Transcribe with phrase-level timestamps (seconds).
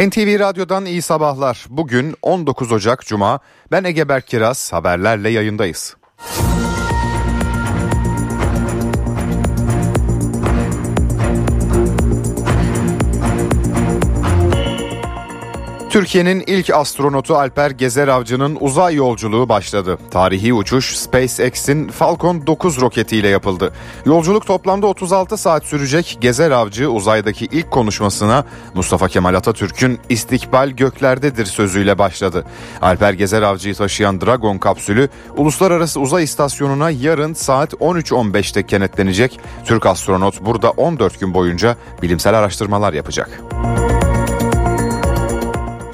[0.00, 1.66] NTV Radyo'dan iyi sabahlar.
[1.70, 3.38] Bugün 19 Ocak Cuma.
[3.72, 4.72] Ben Ege Berk Kiraz.
[4.72, 5.96] Haberlerle yayındayız.
[15.90, 19.98] Türkiye'nin ilk astronotu Alper Gezer Avcı'nın uzay yolculuğu başladı.
[20.10, 23.72] Tarihi uçuş SpaceX'in Falcon 9 roketiyle yapıldı.
[24.06, 26.18] Yolculuk toplamda 36 saat sürecek.
[26.20, 28.44] Gezer Avcı uzaydaki ilk konuşmasına
[28.74, 32.44] Mustafa Kemal Atatürk'ün istikbal göklerdedir sözüyle başladı.
[32.82, 39.40] Alper Gezer Avcı'yı taşıyan Dragon kapsülü Uluslararası Uzay İstasyonu'na yarın saat 13.15'te kenetlenecek.
[39.64, 43.40] Türk astronot burada 14 gün boyunca bilimsel araştırmalar yapacak.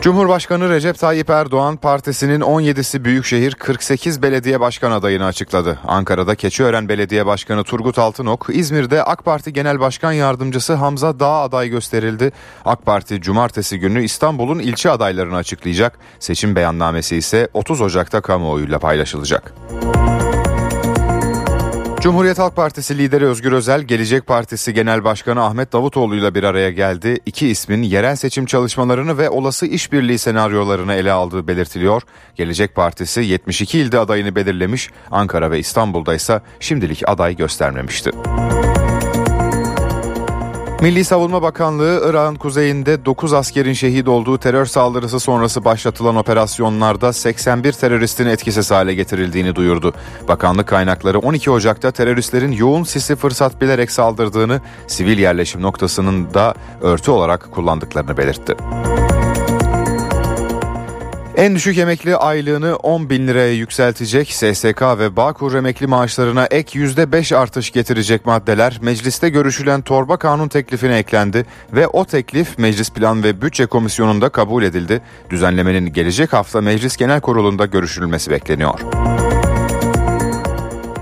[0.06, 5.78] Cumhurbaşkanı Recep Tayyip Erdoğan partisinin 17'si büyükşehir 48 belediye başkan adayını açıkladı.
[5.86, 11.68] Ankara'da Keçiören Belediye Başkanı Turgut Altınok, İzmir'de AK Parti Genel Başkan Yardımcısı Hamza Dağ aday
[11.68, 12.32] gösterildi.
[12.64, 15.98] AK Parti cumartesi günü İstanbul'un ilçe adaylarını açıklayacak.
[16.18, 19.54] Seçim beyannamesi ise 30 Ocak'ta kamuoyuyla paylaşılacak.
[22.06, 26.70] Cumhuriyet Halk Partisi lideri Özgür Özel, Gelecek Partisi Genel Başkanı Ahmet Davutoğlu ile bir araya
[26.70, 27.18] geldi.
[27.26, 32.02] İki ismin yerel seçim çalışmalarını ve olası işbirliği senaryolarını ele aldığı belirtiliyor.
[32.34, 38.10] Gelecek Partisi 72 ilde adayını belirlemiş, Ankara ve İstanbul'da ise şimdilik aday göstermemişti.
[40.80, 47.72] Milli Savunma Bakanlığı Irak'ın kuzeyinde 9 askerin şehit olduğu terör saldırısı sonrası başlatılan operasyonlarda 81
[47.72, 49.94] teröristin etkisiz hale getirildiğini duyurdu.
[50.28, 57.10] Bakanlık kaynakları 12 Ocak'ta teröristlerin yoğun sisi fırsat bilerek saldırdığını, sivil yerleşim noktasının da örtü
[57.10, 58.56] olarak kullandıklarını belirtti.
[61.36, 67.36] En düşük emekli aylığını 10 bin liraya yükseltecek SSK ve Bağkur emekli maaşlarına ek %5
[67.36, 73.42] artış getirecek maddeler mecliste görüşülen torba kanun teklifine eklendi ve o teklif Meclis Plan ve
[73.42, 75.02] Bütçe Komisyonu'nda kabul edildi.
[75.30, 78.80] Düzenlemenin gelecek hafta Meclis Genel Kurulu'nda görüşülmesi bekleniyor.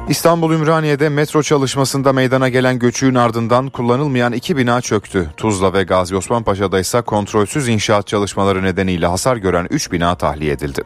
[0.08, 5.30] İstanbul Ümraniye'de metro çalışmasında meydana gelen göçüğün ardından kullanılmayan iki bina çöktü.
[5.36, 10.52] Tuzla ve Gazi Osman Paşa'da ise kontrolsüz inşaat çalışmaları nedeniyle hasar gören 3 bina tahliye
[10.52, 10.82] edildi.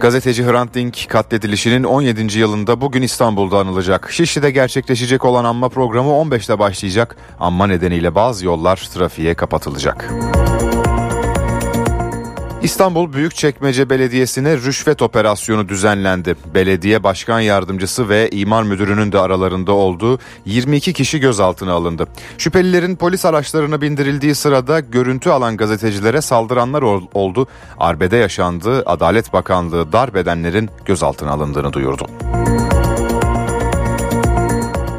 [0.00, 2.38] Gazeteci Hrant Dink katledilişinin 17.
[2.38, 4.10] yılında bugün İstanbul'da anılacak.
[4.12, 7.16] Şişli'de gerçekleşecek olan anma programı 15'te başlayacak.
[7.40, 10.10] Anma nedeniyle bazı yollar trafiğe kapatılacak.
[12.64, 16.36] İstanbul Büyükçekmece Belediyesi'ne rüşvet operasyonu düzenlendi.
[16.54, 22.06] Belediye Başkan Yardımcısı ve imar müdürünün de aralarında olduğu 22 kişi gözaltına alındı.
[22.38, 26.82] Şüphelilerin polis araçlarına bindirildiği sırada görüntü alan gazetecilere saldıranlar
[27.14, 27.46] oldu.
[27.78, 32.06] Arbede yaşandığı Adalet Bakanlığı darbedenlerin gözaltına alındığını duyurdu.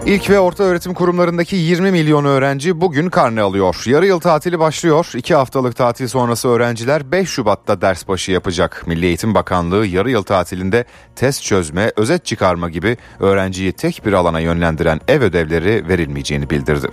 [0.06, 3.84] İlk ve orta öğretim kurumlarındaki 20 milyon öğrenci bugün karne alıyor.
[3.86, 5.12] Yarı yıl tatili başlıyor.
[5.16, 8.84] 2 haftalık tatil sonrası öğrenciler 5 Şubat'ta ders başı yapacak.
[8.88, 10.86] Milli Eğitim Bakanlığı yarı yıl tatilinde
[11.16, 16.88] test çözme, özet çıkarma gibi öğrenciyi tek bir alana yönlendiren ev ödevleri verilmeyeceğini bildirdi.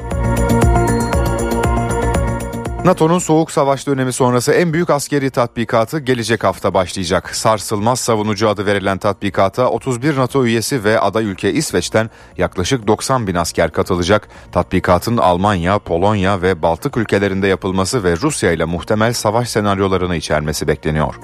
[2.85, 7.37] NATO'nun soğuk savaş dönemi sonrası en büyük askeri tatbikatı gelecek hafta başlayacak.
[7.37, 13.35] Sarsılmaz savunucu adı verilen tatbikata 31 NATO üyesi ve aday ülke İsveç'ten yaklaşık 90 bin
[13.35, 14.29] asker katılacak.
[14.53, 21.15] Tatbikatın Almanya, Polonya ve Baltık ülkelerinde yapılması ve Rusya ile muhtemel savaş senaryolarını içermesi bekleniyor.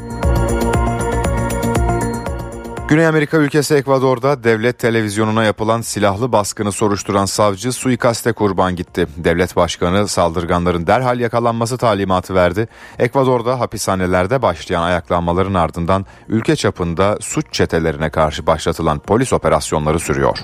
[2.88, 9.06] Güney Amerika ülkesi Ekvador'da devlet televizyonuna yapılan silahlı baskını soruşturan savcı suikaste kurban gitti.
[9.16, 12.68] Devlet başkanı saldırganların derhal yakalanması talimatı verdi.
[12.98, 20.38] Ekvador'da hapishanelerde başlayan ayaklanmaların ardından ülke çapında suç çetelerine karşı başlatılan polis operasyonları sürüyor.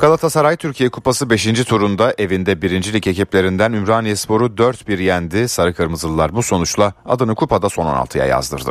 [0.00, 1.44] Galatasaray Türkiye Kupası 5.
[1.64, 5.48] turunda evinde birincilik ekiplerinden Ümraniye Sporu 4-1 yendi.
[5.48, 8.70] Sarı Kırmızılılar bu sonuçla adını kupada son 16'ya yazdırdı.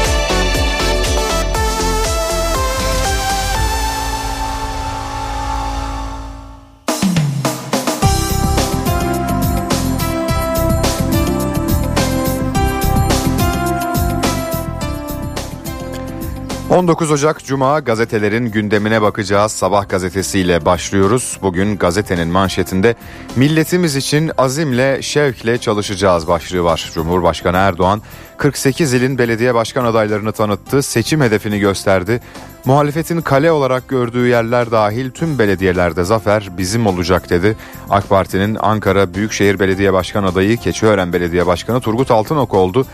[16.71, 19.51] 19 Ocak Cuma gazetelerin gündemine bakacağız.
[19.51, 21.39] Sabah gazetesiyle başlıyoruz.
[21.41, 22.95] Bugün gazetenin manşetinde
[23.35, 26.91] milletimiz için azimle, şevkle çalışacağız başlığı var.
[26.93, 28.01] Cumhurbaşkanı Erdoğan
[28.37, 32.21] 48 ilin belediye başkan adaylarını tanıttı, seçim hedefini gösterdi.
[32.65, 37.57] Muhalefetin kale olarak gördüğü yerler dahil tüm belediyelerde zafer bizim olacak dedi.
[37.89, 42.85] AK Parti'nin Ankara Büyükşehir Belediye Başkan adayı Keçiören Belediye Başkanı Turgut Altınok oldu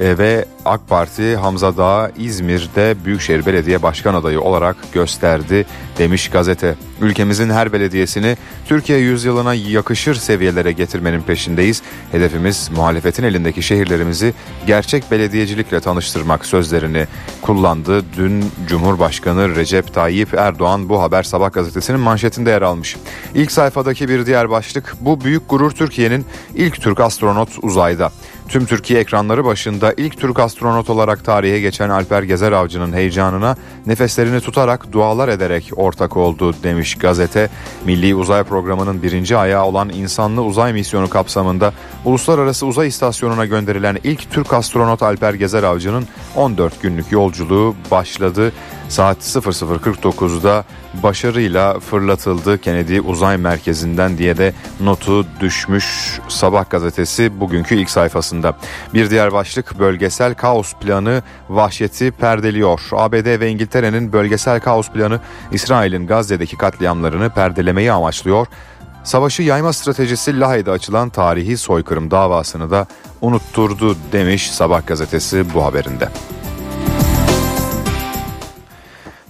[0.00, 5.66] e, ve AK Parti Hamza Dağ İzmir'de Büyükşehir Belediye Başkan adayı olarak gösterdi
[5.98, 6.74] demiş gazete.
[7.00, 8.36] Ülkemizin her belediyesini
[8.66, 11.82] Türkiye yüzyılına yakışır seviyelere getirmenin peşindeyiz.
[12.12, 14.34] Hedefimiz muhalefetin elindeki şehirlerimizi
[14.66, 17.06] gerçek belediyecilikle tanıştırmak sözlerini
[17.42, 18.04] kullandı.
[18.16, 22.96] Dün Cumhurbaşkanı Recep Tayyip Erdoğan bu haber Sabah gazetesinin manşetinde yer almış.
[23.34, 28.12] İlk sayfadaki bir diğer başlık bu büyük gurur Türkiye'nin ilk Türk astronot uzayda.
[28.48, 33.56] Tüm Türkiye ekranları başında ilk Türk astronot olarak tarihe geçen Alper Gezer Avcı'nın heyecanına
[33.86, 37.48] nefeslerini tutarak dualar ederek ortak oldu demiş gazete.
[37.84, 41.72] Milli Uzay Programı'nın birinci ayağı olan insanlı uzay misyonu kapsamında
[42.04, 46.06] Uluslararası Uzay İstasyonu'na gönderilen ilk Türk astronot Alper Gezer Avcı'nın
[46.36, 48.52] 14 günlük yolculuğu başladı.
[48.88, 50.64] Saat 00.49'da
[51.02, 58.56] başarıyla fırlatıldı Kennedy Uzay Merkezi'nden diye de notu düşmüş Sabah gazetesi bugünkü ilk sayfasında.
[58.94, 62.80] Bir diğer başlık bölgesel kaos planı vahşeti perdeliyor.
[62.92, 65.20] ABD ve İngiltere'nin bölgesel kaos planı
[65.52, 68.46] İsrail'in Gazze'deki katliamlarını perdelemeyi amaçlıyor.
[69.04, 72.86] Savaşı yayma stratejisi Lahey'de açılan tarihi soykırım davasını da
[73.20, 76.08] unutturdu demiş Sabah gazetesi bu haberinde.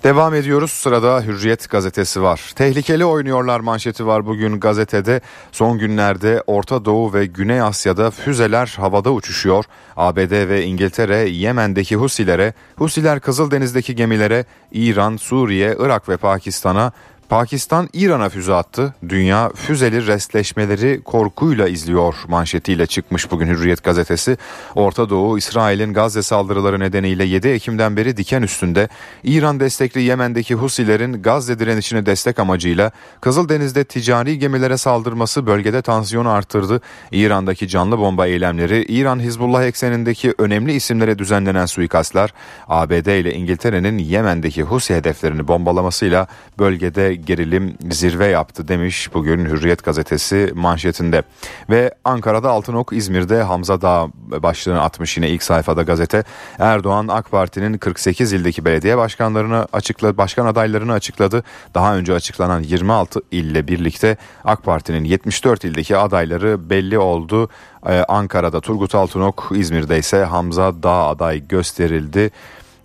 [0.05, 0.71] Devam ediyoruz.
[0.71, 2.53] Sırada Hürriyet gazetesi var.
[2.55, 5.21] Tehlikeli oynuyorlar manşeti var bugün gazetede.
[5.53, 9.65] Son günlerde Orta Doğu ve Güney Asya'da füzeler havada uçuşuyor.
[9.97, 16.93] ABD ve İngiltere Yemen'deki Husilere, Husiler Kızıldeniz'deki gemilere, İran, Suriye, Irak ve Pakistan'a
[17.35, 18.95] Pakistan İran'a füze attı.
[19.09, 24.37] Dünya füzeli restleşmeleri korkuyla izliyor manşetiyle çıkmış bugün Hürriyet gazetesi.
[24.75, 28.89] Orta Doğu İsrail'in Gazze saldırıları nedeniyle 7 Ekim'den beri diken üstünde.
[29.25, 32.91] İran destekli Yemen'deki Husilerin Gazze direnişine destek amacıyla
[33.21, 36.81] Kızıldeniz'de ticari gemilere saldırması bölgede tansiyonu arttırdı.
[37.13, 42.35] İran'daki canlı bomba eylemleri, İran Hizbullah eksenindeki önemli isimlere düzenlenen suikastlar,
[42.69, 46.27] ABD ile İngiltere'nin Yemen'deki Husi hedeflerini bombalamasıyla
[46.59, 51.23] bölgede gerilim zirve yaptı demiş bugün Hürriyet gazetesi manşetinde.
[51.71, 54.09] Ve Ankara'da Altınok, İzmir'de Hamza Dağ
[54.43, 56.25] başlığını atmış yine ilk sayfada gazete.
[56.59, 61.45] Erdoğan AK Parti'nin 48 ildeki belediye başkanlarını açıkladı, başkan adaylarını açıkladı.
[61.75, 67.49] Daha önce açıklanan 26 ille birlikte AK Parti'nin 74 ildeki adayları belli oldu.
[67.87, 72.31] Ee, Ankara'da Turgut Altınok, İzmir'de ise Hamza Dağ aday gösterildi.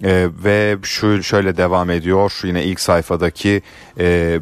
[0.03, 2.39] E, ve şu şöyle devam ediyor.
[2.43, 3.61] Yine ilk sayfadaki
[3.99, 4.39] e,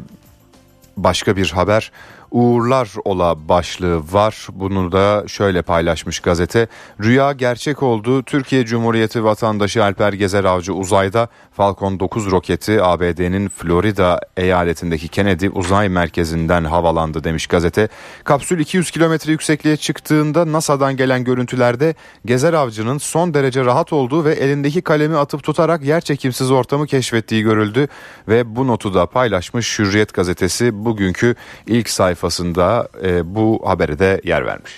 [0.96, 1.92] başka bir haber
[2.30, 4.46] uğurlar ola başlığı var.
[4.52, 6.68] Bunu da şöyle paylaşmış gazete.
[7.02, 8.22] Rüya gerçek oldu.
[8.22, 15.88] Türkiye Cumhuriyeti vatandaşı Alper Gezer Avcı uzayda Falcon 9 roketi ABD'nin Florida eyaletindeki Kennedy uzay
[15.88, 17.88] merkezinden havalandı demiş gazete.
[18.24, 24.34] Kapsül 200 kilometre yüksekliğe çıktığında NASA'dan gelen görüntülerde Gezer Avcı'nın son derece rahat olduğu ve
[24.34, 27.88] elindeki kalemi atıp tutarak yer çekimsiz ortamı keşfettiği görüldü
[28.28, 31.34] ve bu notu da paylaşmış Hürriyet gazetesi bugünkü
[31.66, 34.72] ilk sayfasında e, bu habere de yer vermiş.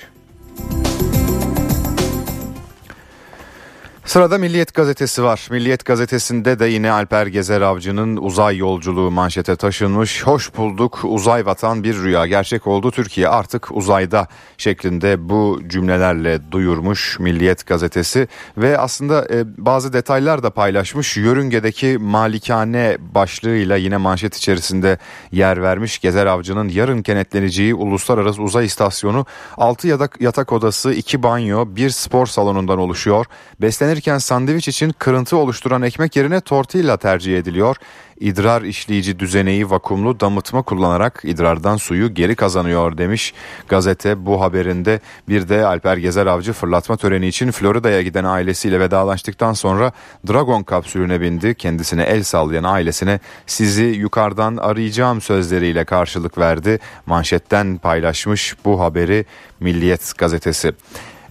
[4.10, 5.48] Sırada Milliyet gazetesi var.
[5.50, 10.26] Milliyet gazetesinde de yine Alper Gezer Avcı'nın uzay yolculuğu manşete taşınmış.
[10.26, 14.28] Hoş bulduk uzay vatan bir rüya gerçek oldu Türkiye artık uzayda
[14.58, 18.28] şeklinde bu cümlelerle duyurmuş Milliyet gazetesi.
[18.56, 21.16] Ve aslında e, bazı detaylar da paylaşmış.
[21.16, 24.98] Yörüngedeki malikane başlığıyla yine manşet içerisinde
[25.32, 25.98] yer vermiş.
[25.98, 29.26] Gezer Avcı'nın yarın kenetleneceği Uluslararası Uzay İstasyonu
[29.56, 33.26] 6 yatak, yatak odası, 2 banyo, 1 spor salonundan oluşuyor.
[33.60, 37.76] Beslenir Yenirken sandviç için kırıntı oluşturan ekmek yerine tortilla tercih ediliyor.
[38.20, 43.34] İdrar işleyici düzeneyi vakumlu damıtma kullanarak idrardan suyu geri kazanıyor demiş
[43.68, 45.00] gazete bu haberinde.
[45.28, 49.92] Bir de Alper Gezer Avcı fırlatma töreni için Florida'ya giden ailesiyle vedalaştıktan sonra
[50.28, 51.54] Dragon kapsülüne bindi.
[51.54, 56.78] Kendisine el sallayan ailesine sizi yukarıdan arayacağım sözleriyle karşılık verdi.
[57.06, 59.24] Manşetten paylaşmış bu haberi
[59.60, 60.72] Milliyet gazetesi.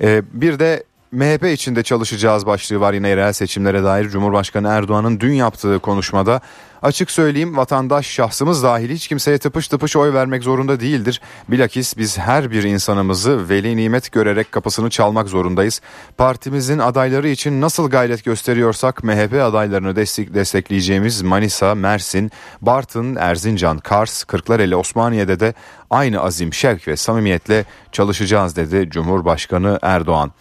[0.02, 5.34] Ee, bir de MHP içinde çalışacağız başlığı var yine yerel seçimlere dair Cumhurbaşkanı Erdoğan'ın dün
[5.34, 6.42] yaptığı konuşmada.
[6.82, 11.22] Açık söyleyeyim vatandaş şahsımız dahil hiç kimseye tıpış tıpış oy vermek zorunda değildir.
[11.48, 15.82] Bilakis biz her bir insanımızı veli nimet görerek kapısını çalmak zorundayız.
[16.18, 24.24] Partimizin adayları için nasıl gayret gösteriyorsak MHP adaylarını destek, destekleyeceğimiz Manisa, Mersin, Bartın, Erzincan, Kars,
[24.24, 25.54] Kırklareli, Osmaniye'de de
[25.90, 30.32] aynı azim, şevk ve samimiyetle çalışacağız dedi Cumhurbaşkanı Erdoğan.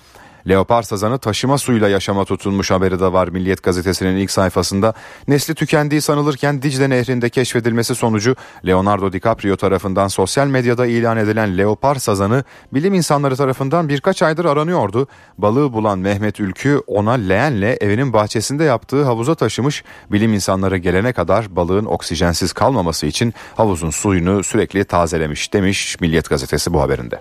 [0.49, 4.95] Leopar sazanı taşıma suyla yaşama tutulmuş haberi de var Milliyet gazetesinin ilk sayfasında.
[5.29, 8.37] Nesli tükendiği sanılırken Dicle Nehri'nde keşfedilmesi sonucu
[8.67, 15.09] Leonardo DiCaprio tarafından sosyal medyada ilan edilen leopar sazanı bilim insanları tarafından birkaç aydır aranıyordu.
[15.39, 19.85] Balığı bulan Mehmet Ülkü ona leğenle evinin bahçesinde yaptığı havuza taşımış.
[20.13, 26.73] Bilim insanları gelene kadar balığın oksijensiz kalmaması için havuzun suyunu sürekli tazelemiş demiş Milliyet gazetesi
[26.73, 27.21] bu haberinde.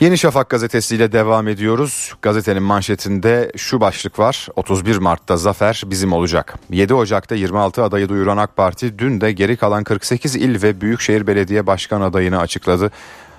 [0.00, 2.14] Yeni Şafak gazetesiyle devam ediyoruz.
[2.22, 4.48] Gazetenin manşetinde şu başlık var.
[4.56, 6.58] 31 Mart'ta zafer bizim olacak.
[6.70, 11.26] 7 Ocak'ta 26 adayı duyuran AK Parti dün de geri kalan 48 il ve Büyükşehir
[11.26, 12.90] Belediye Başkan adayını açıkladı.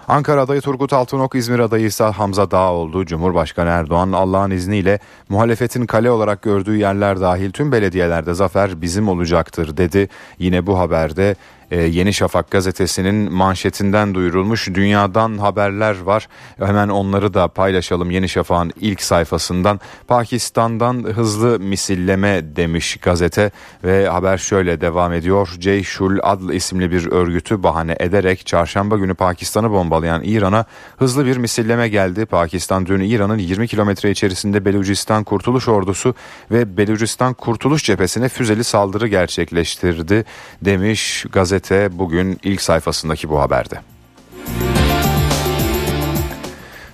[0.08, 3.06] Ankara adayı Turgut Altınok, İzmir adayı ise Hamza Dağ oldu.
[3.06, 5.00] Cumhurbaşkanı Erdoğan Allah'ın izniyle
[5.30, 10.10] muhalefetin kale olarak gördüğü yerler dahil tüm belediyelerde zafer bizim olacaktır dedi.
[10.40, 11.36] Yine bu haberde
[11.72, 16.28] e, Yeni Şafak gazetesinin manşetinden duyurulmuş dünyadan haberler var.
[16.60, 19.80] Hemen onları da paylaşalım Yeni Şafak'ın ilk sayfasından.
[20.08, 23.52] Pakistan'dan hızlı misilleme demiş gazete
[23.84, 25.56] ve haber şöyle devam ediyor.
[25.60, 30.66] Ceyşul Adl isimli bir örgütü bahane ederek çarşamba günü Pakistan'ı bombalayan İran'a
[30.98, 32.26] hızlı bir misilleme geldi.
[32.26, 36.16] Pakistan dün İran'ın 20 kilometre içerisinde Belucistan Kurtuluş Ordusu
[36.52, 40.26] ve Belucistan Kurtuluş Cephesi'ne füzeli saldırı gerçekleştirdi
[40.62, 43.82] demiş gazete gazete bugün ilk sayfasındaki bu haberde.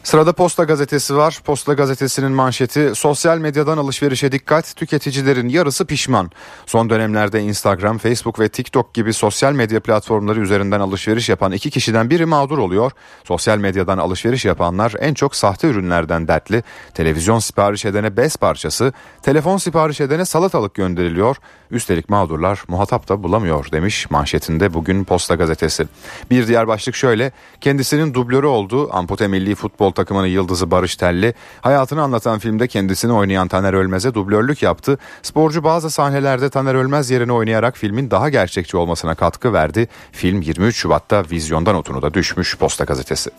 [0.04, 1.42] Sırada Posta Gazetesi var.
[1.46, 6.32] Posta Gazetesi'nin manşeti sosyal medyadan alışverişe dikkat tüketicilerin yarısı pişman.
[6.66, 12.10] Son dönemlerde Instagram, Facebook ve TikTok gibi sosyal medya platformları üzerinden alışveriş yapan iki kişiden
[12.10, 12.92] biri mağdur oluyor.
[13.24, 16.64] Sosyal medyadan alışveriş yapanlar en çok sahte ürünlerden dertli.
[16.94, 21.38] Televizyon sipariş edene bez parçası, telefon sipariş edene salatalık gönderiliyor.
[21.74, 25.88] Üstelik mağdurlar muhatap da bulamıyor demiş manşetinde bugün Posta Gazetesi.
[26.32, 32.02] Bir diğer başlık şöyle kendisinin dublörü olduğu ampute milli futbol takımının yıldızı Barış Telli hayatını
[32.02, 34.98] anlatan filmde kendisini oynayan Taner Ölmez'e dublörlük yaptı.
[35.22, 39.88] Sporcu bazı sahnelerde Taner Ölmez yerine oynayarak filmin daha gerçekçi olmasına katkı verdi.
[40.12, 43.32] Film 23 Şubat'ta vizyondan otunu da düşmüş Posta Gazetesi.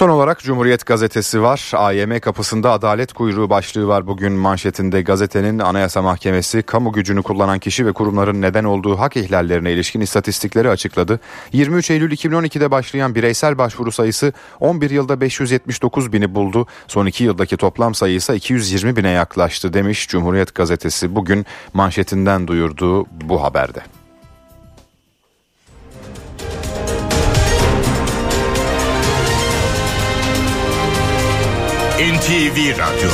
[0.00, 1.72] Son olarak Cumhuriyet gazetesi var.
[1.74, 7.86] AYM kapısında adalet kuyruğu başlığı var bugün manşetinde gazetenin Anayasa Mahkemesi kamu gücünü kullanan kişi
[7.86, 11.20] ve kurumların neden olduğu hak ihlallerine ilişkin istatistikleri açıkladı.
[11.52, 16.66] 23 Eylül 2012'de başlayan bireysel başvuru sayısı 11 yılda 579 bini buldu.
[16.86, 23.06] Son 2 yıldaki toplam sayı ise 220 bine yaklaştı demiş Cumhuriyet gazetesi bugün manşetinden duyurduğu
[23.10, 23.99] bu haberde.
[32.00, 33.10] NTV Radyo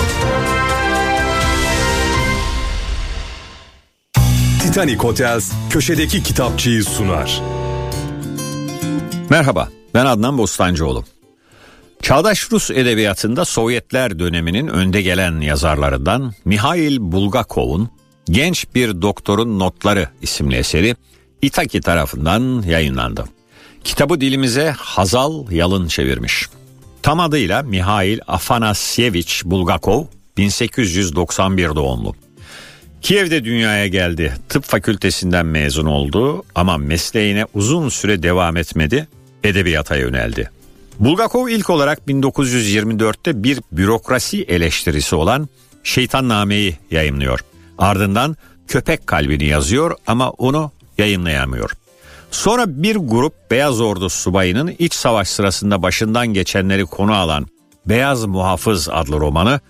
[4.62, 7.42] Titanic Hotels köşedeki kitapçıyı sunar.
[9.30, 11.04] Merhaba, ben Adnan Bostancıoğlu.
[12.02, 17.90] Çağdaş Rus edebiyatında Sovyetler döneminin önde gelen yazarlarından Mihail Bulgakov'un
[18.24, 20.96] Genç Bir Doktorun Notları isimli eseri
[21.42, 23.24] İtaki tarafından yayınlandı.
[23.84, 26.48] Kitabı dilimize Hazal Yalın çevirmiş.
[27.06, 30.04] Tam adıyla Mihail Afanasyevich Bulgakov
[30.36, 32.14] 1891 doğumlu.
[33.02, 34.34] Kiev'de dünyaya geldi.
[34.48, 39.08] Tıp fakültesinden mezun oldu ama mesleğine uzun süre devam etmedi.
[39.44, 40.50] Edebiyata yöneldi.
[41.00, 45.48] Bulgakov ilk olarak 1924'te bir bürokrasi eleştirisi olan
[45.84, 47.40] Şeytanname'yi yayımlıyor.
[47.78, 48.36] Ardından
[48.68, 51.70] Köpek Kalbini yazıyor ama onu yayınlayamıyor.
[52.30, 57.46] Sonra bir grup Beyaz Ordu subayının iç savaş sırasında başından geçenleri konu alan
[57.86, 59.60] Beyaz Muhafız adlı romanı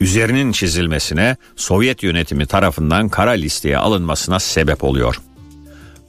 [0.00, 5.20] üzerinin çizilmesine Sovyet yönetimi tarafından kara listeye alınmasına sebep oluyor.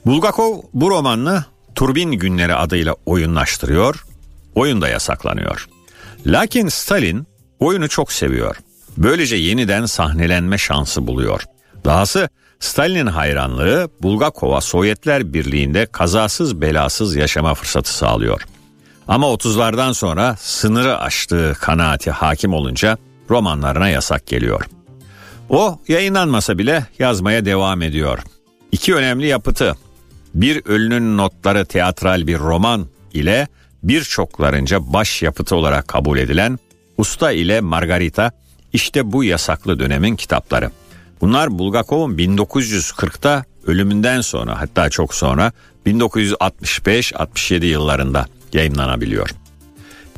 [0.06, 1.44] Bulgakov bu romanını
[1.74, 4.04] Turbin Günleri adıyla oyunlaştırıyor,
[4.54, 5.68] oyun da yasaklanıyor.
[6.26, 7.26] Lakin Stalin
[7.60, 8.56] oyunu çok seviyor.
[8.96, 11.42] Böylece yeniden sahnelenme şansı buluyor.
[11.84, 12.28] Dahası
[12.62, 18.42] Stalin'in hayranlığı Bulgakov'a Sovyetler Birliği'nde kazasız belasız yaşama fırsatı sağlıyor.
[19.08, 22.98] Ama 30'lardan sonra sınırı aştığı kanaati hakim olunca
[23.30, 24.66] romanlarına yasak geliyor.
[25.50, 28.18] O yayınlanmasa bile yazmaya devam ediyor.
[28.72, 29.76] İki önemli yapıtı,
[30.34, 33.48] Bir Ölünün Notları teatral bir roman ile
[33.82, 36.58] birçoklarınca baş yapıtı olarak kabul edilen
[36.98, 38.32] Usta ile Margarita
[38.72, 40.70] işte bu yasaklı dönemin kitapları.
[41.22, 45.52] Bunlar Bulgakov'un 1940'ta ölümünden sonra hatta çok sonra
[45.86, 49.30] 1965-67 yıllarında yayınlanabiliyor.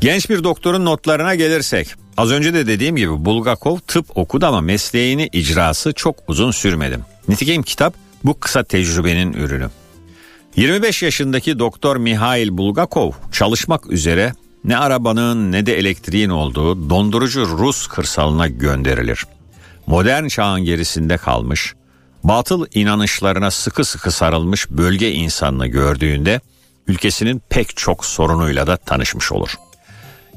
[0.01, 5.29] Genç bir doktorun notlarına gelirsek az önce de dediğim gibi Bulgakov tıp okudu ama mesleğini
[5.33, 6.99] icrası çok uzun sürmedi.
[7.29, 7.95] Nitekim kitap
[8.25, 9.69] bu kısa tecrübenin ürünü.
[10.57, 14.33] 25 yaşındaki doktor Mihail Bulgakov çalışmak üzere
[14.65, 19.25] ne arabanın ne de elektriğin olduğu dondurucu Rus kırsalına gönderilir.
[19.87, 21.75] Modern çağın gerisinde kalmış,
[22.25, 26.41] batıl inanışlarına sıkı sıkı sarılmış bölge insanını gördüğünde
[26.87, 29.55] ülkesinin pek çok sorunuyla da tanışmış olur.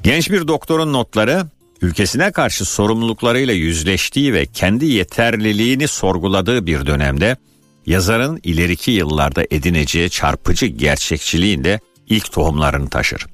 [0.04, 1.46] Genç bir doktorun notları
[1.82, 7.38] ülkesine karşı sorumluluklarıyla yüzleştiği ve kendi yeterliliğini sorguladığı bir dönemde
[7.86, 13.26] yazarın ileriki yıllarda edineceği çarpıcı gerçekçiliğin de ilk tohumlarını taşır.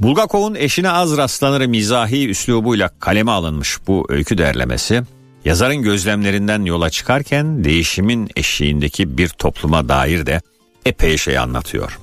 [0.00, 5.02] Bulgakov'un eşine az rastlanır mizahi üslubuyla kaleme alınmış bu öykü derlemesi,
[5.46, 10.40] yazarın gözlemlerinden yola çıkarken değişimin eşiğindeki bir topluma dair de
[10.86, 11.98] epey şey anlatıyor.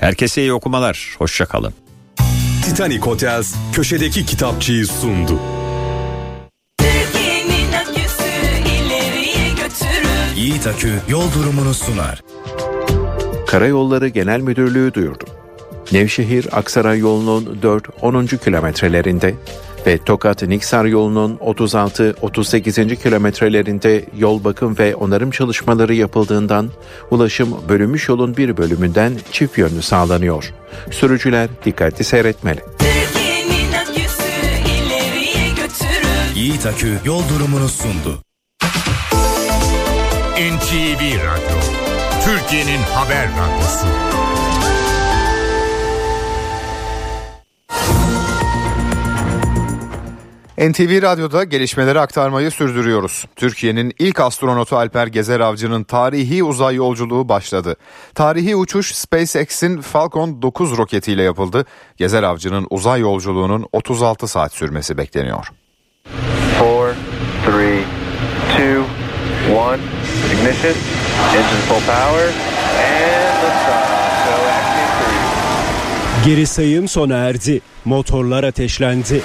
[0.00, 1.74] Herkese iyi okumalar, hoşçakalın.
[2.64, 5.40] Titanic Hotels köşedeki kitapçıyı sundu.
[10.36, 12.22] Yiğit Akü yol durumunu sunar.
[13.46, 15.24] Karayolları Genel Müdürlüğü duyurdu.
[15.92, 18.38] Nevşehir Aksaray yolunun 4-10.
[18.38, 19.34] kilometrelerinde
[19.86, 22.96] ve Tokat Niksar yolunun 36-38.
[22.96, 26.70] kilometrelerinde yol bakım ve onarım çalışmaları yapıldığından
[27.10, 30.52] ulaşım bölünmüş yolun bir bölümünden çift yönlü sağlanıyor.
[30.90, 32.60] Sürücüler dikkatli seyretmeli.
[36.34, 38.22] Yiğit Akü yol durumunu sundu.
[40.38, 41.58] NTV Radyo,
[42.24, 43.86] Türkiye'nin haber radyosu.
[50.58, 53.24] NTV Radyo'da gelişmeleri aktarmayı sürdürüyoruz.
[53.36, 57.76] Türkiye'nin ilk astronotu Alper Gezer Avcı'nın tarihi uzay yolculuğu başladı.
[58.14, 61.64] Tarihi uçuş SpaceX'in Falcon 9 roketiyle yapıldı.
[61.96, 65.46] Gezer Avcı'nın uzay yolculuğunun 36 saat sürmesi bekleniyor.
[66.60, 66.96] 4,
[67.48, 67.54] 3,
[68.54, 68.74] 2, 1,
[70.34, 70.74] ignition,
[71.34, 72.32] engine full power,
[72.78, 73.98] and liftoff.
[76.24, 77.60] Geri sayım sona erdi.
[77.84, 79.22] Motorlar ateşlendi.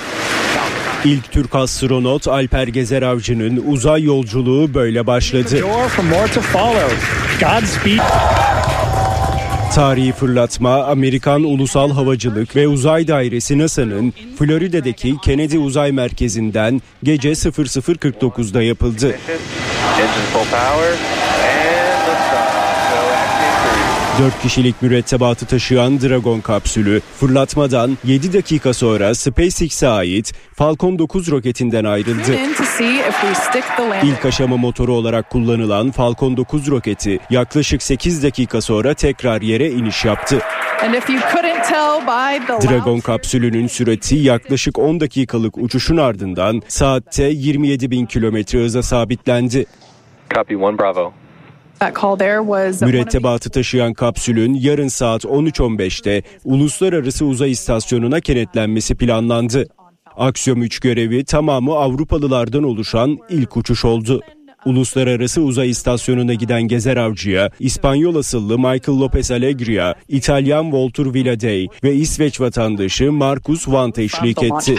[1.06, 5.60] İlk Türk astronot Alper Gezer Avcı'nın uzay yolculuğu böyle başladı.
[9.76, 18.62] Tarihi fırlatma Amerikan Ulusal Havacılık ve Uzay Dairesi NASA'nın Florida'daki Kennedy Uzay Merkezi'nden gece 00.49'da
[18.62, 19.16] yapıldı.
[24.20, 31.84] 4 kişilik mürettebatı taşıyan Dragon kapsülü fırlatmadan 7 dakika sonra SpaceX'e ait Falcon 9 roketinden
[31.84, 32.38] ayrıldı.
[34.04, 40.06] İlk aşama motoru olarak kullanılan Falcon 9 roketi yaklaşık 8 dakika sonra tekrar yere iniş
[40.06, 40.40] yaptı.
[42.70, 49.66] Dragon kapsülünün sürati yaklaşık 10 dakikalık uçuşun ardından saatte 27 bin kilometre hıza sabitlendi.
[50.36, 51.23] Copy one Bravo.
[52.86, 59.68] Mürettebatı taşıyan kapsülün yarın saat 13.15'te Uluslararası Uzay İstasyonu'na kenetlenmesi planlandı.
[60.18, 64.22] Aksiyon 3 görevi tamamı Avrupalılardan oluşan ilk uçuş oldu.
[64.66, 71.96] Uluslararası Uzay İstasyonu'na giden Gezer Avcı'ya İspanyol asıllı Michael Lopez Alegria, İtalyan Walter Villadey ve
[71.96, 74.76] İsveç vatandaşı Marcus Vante eşlik etti.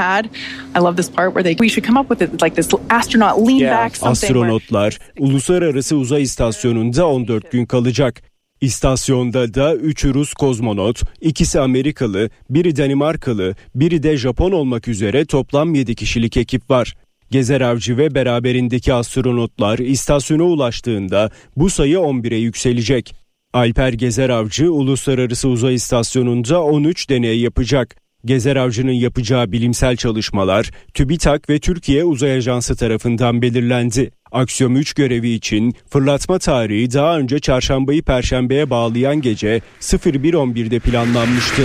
[4.10, 8.22] Astronotlar Uluslararası Uzay İstasyonu'nda 14 gün kalacak.
[8.60, 15.74] İstasyonda da 3 Rus kozmonot, ikisi Amerikalı, biri Danimarkalı, biri de Japon olmak üzere toplam
[15.74, 16.94] 7 kişilik ekip var.
[17.30, 23.14] Gezer Avcı ve beraberindeki astronotlar istasyona ulaştığında bu sayı 11'e yükselecek.
[23.52, 27.96] Alper Gezer Avcı Uluslararası Uzay İstasyonu'nda 13 deney yapacak.
[28.24, 34.10] Gezer Avcı'nın yapacağı bilimsel çalışmalar TÜBİTAK ve Türkiye Uzay Ajansı tarafından belirlendi.
[34.34, 41.62] Aksiyon 3 görevi için fırlatma tarihi daha önce çarşambayı perşembeye bağlayan gece 01.11'de planlanmıştı.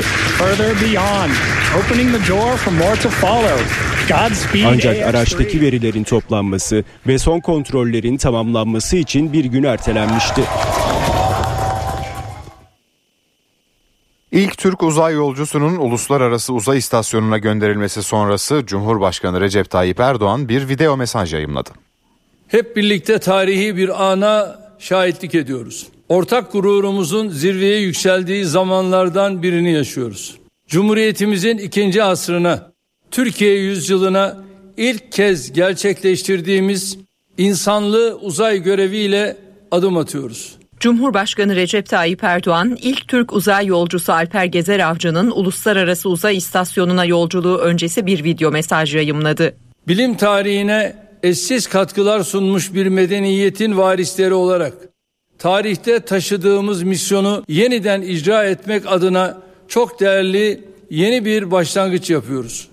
[4.65, 10.41] Ancak araçtaki verilerin toplanması ve son kontrollerin tamamlanması için bir gün ertelenmişti.
[14.31, 20.97] İlk Türk uzay yolcusunun Uluslararası Uzay İstasyonu'na gönderilmesi sonrası Cumhurbaşkanı Recep Tayyip Erdoğan bir video
[20.97, 21.88] mesaj yayımladı.
[22.49, 25.87] Hep birlikte tarihi bir ana şahitlik ediyoruz.
[26.09, 30.35] Ortak gururumuzun zirveye yükseldiği zamanlardan birini yaşıyoruz.
[30.67, 32.71] Cumhuriyetimizin ikinci asrına,
[33.11, 34.37] Türkiye yüzyılına
[34.77, 36.97] ilk kez gerçekleştirdiğimiz
[37.37, 39.37] insanlı uzay göreviyle
[39.71, 40.55] adım atıyoruz.
[40.79, 47.57] Cumhurbaşkanı Recep Tayyip Erdoğan ilk Türk uzay yolcusu Alper Gezer Avcı'nın uluslararası uzay istasyonuna yolculuğu
[47.57, 49.55] öncesi bir video mesaj yayımladı.
[49.87, 54.73] Bilim tarihine eşsiz katkılar sunmuş bir medeniyetin varisleri olarak
[55.37, 62.67] tarihte taşıdığımız misyonu yeniden icra etmek adına çok değerli yeni bir başlangıç yapıyoruz.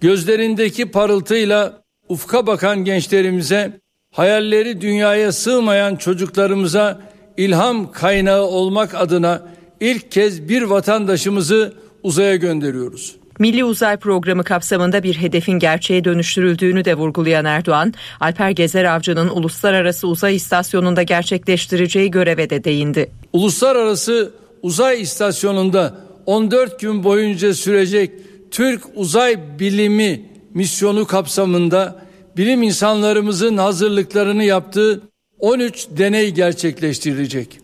[0.00, 7.00] Gözlerindeki parıltıyla ufka bakan gençlerimize, hayalleri dünyaya sığmayan çocuklarımıza
[7.36, 9.42] ilham kaynağı olmak adına
[9.80, 13.16] ilk kez bir vatandaşımızı uzaya gönderiyoruz.
[13.42, 20.08] Milli Uzay Programı kapsamında bir hedefin gerçeğe dönüştürüldüğünü de vurgulayan Erdoğan, Alper Gezer Avcı'nın uluslararası
[20.08, 23.10] uzay istasyonunda gerçekleştireceği göreve de değindi.
[23.32, 28.10] Uluslararası Uzay İstasyonu'nda 14 gün boyunca sürecek
[28.50, 32.02] Türk Uzay Bilimi misyonu kapsamında
[32.36, 35.02] bilim insanlarımızın hazırlıklarını yaptığı
[35.38, 37.58] 13 deney gerçekleştirilecek.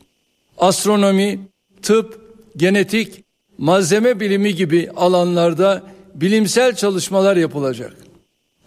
[0.58, 1.40] Astronomi,
[1.82, 2.20] tıp,
[2.56, 3.27] genetik,
[3.58, 5.82] malzeme bilimi gibi alanlarda
[6.14, 7.92] bilimsel çalışmalar yapılacak.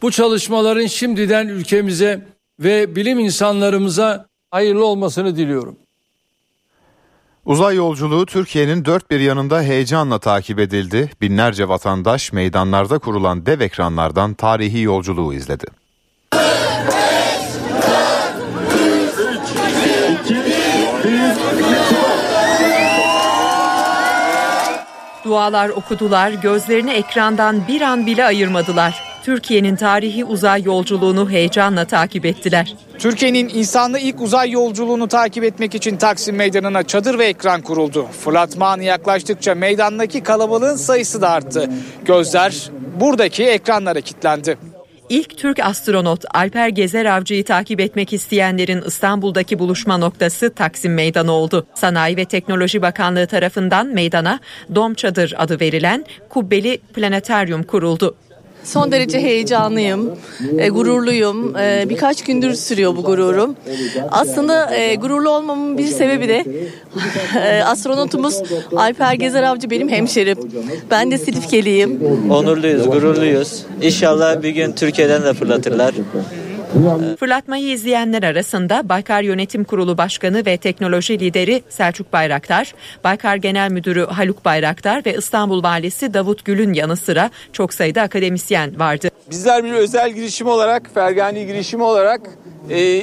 [0.01, 2.27] Bu çalışmaların şimdiden ülkemize
[2.59, 5.75] ve bilim insanlarımıza hayırlı olmasını diliyorum.
[7.45, 11.11] Uzay yolculuğu Türkiye'nin dört bir yanında heyecanla takip edildi.
[11.21, 15.65] Binlerce vatandaş meydanlarda kurulan dev ekranlardan tarihi yolculuğu izledi.
[25.25, 29.03] Dualar okudular, gözlerini ekrandan bir an bile ayırmadılar.
[29.23, 32.75] Türkiye'nin tarihi uzay yolculuğunu heyecanla takip ettiler.
[32.99, 38.07] Türkiye'nin insanlı ilk uzay yolculuğunu takip etmek için Taksim Meydanı'na çadır ve ekran kuruldu.
[38.23, 41.69] Fırlatma anı yaklaştıkça meydandaki kalabalığın sayısı da arttı.
[42.05, 44.70] Gözler buradaki ekranlara kilitlendi.
[45.11, 51.67] İlk Türk astronot Alper Gezer Avcı'yı takip etmek isteyenlerin İstanbul'daki buluşma noktası Taksim Meydanı oldu.
[51.75, 54.39] Sanayi ve Teknoloji Bakanlığı tarafından meydana
[54.75, 58.15] Dom Çadır adı verilen kubbeli planetaryum kuruldu.
[58.63, 60.11] Son derece heyecanlıyım,
[60.57, 61.55] e, gururluyum.
[61.57, 63.55] E, birkaç gündür sürüyor bu gururum.
[64.11, 66.45] Aslında e, gururlu olmamın bir sebebi de
[67.35, 68.41] e, astronotumuz
[68.75, 70.37] Alper Gezer Avcı benim hemşerim.
[70.91, 71.99] Ben de Silifkeliyim.
[72.29, 73.65] Onurluyuz, gururluyuz.
[73.81, 75.93] İnşallah bir gün Türkiye'den de fırlatırlar.
[77.19, 84.05] Fırlatmayı izleyenler arasında Baykar Yönetim Kurulu Başkanı ve Teknoloji Lideri Selçuk Bayraktar, Baykar Genel Müdürü
[84.05, 89.09] Haluk Bayraktar ve İstanbul Valisi Davut Gül'ün yanı sıra çok sayıda akademisyen vardı.
[89.29, 92.21] Bizler bir özel girişim olarak, Fergani girişimi olarak
[92.69, 93.01] e,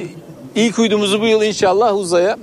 [0.55, 2.37] ilk uydumuzu bu yıl inşallah uzaya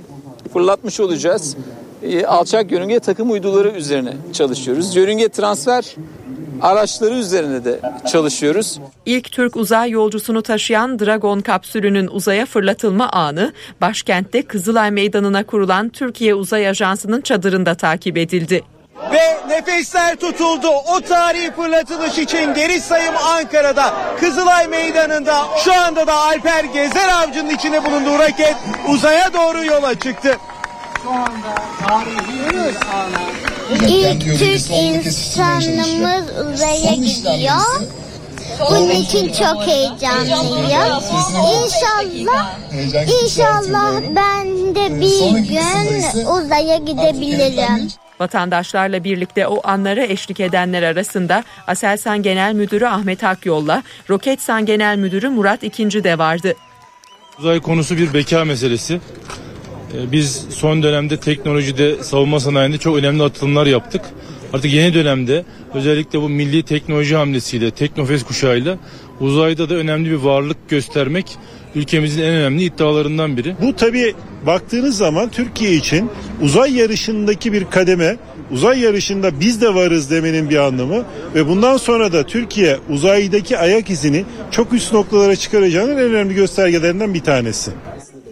[0.52, 1.56] fırlatmış olacağız.
[2.02, 4.96] E, alçak yörünge takım uyduları üzerine çalışıyoruz.
[4.96, 5.94] Yörünge transfer
[6.62, 7.80] araçları üzerine de
[8.12, 8.80] çalışıyoruz.
[9.06, 16.34] İlk Türk uzay yolcusunu taşıyan Dragon kapsülünün uzaya fırlatılma anı başkentte Kızılay Meydanı'na kurulan Türkiye
[16.34, 18.62] Uzay Ajansı'nın çadırında takip edildi.
[19.12, 20.68] Ve nefesler tutuldu.
[20.68, 27.50] O tarihi fırlatılış için geri sayım Ankara'da Kızılay Meydanı'nda şu anda da Alper Gezer Avcı'nın
[27.50, 28.56] içine bulunduğu raket
[28.88, 30.36] uzaya doğru yola çıktı.
[31.02, 31.54] Şu anda
[31.88, 36.24] tarihi İlk Türk insanımız
[36.54, 37.82] uzaya gidiyor.
[38.70, 41.02] Bunun için çok heyecanlıyım.
[41.64, 42.58] İnşallah,
[43.22, 47.88] inşallah ben de bir gün uzaya gidebilirim.
[48.20, 55.28] Vatandaşlarla birlikte o anlara eşlik edenler arasında Aselsan Genel Müdürü Ahmet Akyol'la Roketsan Genel Müdürü
[55.28, 56.54] Murat İkinci de vardı.
[57.38, 59.00] Uzay konusu bir beka meselesi.
[59.94, 64.02] Ee, Biz son dönemde teknolojide, savunma sanayinde çok önemli atılımlar yaptık.
[64.52, 65.44] Artık yeni dönemde
[65.74, 68.78] özellikle bu milli teknoloji hamlesiyle, Teknofest kuşağıyla
[69.20, 71.26] uzayda da önemli bir varlık göstermek
[71.74, 73.56] ülkemizin en önemli iddialarından biri.
[73.62, 74.14] Bu tabii
[74.46, 76.10] baktığınız zaman Türkiye için
[76.42, 78.16] uzay yarışındaki bir kademe,
[78.50, 83.90] uzay yarışında biz de varız demenin bir anlamı ve bundan sonra da Türkiye uzaydaki ayak
[83.90, 87.70] izini çok üst noktalara çıkaracağının en önemli göstergelerinden bir tanesi.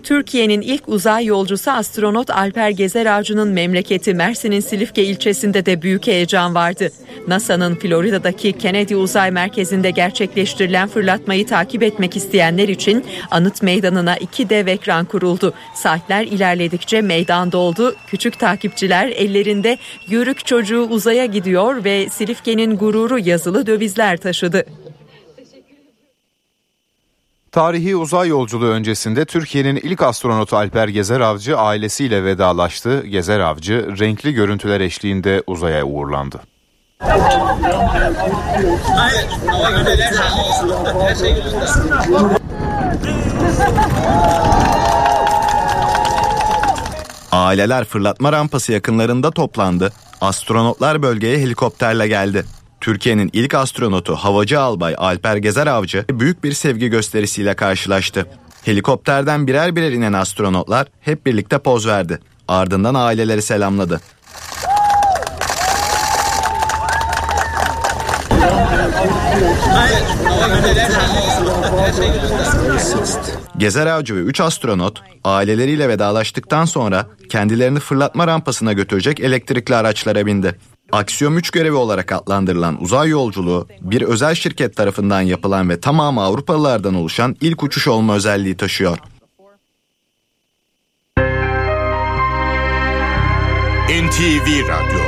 [0.05, 6.55] Türkiye'nin ilk uzay yolcusu astronot Alper Gezer Avcı'nın memleketi Mersin'in Silifke ilçesinde de büyük heyecan
[6.55, 6.91] vardı.
[7.29, 14.67] NASA'nın Florida'daki Kennedy Uzay Merkezi'nde gerçekleştirilen fırlatmayı takip etmek isteyenler için anıt meydanına iki dev
[14.67, 15.55] ekran kuruldu.
[15.75, 17.95] Saatler ilerledikçe meydan doldu.
[18.07, 24.65] Küçük takipçiler ellerinde yörük çocuğu uzaya gidiyor ve Silifke'nin gururu yazılı dövizler taşıdı.
[27.55, 33.07] Tarihi uzay yolculuğu öncesinde Türkiye'nin ilk astronotu Alper Gezer Avcı ailesiyle vedalaştı.
[33.07, 36.41] Gezer Avcı renkli görüntüler eşliğinde uzaya uğurlandı.
[47.33, 49.93] Aileler fırlatma rampası yakınlarında toplandı.
[50.21, 52.45] Astronotlar bölgeye helikopterle geldi.
[52.85, 58.27] Türkiye'nin ilk astronotu Havacı Albay Alper Gezer Avcı büyük bir sevgi gösterisiyle karşılaştı.
[58.65, 62.19] Helikopterden birer birer inen astronotlar hep birlikte poz verdi.
[62.49, 64.01] Ardından aileleri selamladı.
[73.59, 80.55] Gezer Avcı ve 3 astronot aileleriyle vedalaştıktan sonra kendilerini fırlatma rampasına götürecek elektrikli araçlara bindi.
[80.95, 86.95] Aksiyom 3 görevi olarak adlandırılan uzay yolculuğu bir özel şirket tarafından yapılan ve tamamı Avrupalılardan
[86.95, 88.99] oluşan ilk uçuş olma özelliği taşıyor.
[93.89, 95.01] NTV Radyo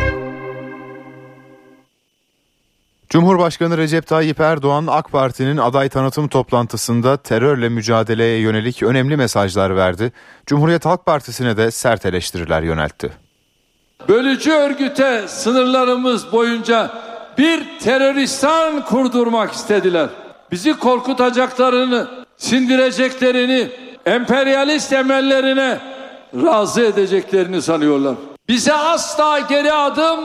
[3.09, 10.13] Cumhurbaşkanı Recep Tayyip Erdoğan AK Parti'nin aday tanıtım toplantısında terörle mücadeleye yönelik önemli mesajlar verdi.
[10.47, 13.26] Cumhuriyet Halk Partisi'ne de sert eleştiriler yöneltti.
[14.09, 16.91] Bölücü örgüte sınırlarımız boyunca
[17.39, 20.09] bir teröristan kurdurmak istediler.
[20.51, 22.07] Bizi korkutacaklarını,
[22.37, 23.69] sindireceklerini,
[24.07, 25.79] emperyalist emellerine
[26.45, 28.15] razı edeceklerini sanıyorlar.
[28.49, 30.21] Bize asla geri adım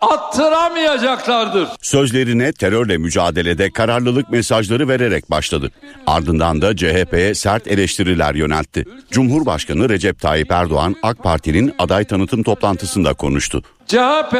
[0.00, 1.68] attıramayacaklardır.
[1.80, 5.70] Sözlerine terörle mücadelede kararlılık mesajları vererek başladı.
[6.06, 8.84] Ardından da CHP'ye sert eleştiriler yöneltti.
[9.10, 13.62] Cumhurbaşkanı Recep Tayyip Erdoğan AK Parti'nin aday tanıtım toplantısında konuştu.
[13.86, 14.36] CHP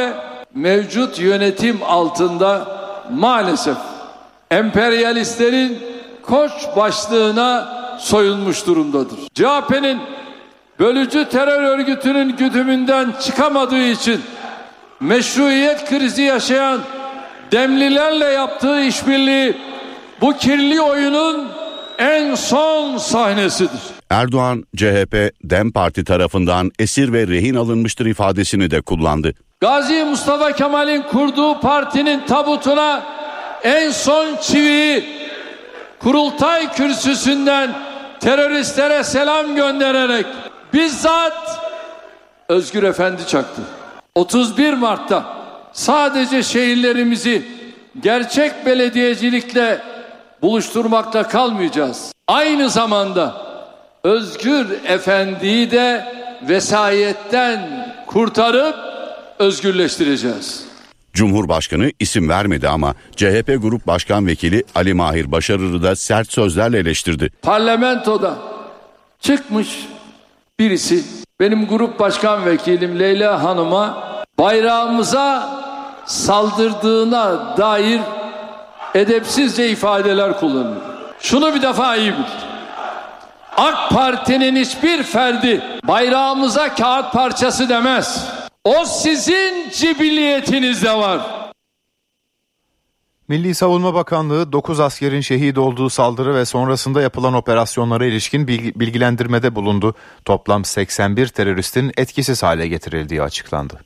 [0.54, 2.78] mevcut yönetim altında
[3.12, 3.76] maalesef
[4.50, 5.78] emperyalistlerin
[6.22, 9.18] koç başlığına soyulmuş durumdadır.
[9.34, 10.00] CHP'nin
[10.78, 14.20] bölücü terör örgütünün güdümünden çıkamadığı için
[15.00, 16.80] meşruiyet krizi yaşayan
[17.52, 19.56] demlilerle yaptığı işbirliği
[20.20, 21.48] bu kirli oyunun
[21.98, 23.80] en son sahnesidir.
[24.10, 29.34] Erdoğan, CHP, DEM Parti tarafından esir ve rehin alınmıştır ifadesini de kullandı.
[29.60, 33.02] Gazi Mustafa Kemal'in kurduğu partinin tabutuna
[33.62, 35.04] en son çiviyi
[35.98, 37.74] kurultay kürsüsünden
[38.20, 40.26] teröristlere selam göndererek
[40.72, 41.60] bizzat
[42.48, 43.62] Özgür Efendi çaktı.
[44.18, 45.24] 31 Mart'ta
[45.72, 47.42] sadece şehirlerimizi
[48.02, 49.80] gerçek belediyecilikle
[50.42, 52.12] buluşturmakta kalmayacağız.
[52.28, 53.36] Aynı zamanda
[54.04, 56.04] Özgür Efendi'yi de
[56.48, 58.76] vesayetten kurtarıp
[59.38, 60.64] özgürleştireceğiz.
[61.12, 67.30] Cumhurbaşkanı isim vermedi ama CHP Grup Başkan Vekili Ali Mahir Başarır'ı da sert sözlerle eleştirdi.
[67.42, 68.38] Parlamentoda
[69.20, 69.68] çıkmış
[70.58, 71.04] birisi
[71.40, 73.94] benim grup başkan vekilim Leyla Hanım'a
[74.38, 75.48] bayrağımıza
[76.06, 78.00] saldırdığına dair
[78.94, 80.82] edepsizce ifadeler kullanıyor.
[81.20, 82.24] Şunu bir defa iyi bil.
[83.56, 88.28] AK Parti'nin hiçbir ferdi bayrağımıza kağıt parçası demez.
[88.64, 91.20] O sizin cibiliyetinizde var.
[93.28, 99.94] Milli Savunma Bakanlığı 9 askerin şehit olduğu saldırı ve sonrasında yapılan operasyonlara ilişkin bilgilendirmede bulundu.
[100.24, 103.80] Toplam 81 teröristin etkisiz hale getirildiği açıklandı.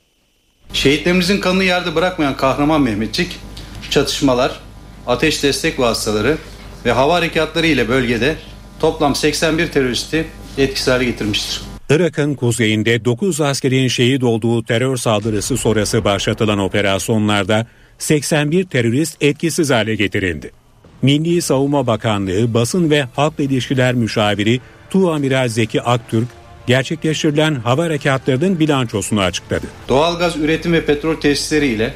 [0.73, 3.39] Şehitlerimizin kanını yerde bırakmayan kahraman Mehmetçik,
[3.89, 4.59] çatışmalar,
[5.07, 6.37] ateş destek vasıtaları
[6.85, 8.35] ve hava harekatları ile bölgede
[8.79, 10.27] toplam 81 teröristi
[10.57, 11.61] etkisiz hale getirmiştir.
[11.89, 17.67] Irak'ın kuzeyinde 9 askerin şehit olduğu terör saldırısı sonrası başlatılan operasyonlarda
[17.99, 20.51] 81 terörist etkisiz hale getirildi.
[21.01, 26.27] Milli Savunma Bakanlığı Basın ve Halk İlişkiler Müşaviri Tuğamiral Zeki Aktürk
[26.67, 29.65] gerçekleştirilen hava harekatlarının bilançosunu açıkladı.
[29.89, 31.93] Doğalgaz üretim ve petrol tesisleri ile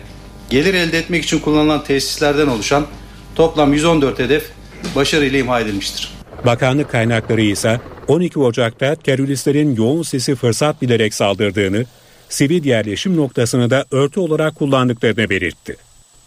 [0.49, 2.85] gelir elde etmek için kullanılan tesislerden oluşan
[3.35, 4.51] toplam 114 hedef
[4.95, 6.11] başarıyla imha edilmiştir.
[6.45, 11.85] Bakanlık kaynakları ise 12 Ocak'ta teröristlerin yoğun sesi fırsat bilerek saldırdığını,
[12.29, 15.75] sivil yerleşim noktasını da örtü olarak kullandıklarını belirtti.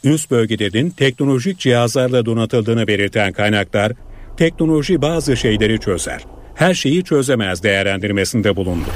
[0.04, 3.92] Üst bölgelerin teknolojik cihazlarla donatıldığını belirten kaynaklar,
[4.36, 8.88] teknoloji bazı şeyleri çözer, her şeyi çözemez değerlendirmesinde bulundu.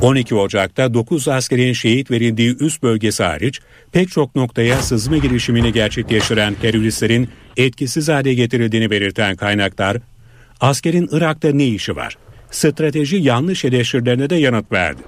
[0.00, 3.60] 12 Ocak'ta 9 askerin şehit verildiği üst bölgesi hariç
[3.92, 9.96] pek çok noktaya sızma girişimini gerçekleştiren teröristlerin etkisiz hale getirildiğini belirten kaynaklar,
[10.60, 12.16] askerin Irak'ta ne işi var?
[12.50, 15.02] Strateji yanlış eleştirilerine de yanıt verdi.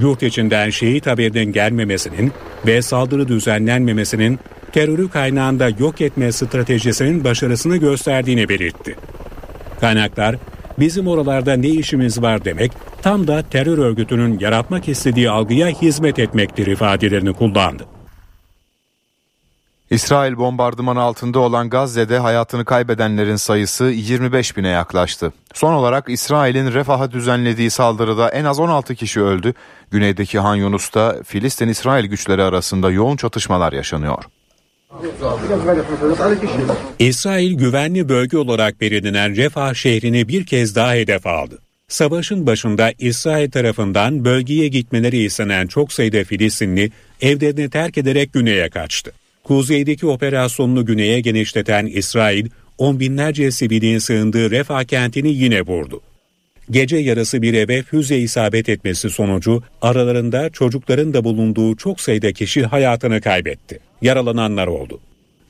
[0.00, 2.32] Yurt içinden şehit haberinin gelmemesinin
[2.66, 4.38] ve saldırı düzenlenmemesinin
[4.72, 8.96] terörü kaynağında yok etme stratejisinin başarısını gösterdiğini belirtti.
[9.80, 10.36] Kaynaklar
[10.78, 16.66] bizim oralarda ne işimiz var demek tam da terör örgütünün yaratmak istediği algıya hizmet etmektir
[16.66, 17.91] ifadelerini kullandı.
[19.92, 25.32] İsrail bombardımanı altında olan Gazze'de hayatını kaybedenlerin sayısı 25 bine yaklaştı.
[25.54, 29.54] Son olarak İsrail'in Refah'a düzenlediği saldırıda en az 16 kişi öldü.
[29.90, 34.24] Güneydeki Han Yunus'ta Filistin-İsrail güçleri arasında yoğun çatışmalar yaşanıyor.
[36.98, 41.58] İsrail güvenli bölge olarak belirlenen Refah şehrini bir kez daha hedef aldı.
[41.88, 49.12] Savaşın başında İsrail tarafından bölgeye gitmeleri istenen çok sayıda Filistinli evlerini terk ederek güneye kaçtı.
[49.44, 52.46] Kuzeydeki operasyonunu güneye genişleten İsrail,
[52.78, 56.00] on binlerce sivilin sığındığı Refah kentini yine vurdu.
[56.70, 62.62] Gece yarısı bir eve füze isabet etmesi sonucu aralarında çocukların da bulunduğu çok sayıda kişi
[62.62, 63.78] hayatını kaybetti.
[64.02, 65.00] Yaralananlar oldu.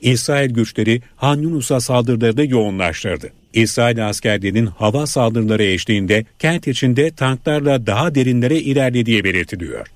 [0.01, 3.29] İsrail güçleri Han Yunus'a saldırılarını yoğunlaştırdı.
[3.53, 9.87] İsrail askerlerinin hava saldırıları eşliğinde kent içinde tanklarla daha derinlere ilerlediği belirtiliyor.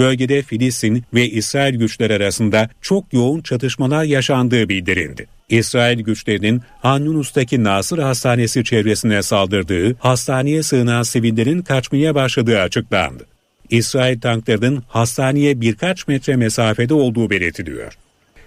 [0.00, 5.26] Bölgede Filistin ve İsrail güçleri arasında çok yoğun çatışmalar yaşandığı bildirildi.
[5.48, 13.26] İsrail güçlerinin Han Nasır Hastanesi çevresine saldırdığı, hastaneye sığınan sivillerin kaçmaya başladığı açıklandı.
[13.70, 17.92] İsrail tanklarının hastaneye birkaç metre mesafede olduğu belirtiliyor.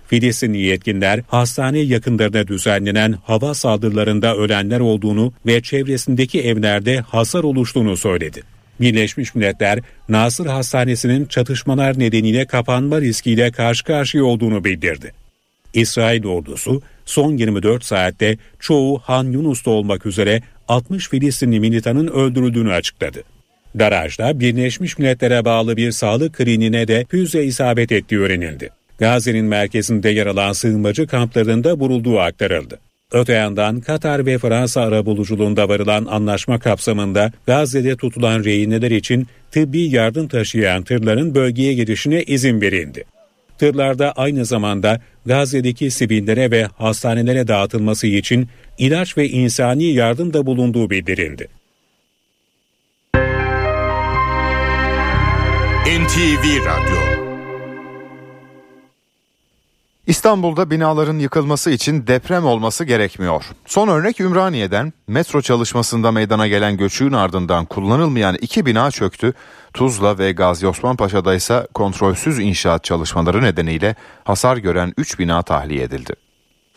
[0.08, 8.42] Filistinli yetkililer hastane yakınlarında düzenlenen hava saldırılarında ölenler olduğunu ve çevresindeki evlerde hasar oluştuğunu söyledi.
[8.82, 15.12] Birleşmiş Milletler, Nasır Hastanesi'nin çatışmalar nedeniyle kapanma riskiyle karşı karşıya olduğunu bildirdi.
[15.74, 23.24] İsrail ordusu son 24 saatte çoğu Han Yunus'ta olmak üzere 60 Filistinli militanın öldürüldüğünü açıkladı.
[23.76, 28.70] Garajda Birleşmiş Milletler'e bağlı bir sağlık kliniğine de füze isabet ettiği öğrenildi.
[29.00, 32.80] Gazze'nin merkezinde yer alan sığınmacı kamplarında vurulduğu aktarıldı.
[33.14, 40.28] Öte yandan Katar ve Fransa arabuluculuğunda varılan anlaşma kapsamında Gazze'de tutulan rehineler için tıbbi yardım
[40.28, 43.04] taşıyan tırların bölgeye girişine izin verildi.
[43.58, 48.48] Tırlarda aynı zamanda Gazze'deki sivillere ve hastanelere dağıtılması için
[48.78, 51.48] ilaç ve insani yardım da bulunduğu bildirildi.
[55.86, 57.23] NTV Radyo
[60.08, 63.46] İstanbul'da binaların yıkılması için deprem olması gerekmiyor.
[63.66, 69.34] Son örnek Ümraniye'den metro çalışmasında meydana gelen göçüğün ardından kullanılmayan iki bina çöktü.
[69.74, 75.84] Tuzla ve Gazi Osman Paşa'da ise kontrolsüz inşaat çalışmaları nedeniyle hasar gören 3 bina tahliye
[75.84, 76.14] edildi.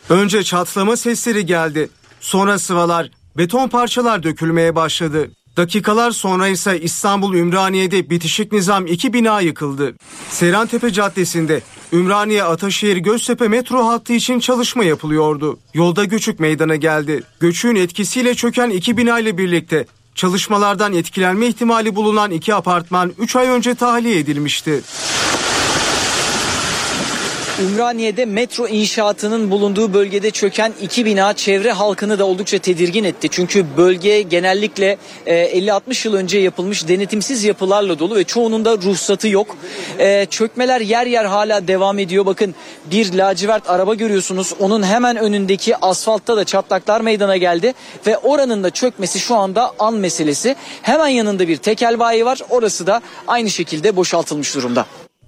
[0.09, 1.89] Önce çatlama sesleri geldi.
[2.19, 5.31] Sonra sıvalar, beton parçalar dökülmeye başladı.
[5.57, 9.95] Dakikalar sonra ise İstanbul Ümraniye'de bitişik nizam iki bina yıkıldı.
[10.29, 11.61] Seyrantepe Caddesi'nde
[11.93, 15.59] Ümraniye Ataşehir Göztepe metro hattı için çalışma yapılıyordu.
[15.73, 17.23] Yolda göçük meydana geldi.
[17.39, 23.47] Göçüğün etkisiyle çöken iki bina ile birlikte çalışmalardan etkilenme ihtimali bulunan iki apartman 3 ay
[23.47, 24.81] önce tahliye edilmişti.
[27.59, 33.27] Ümraniye'de metro inşaatının bulunduğu bölgede çöken iki bina çevre halkını da oldukça tedirgin etti.
[33.31, 39.57] Çünkü bölge genellikle 50-60 yıl önce yapılmış denetimsiz yapılarla dolu ve çoğunun da ruhsatı yok.
[39.99, 42.25] E, çökmeler yer yer hala devam ediyor.
[42.25, 42.55] Bakın
[42.91, 44.53] bir lacivert araba görüyorsunuz.
[44.59, 47.73] Onun hemen önündeki asfaltta da çatlaklar meydana geldi
[48.07, 50.55] ve oranın da çökmesi şu anda an meselesi.
[50.81, 52.39] Hemen yanında bir tekel bayi var.
[52.49, 54.85] Orası da aynı şekilde boşaltılmış durumda.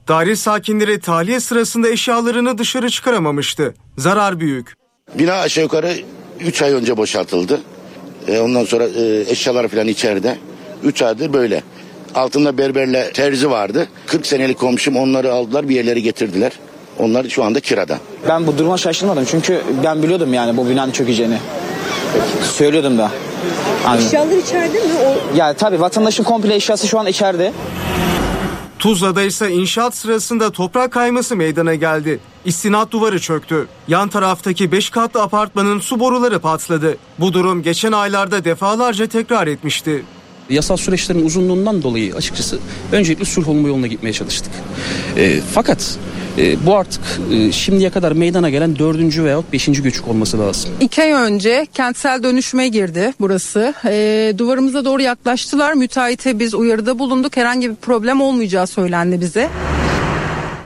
[0.09, 3.73] Daire sakinleri tahliye sırasında eşyalarını dışarı çıkaramamıştı.
[3.97, 4.73] Zarar büyük.
[5.15, 5.93] Bina aşağı yukarı
[6.39, 7.61] 3 ay önce boşaltıldı.
[8.27, 10.37] E, ondan sonra e, eşyalar falan içeride.
[10.83, 11.63] 3 aydır böyle.
[12.15, 13.87] Altında berberle terzi vardı.
[14.07, 16.51] 40 senelik komşum onları aldılar bir yerlere getirdiler.
[16.99, 17.97] Onlar şu anda kirada.
[18.29, 21.37] Ben bu duruma şaşırmadım çünkü ben biliyordum yani bu binanın çökeceğini.
[22.43, 23.11] Söylüyordum da.
[23.87, 24.05] Aynen.
[24.05, 24.93] Eşyalar içeride mi?
[25.05, 25.37] O...
[25.37, 27.51] Ya tabii vatandaşın komple eşyası şu an içeride.
[28.79, 32.19] Tuzla'da ise inşaat sırasında toprak kayması meydana geldi.
[32.45, 33.67] İstinat duvarı çöktü.
[33.87, 36.97] Yan taraftaki 5 katlı apartmanın su boruları patladı.
[37.19, 40.03] Bu durum geçen aylarda defalarca tekrar etmişti.
[40.49, 42.59] Yasal süreçlerin uzunluğundan dolayı açıkçası
[42.91, 44.53] öncelikle sulh olma yoluna gitmeye çalıştık.
[45.17, 45.97] E, fakat
[46.37, 50.71] e, bu artık e, şimdiye kadar meydana gelen dördüncü veyahut beşinci göçük olması lazım.
[50.79, 53.73] İki ay önce kentsel dönüşüme girdi burası.
[53.85, 55.73] E, duvarımıza doğru yaklaştılar.
[55.73, 57.37] Müteahhite biz uyarıda bulunduk.
[57.37, 59.49] Herhangi bir problem olmayacağı söylendi bize.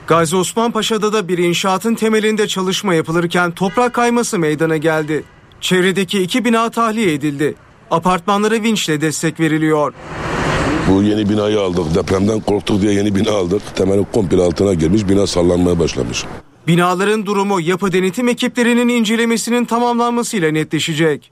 [0.06, 5.24] Gazi Osman Paşa'da da bir inşaatın temelinde çalışma yapılırken toprak kayması meydana geldi.
[5.60, 7.54] Çevredeki iki bina tahliye edildi.
[7.90, 9.94] Apartmanlara vinçle destek veriliyor.
[10.88, 11.94] Bu yeni binayı aldık.
[11.94, 13.76] Depremden korktuk diye yeni bina aldık.
[13.76, 15.08] Temeli komple altına girmiş.
[15.08, 16.24] Bina sallanmaya başlamış.
[16.66, 21.30] Binaların durumu yapı denetim ekiplerinin incelemesinin tamamlanmasıyla netleşecek.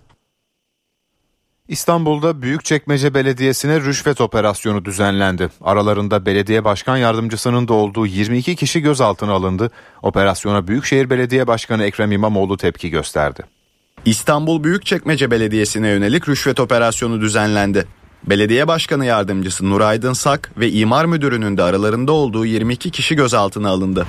[1.69, 5.49] İstanbul'da Büyükçekmece Belediyesi'ne rüşvet operasyonu düzenlendi.
[5.61, 9.71] Aralarında belediye başkan yardımcısının da olduğu 22 kişi gözaltına alındı.
[10.03, 13.43] Operasyona Büyükşehir Belediye Başkanı Ekrem İmamoğlu tepki gösterdi.
[14.05, 17.87] İstanbul Büyükçekmece Belediyesi'ne yönelik rüşvet operasyonu düzenlendi.
[18.27, 23.69] Belediye Başkanı Yardımcısı Nur Aydın Sak ve İmar Müdürü'nün de aralarında olduğu 22 kişi gözaltına
[23.69, 24.07] alındı.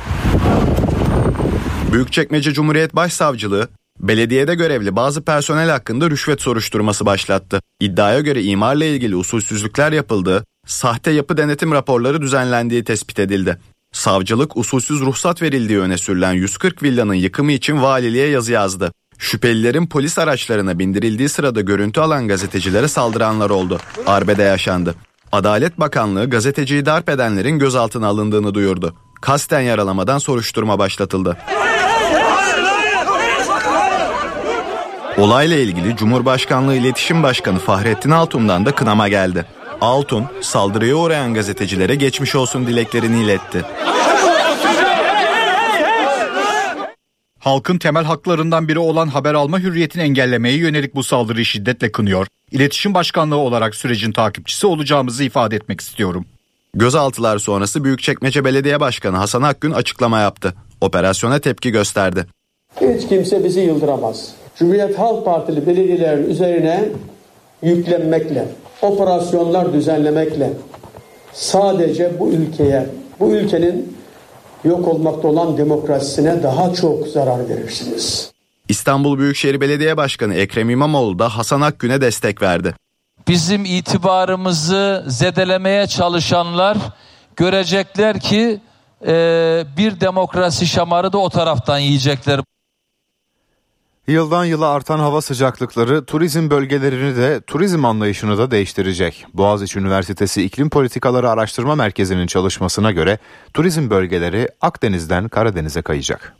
[1.92, 3.68] Büyükçekmece Cumhuriyet Başsavcılığı
[4.00, 7.62] belediyede görevli bazı personel hakkında rüşvet soruşturması başlattı.
[7.80, 13.58] İddiaya göre imarla ilgili usulsüzlükler yapıldığı, sahte yapı denetim raporları düzenlendiği tespit edildi.
[13.92, 18.92] Savcılık usulsüz ruhsat verildiği öne sürülen 140 villanın yıkımı için valiliğe yazı yazdı.
[19.24, 23.80] Şüphelilerin polis araçlarına bindirildiği sırada görüntü alan gazetecilere saldıranlar oldu.
[24.08, 24.96] Arbede yaşandı.
[25.32, 28.96] Adalet Bakanlığı gazeteciyi darp edenlerin gözaltına alındığını duyurdu.
[29.22, 31.38] Kasten yaralamadan soruşturma başlatıldı.
[35.18, 39.46] Olayla ilgili Cumhurbaşkanlığı İletişim Başkanı Fahrettin Altun'dan da kınama geldi.
[39.82, 43.66] Altun, saldırıya uğrayan gazetecilere geçmiş olsun dileklerini iletti.
[47.44, 52.28] Halkın temel haklarından biri olan haber alma hürriyetini engellemeye yönelik bu saldırıyı şiddetle kınıyor.
[52.52, 56.26] İletişim Başkanlığı olarak sürecin takipçisi olacağımızı ifade etmek istiyorum.
[56.74, 60.54] Gözaltılar sonrası Büyükçekmece Belediye Başkanı Hasan Akgün açıklama yaptı.
[60.82, 62.26] Operasyona tepki gösterdi.
[62.82, 64.34] Hiç kimse bizi yıldıramaz.
[64.60, 66.86] Cumhuriyet Halk Partili belediyelerin üzerine
[67.62, 68.48] yüklenmekle,
[68.82, 70.54] operasyonlar düzenlemekle
[71.34, 72.90] sadece bu ülkeye,
[73.20, 74.03] bu ülkenin
[74.64, 78.32] yok olmakta olan demokrasisine daha çok zarar verirsiniz.
[78.70, 82.76] İstanbul Büyükşehir Belediye Başkanı Ekrem İmamoğlu da Hasan Akgün'e destek verdi.
[83.28, 86.78] Bizim itibarımızı zedelemeye çalışanlar
[87.36, 88.60] görecekler ki
[89.08, 89.14] e,
[89.78, 92.40] bir demokrasi şamarı da o taraftan yiyecekler.
[94.08, 99.26] Yıldan yıla artan hava sıcaklıkları turizm bölgelerini de turizm anlayışını da değiştirecek.
[99.34, 103.20] Boğaziçi Üniversitesi İklim Politikaları Araştırma Merkezi'nin çalışmasına göre
[103.54, 106.36] turizm bölgeleri Akdeniz'den Karadeniz'e kayacak.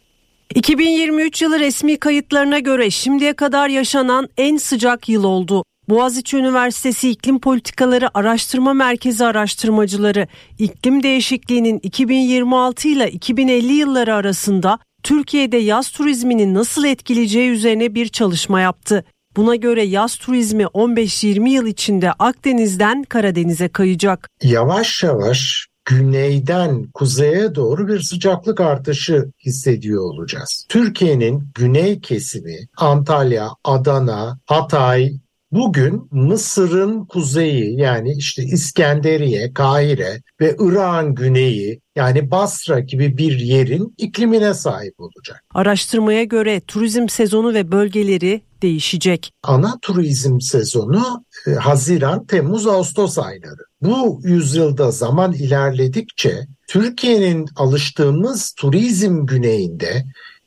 [0.56, 5.64] 2023 yılı resmi kayıtlarına göre şimdiye kadar yaşanan en sıcak yıl oldu.
[5.90, 10.28] Boğaziçi Üniversitesi İklim Politikaları Araştırma Merkezi araştırmacıları
[10.60, 18.62] iklim değişikliğinin 2026 ile 2050 yılları arasında Türkiye'de yaz turizmini nasıl etkileyeceği üzerine bir çalışma
[18.62, 19.06] yaptı.
[19.38, 24.30] Buna göre yaz turizmi 15-20 yıl içinde Akdeniz'den Karadeniz'e kayacak.
[24.44, 30.66] Yavaş yavaş güneyden kuzeye doğru bir sıcaklık artışı hissediyor olacağız.
[30.70, 35.12] Türkiye'nin güney kesimi Antalya, Adana, Hatay,
[35.54, 43.94] Bugün Mısır'ın kuzeyi yani işte İskenderiye, Kahire ve Irak'ın güneyi yani Basra gibi bir yerin
[43.98, 45.44] iklimine sahip olacak.
[45.54, 49.34] Araştırmaya göre turizm sezonu ve bölgeleri değişecek.
[49.44, 53.62] Ana turizm sezonu e, Haziran, Temmuz, Ağustos ayları.
[53.82, 60.04] Bu yüzyılda zaman ilerledikçe Türkiye'nin alıştığımız turizm güneyinde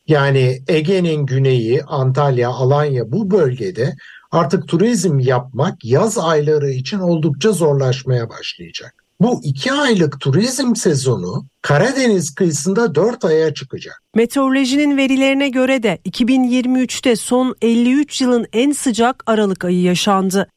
[0.07, 3.95] yani Ege'nin güneyi, Antalya, Alanya bu bölgede
[4.31, 9.03] artık turizm yapmak yaz ayları için oldukça zorlaşmaya başlayacak.
[9.21, 14.03] Bu iki aylık turizm sezonu Karadeniz kıyısında 4 aya çıkacak.
[14.15, 20.47] Meteorolojinin verilerine göre de 2023'te son 53 yılın en sıcak Aralık ayı yaşandı.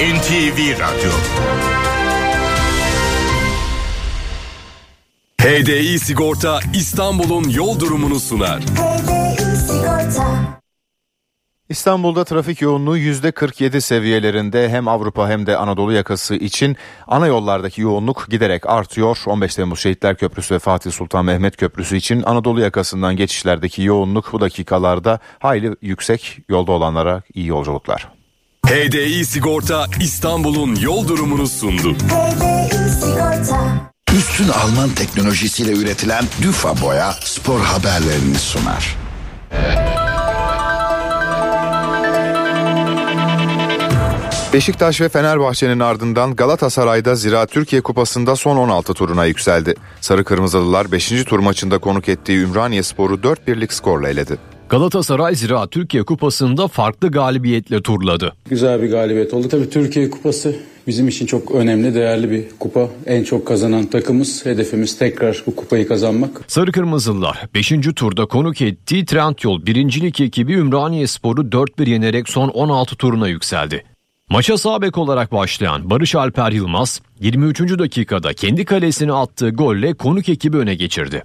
[0.00, 1.10] NTV Radyo
[5.40, 8.62] HDI Sigorta İstanbul'un yol durumunu sunar.
[11.68, 16.76] İstanbul'da trafik yoğunluğu %47 seviyelerinde hem Avrupa hem de Anadolu yakası için
[17.06, 19.18] ana yollardaki yoğunluk giderek artıyor.
[19.26, 24.40] 15 Temmuz Şehitler Köprüsü ve Fatih Sultan Mehmet Köprüsü için Anadolu yakasından geçişlerdeki yoğunluk bu
[24.40, 26.38] dakikalarda hayli yüksek.
[26.48, 28.08] Yolda olanlara iyi yolculuklar.
[28.66, 31.96] HDI Sigorta İstanbul'un yol durumunu sundu.
[34.16, 38.96] Üstün Alman teknolojisiyle üretilen Düfa Boya spor haberlerini sunar.
[44.52, 49.74] Beşiktaş ve Fenerbahçe'nin ardından Galatasaray'da Zira Türkiye Kupası'nda son 16 turuna yükseldi.
[50.00, 51.08] Sarı Kırmızılılar 5.
[51.24, 54.38] tur maçında konuk ettiği Ümraniye Sporu 4-1'lik skorla eledi.
[54.68, 58.32] Galatasaray Zira Türkiye Kupası'nda farklı galibiyetle turladı.
[58.50, 59.48] Güzel bir galibiyet oldu.
[59.48, 60.56] Tabii Türkiye Kupası
[60.90, 62.88] bizim için çok önemli, değerli bir kupa.
[63.06, 64.46] En çok kazanan takımız.
[64.46, 66.30] Hedefimiz tekrar bu kupayı kazanmak.
[66.46, 67.72] Sarı Kırmızılılar 5.
[67.96, 73.84] turda konuk ettiği Trendyol birincilik ekibi Ümraniye Sporu 4-1 yenerek son 16 turuna yükseldi.
[74.28, 77.60] Maça sağ bek olarak başlayan Barış Alper Yılmaz 23.
[77.60, 81.24] dakikada kendi kalesine attığı golle konuk ekibi öne geçirdi.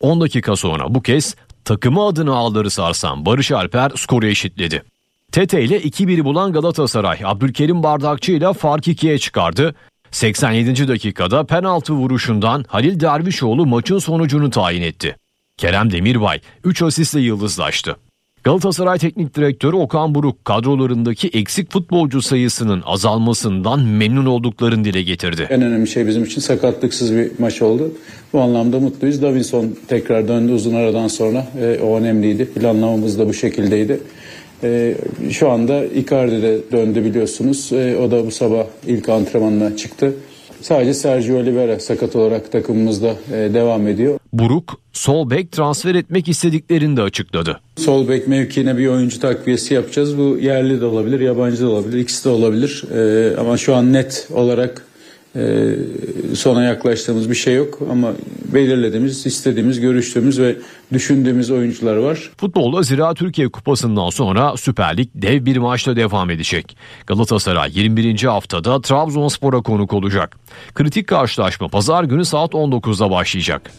[0.00, 1.34] 10 dakika sonra bu kez
[1.64, 4.82] takımı adına ağları sarsan Barış Alper skoru eşitledi.
[5.34, 9.74] Tete ile 2-1 bulan Galatasaray Abdülkerim Bardakçı ile fark 2'ye çıkardı.
[10.10, 10.88] 87.
[10.88, 15.16] dakikada penaltı vuruşundan Halil Dervişoğlu maçın sonucunu tayin etti.
[15.56, 17.96] Kerem Demirbay 3 asistle yıldızlaştı.
[18.44, 25.46] Galatasaray Teknik Direktörü Okan Buruk kadrolarındaki eksik futbolcu sayısının azalmasından memnun olduklarını dile getirdi.
[25.50, 27.92] En önemli şey bizim için sakatlıksız bir maç oldu.
[28.32, 29.22] Bu anlamda mutluyuz.
[29.22, 31.46] Davinson tekrar döndü uzun aradan sonra.
[31.60, 32.44] E, o önemliydi.
[32.52, 34.00] Planlamamız da bu şekildeydi.
[34.62, 34.94] E,
[35.30, 37.72] şu anda Icardi de döndü biliyorsunuz.
[37.72, 40.14] E, o da bu sabah ilk antrenmanına çıktı.
[40.60, 44.18] Sadece Sergio Oliveira sakat olarak takımımızda e, devam ediyor.
[44.32, 47.60] Buruk sol bek transfer etmek istediklerini de açıkladı.
[47.76, 50.18] Sol bek mevkiine bir oyuncu takviyesi yapacağız.
[50.18, 51.98] Bu yerli de olabilir, yabancı da olabilir.
[51.98, 52.84] İkisi de olabilir.
[52.94, 54.84] E, ama şu an net olarak
[55.36, 55.74] e,
[56.34, 57.78] sona yaklaştığımız bir şey yok.
[57.90, 58.12] Ama
[58.54, 60.56] belirlediğimiz, istediğimiz, görüştüğümüz ve
[60.92, 62.30] düşündüğümüz oyuncular var.
[62.36, 66.76] Futbolda Zira Türkiye Kupası'ndan sonra Süper Lig dev bir maçla devam edecek.
[67.06, 68.22] Galatasaray 21.
[68.22, 70.36] haftada Trabzonspor'a konuk olacak.
[70.74, 73.70] Kritik karşılaşma pazar günü saat 19'da başlayacak.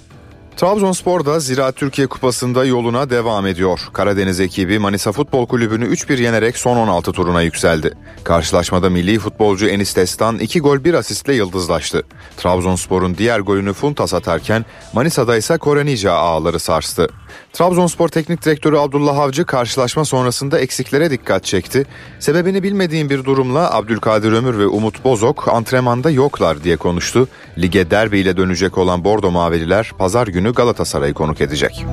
[0.58, 3.80] Trabzonspor da Ziraat Türkiye Kupası'nda yoluna devam ediyor.
[3.94, 7.94] Karadeniz ekibi Manisa Futbol Kulübü'nü 3-1 yenerek son 16 turuna yükseldi.
[8.24, 12.04] Karşılaşmada milli futbolcu Enis Destan 2 gol 1 asistle yıldızlaştı.
[12.38, 17.08] Trabzonspor'un diğer golünü Funtas atarken Manisa'da ise Korenica ağları sarstı.
[17.56, 21.86] Trabzonspor Teknik Direktörü Abdullah Avcı karşılaşma sonrasında eksiklere dikkat çekti.
[22.20, 27.28] Sebebini bilmediğim bir durumla Abdülkadir Ömür ve Umut Bozok antrenmanda yoklar diye konuştu.
[27.58, 31.86] Lige derbi ile dönecek olan Bordo Mavililer pazar günü Galatasaray'ı konuk edecek.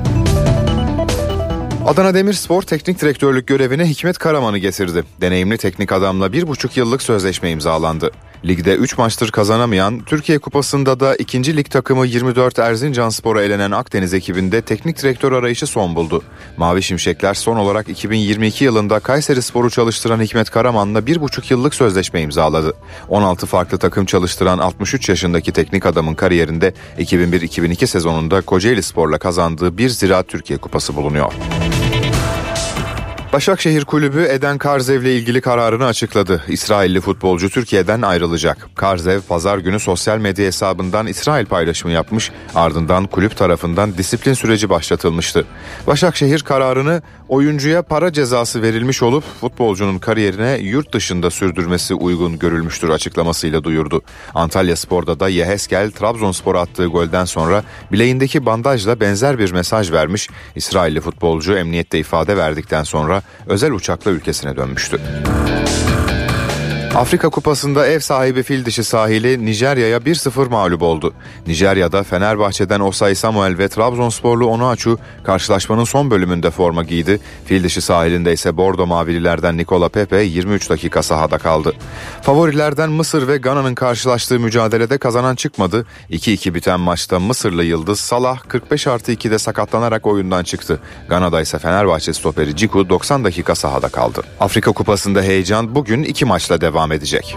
[1.86, 5.04] Adana Demirspor teknik direktörlük görevine Hikmet Karaman'ı getirdi.
[5.20, 8.10] Deneyimli teknik adamla bir buçuk yıllık sözleşme imzalandı.
[8.44, 14.14] Ligde 3 maçtır kazanamayan, Türkiye Kupası'nda da ikinci lig takımı 24 Erzincan Spor'a elenen Akdeniz
[14.14, 16.22] ekibinde teknik direktör arayışı son buldu.
[16.56, 22.22] Mavi Şimşekler son olarak 2022 yılında Kayseri Spor'u çalıştıran Hikmet Karaman'la bir buçuk yıllık sözleşme
[22.22, 22.74] imzaladı.
[23.08, 29.88] 16 farklı takım çalıştıran 63 yaşındaki teknik adamın kariyerinde 2001-2002 sezonunda Kocaeli Spor'la kazandığı bir
[29.88, 31.32] Ziraat Türkiye Kupası bulunuyor.
[33.32, 36.42] Başakşehir Kulübü Eden Karzev ile ilgili kararını açıkladı.
[36.48, 38.68] İsrailli futbolcu Türkiye'den ayrılacak.
[38.74, 45.44] Karzev pazar günü sosyal medya hesabından İsrail paylaşımı yapmış, ardından kulüp tarafından disiplin süreci başlatılmıştı.
[45.86, 53.64] Başakşehir kararını oyuncuya para cezası verilmiş olup futbolcunun kariyerine yurt dışında sürdürmesi uygun görülmüştür açıklamasıyla
[53.64, 54.02] duyurdu.
[54.34, 60.28] Antalya Spor'da da Yeheskel Trabzonspor attığı golden sonra bileğindeki bandajla benzer bir mesaj vermiş.
[60.56, 65.00] İsrailli futbolcu emniyette ifade verdikten sonra özel uçakla ülkesine dönmüştü.
[66.96, 71.14] Afrika Kupası'nda ev sahibi fil dişi sahili Nijerya'ya 1-0 mağlup oldu.
[71.46, 77.20] Nijerya'da Fenerbahçe'den Osay Samuel ve Trabzonsporlu Onuachu karşılaşmanın son bölümünde forma giydi.
[77.44, 81.72] Fil dişi sahilinde ise Bordo Mavililerden Nikola Pepe 23 dakika sahada kaldı.
[82.22, 85.86] Favorilerden Mısır ve Gana'nın karşılaştığı mücadelede kazanan çıkmadı.
[86.10, 90.80] 2-2 biten maçta Mısırlı Yıldız Salah 45 artı 2'de sakatlanarak oyundan çıktı.
[91.08, 94.22] Gana'da ise Fenerbahçe stoperi Ciku 90 dakika sahada kaldı.
[94.40, 97.36] Afrika Kupası'nda heyecan bugün iki maçla devam edecek.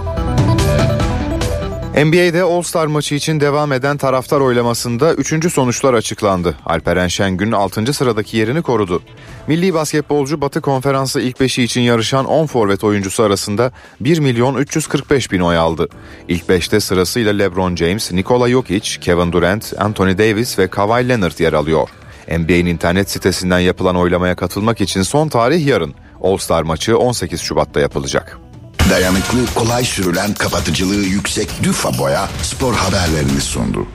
[2.03, 5.53] NBA'de All-Star maçı için devam eden taraftar oylamasında 3.
[5.53, 6.55] sonuçlar açıklandı.
[6.65, 7.93] Alperen Şengün 6.
[7.93, 9.01] sıradaki yerini korudu.
[9.47, 15.31] Milli basketbolcu Batı Konferansı ilk beşi için yarışan 10 forvet oyuncusu arasında 1 milyon 345
[15.31, 15.89] bin oy aldı.
[16.27, 21.53] İlk 5'te sırasıyla LeBron James, Nikola Jokic, Kevin Durant, Anthony Davis ve Kawhi Leonard yer
[21.53, 21.89] alıyor.
[22.27, 25.93] NBA'nin internet sitesinden yapılan oylamaya katılmak için son tarih yarın.
[26.21, 28.44] All-Star maçı 18 Şubat'ta yapılacak.
[28.89, 33.87] Dayanıklı, kolay sürülen, kapatıcılığı yüksek Düfa Boya spor haberlerini sundu.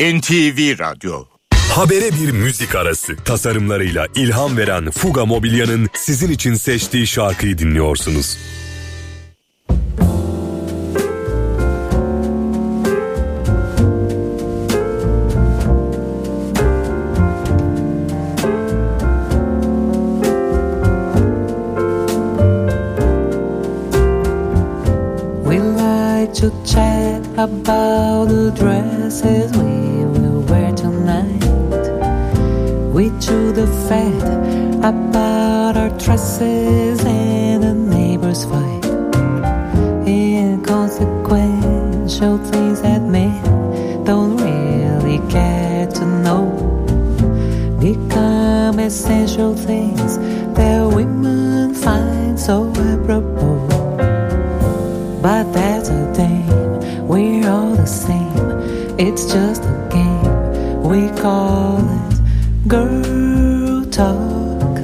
[0.00, 3.16] NTV Radyo Habere bir müzik arası.
[3.16, 8.38] Tasarımlarıyla ilham veren Fuga Mobilya'nın sizin için seçtiği şarkıyı dinliyorsunuz.
[26.36, 31.42] To chat about the dresses we will wear tonight.
[32.92, 34.22] We chew the fat
[34.84, 38.84] about our dresses and the neighbors fight.
[40.06, 43.42] Inconsequential things that men
[44.04, 46.50] don't really care to know
[47.80, 50.18] become essential things
[50.54, 53.66] that women find so apropos.
[55.22, 56.05] But that's a
[58.98, 64.74] It's just a game, we call it Girl talk,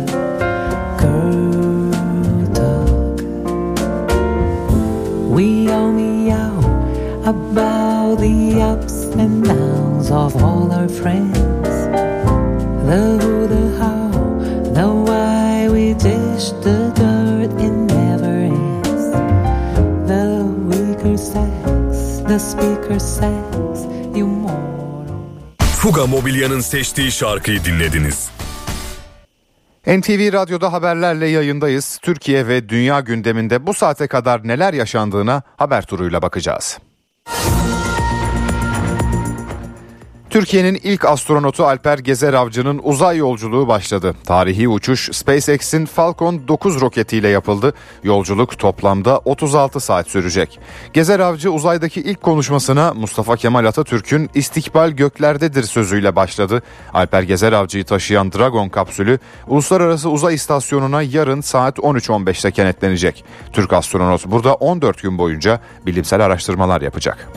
[1.01, 3.19] girl talk.
[5.31, 6.59] We all meow
[7.25, 11.69] about the ups and downs of all our friends.
[12.87, 14.11] The who, the how,
[14.75, 19.11] the why we dish the dirt it never ends.
[20.07, 23.72] The weaker sex, the speaker more.
[25.83, 28.31] Fuga Mobilya'nın seçtiği şarkıyı dinlediniz.
[29.87, 31.99] NTV Radyo'da haberlerle yayındayız.
[32.03, 36.79] Türkiye ve dünya gündeminde bu saate kadar neler yaşandığına haber turuyla bakacağız.
[40.33, 44.15] Türkiye'nin ilk astronotu Alper Gezer Avcı'nın uzay yolculuğu başladı.
[44.25, 47.75] Tarihi uçuş SpaceX'in Falcon 9 roketiyle yapıldı.
[48.05, 50.59] Yolculuk toplamda 36 saat sürecek.
[50.93, 56.63] Gezer Avcı uzaydaki ilk konuşmasına Mustafa Kemal Atatürk'ün istikbal göklerdedir sözüyle başladı.
[56.95, 63.25] Alper Gezer Avcı'yı taşıyan Dragon kapsülü Uluslararası Uzay İstasyonu'na yarın saat 13.15'te kenetlenecek.
[63.53, 67.29] Türk astronot burada 14 gün boyunca bilimsel araştırmalar yapacak.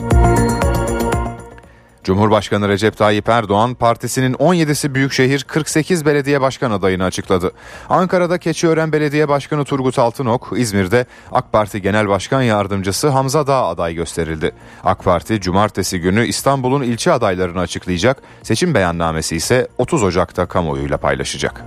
[2.06, 7.52] Cumhurbaşkanı Recep Tayyip Erdoğan partisinin 17'si büyükşehir 48 belediye başkan adayını açıkladı.
[7.88, 13.94] Ankara'da Keçiören Belediye Başkanı Turgut Altınok, İzmir'de AK Parti Genel Başkan Yardımcısı Hamza Dağ aday
[13.94, 14.52] gösterildi.
[14.84, 21.64] AK Parti cumartesi günü İstanbul'un ilçe adaylarını açıklayacak, seçim beyannamesi ise 30 Ocak'ta kamuoyuyla paylaşacak.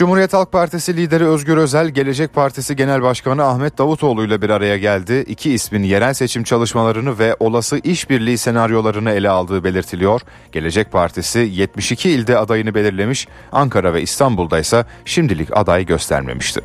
[0.00, 4.78] Cumhuriyet Halk Partisi lideri Özgür Özel, Gelecek Partisi Genel Başkanı Ahmet Davutoğlu ile bir araya
[4.78, 5.24] geldi.
[5.28, 10.20] İki ismin yerel seçim çalışmalarını ve olası işbirliği senaryolarını ele aldığı belirtiliyor.
[10.52, 16.60] Gelecek Partisi 72 ilde adayını belirlemiş, Ankara ve İstanbul'da ise şimdilik aday göstermemişti.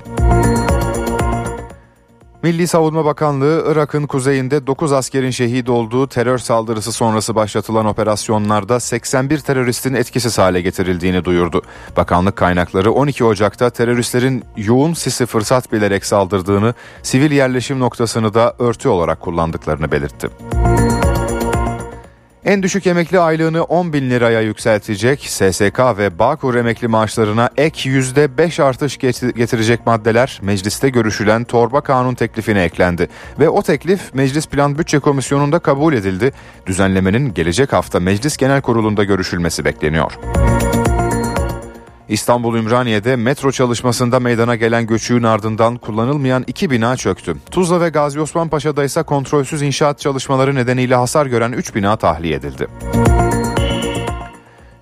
[2.45, 9.39] Milli Savunma Bakanlığı Irak'ın kuzeyinde 9 askerin şehit olduğu terör saldırısı sonrası başlatılan operasyonlarda 81
[9.39, 11.61] teröristin etkisiz hale getirildiğini duyurdu.
[11.97, 16.73] Bakanlık kaynakları 12 Ocak'ta teröristlerin yoğun sisi fırsat bilerek saldırdığını,
[17.03, 20.29] sivil yerleşim noktasını da örtü olarak kullandıklarını belirtti.
[22.45, 28.63] En düşük emekli aylığını 10 bin liraya yükseltecek, SSK ve Bağkur emekli maaşlarına ek %5
[28.63, 28.97] artış
[29.35, 33.07] getirecek maddeler mecliste görüşülen torba kanun teklifine eklendi.
[33.39, 36.31] Ve o teklif Meclis Plan Bütçe Komisyonu'nda kabul edildi.
[36.65, 40.11] Düzenlemenin gelecek hafta Meclis Genel Kurulu'nda görüşülmesi bekleniyor.
[42.09, 47.35] İstanbul Ümraniye'de metro çalışmasında meydana gelen göçüğün ardından kullanılmayan iki bina çöktü.
[47.51, 52.35] Tuzla ve Gazi Osman Paşa'da ise kontrolsüz inşaat çalışmaları nedeniyle hasar gören 3 bina tahliye
[52.35, 52.67] edildi.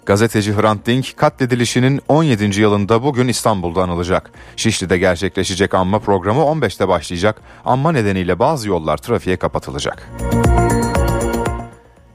[0.05, 2.61] Gazeteci Hrant Dink katledilişinin 17.
[2.61, 4.31] yılında bugün İstanbul'da anılacak.
[4.55, 7.41] Şişli'de gerçekleşecek anma programı 15'te başlayacak.
[7.65, 10.09] Anma nedeniyle bazı yollar trafiğe kapatılacak.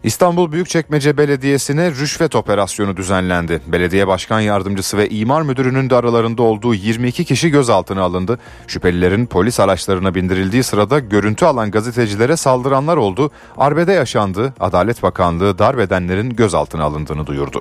[0.09, 3.61] İstanbul Büyükçekmece Belediyesi'ne rüşvet operasyonu düzenlendi.
[3.67, 8.39] Belediye Başkan Yardımcısı ve İmar Müdürü'nün de aralarında olduğu 22 kişi gözaltına alındı.
[8.67, 13.31] Şüphelilerin polis araçlarına bindirildiği sırada görüntü alan gazetecilere saldıranlar oldu.
[13.57, 14.55] Arbede yaşandı.
[14.61, 17.61] Adalet Bakanlığı darbedenlerin gözaltına alındığını duyurdu.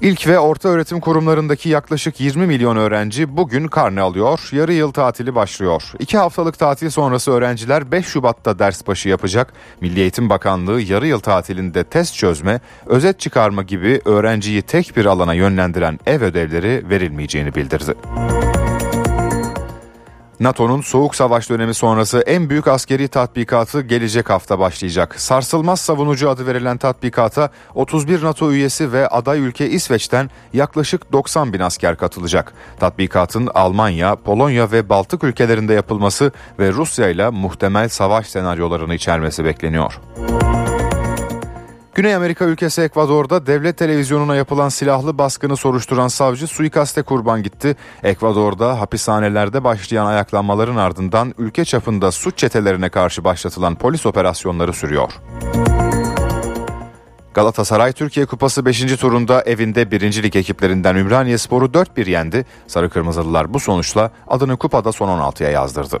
[0.00, 4.48] İlk ve orta öğretim kurumlarındaki yaklaşık 20 milyon öğrenci bugün karne alıyor.
[4.52, 5.82] Yarı yıl tatili başlıyor.
[5.98, 9.52] İki haftalık tatil sonrası öğrenciler 5 Şubat'ta ders başı yapacak.
[9.80, 15.34] Milli Eğitim Bakanlığı yarı yıl tatilinde test çözme, özet çıkarma gibi öğrenciyi tek bir alana
[15.34, 17.94] yönlendiren ev ödevleri verilmeyeceğini bildirdi.
[20.40, 25.20] NATO'nun soğuk savaş dönemi sonrası en büyük askeri tatbikatı gelecek hafta başlayacak.
[25.20, 31.60] Sarsılmaz savunucu adı verilen tatbikata 31 NATO üyesi ve aday ülke İsveç'ten yaklaşık 90 bin
[31.60, 32.52] asker katılacak.
[32.80, 40.00] Tatbikatın Almanya, Polonya ve Baltık ülkelerinde yapılması ve Rusya ile muhtemel savaş senaryolarını içermesi bekleniyor.
[41.96, 47.76] Güney Amerika ülkesi Ekvador'da devlet televizyonuna yapılan silahlı baskını soruşturan savcı suikaste kurban gitti.
[48.02, 55.12] Ekvador'da hapishanelerde başlayan ayaklanmaların ardından ülke çapında suç çetelerine karşı başlatılan polis operasyonları sürüyor.
[57.34, 58.96] Galatasaray Türkiye Kupası 5.
[58.96, 62.46] turunda evinde birincilik ekiplerinden Ümraniye Sporu 4-1 yendi.
[62.66, 66.00] Sarı Kırmızılılar bu sonuçla adını kupada son 16'ya yazdırdı.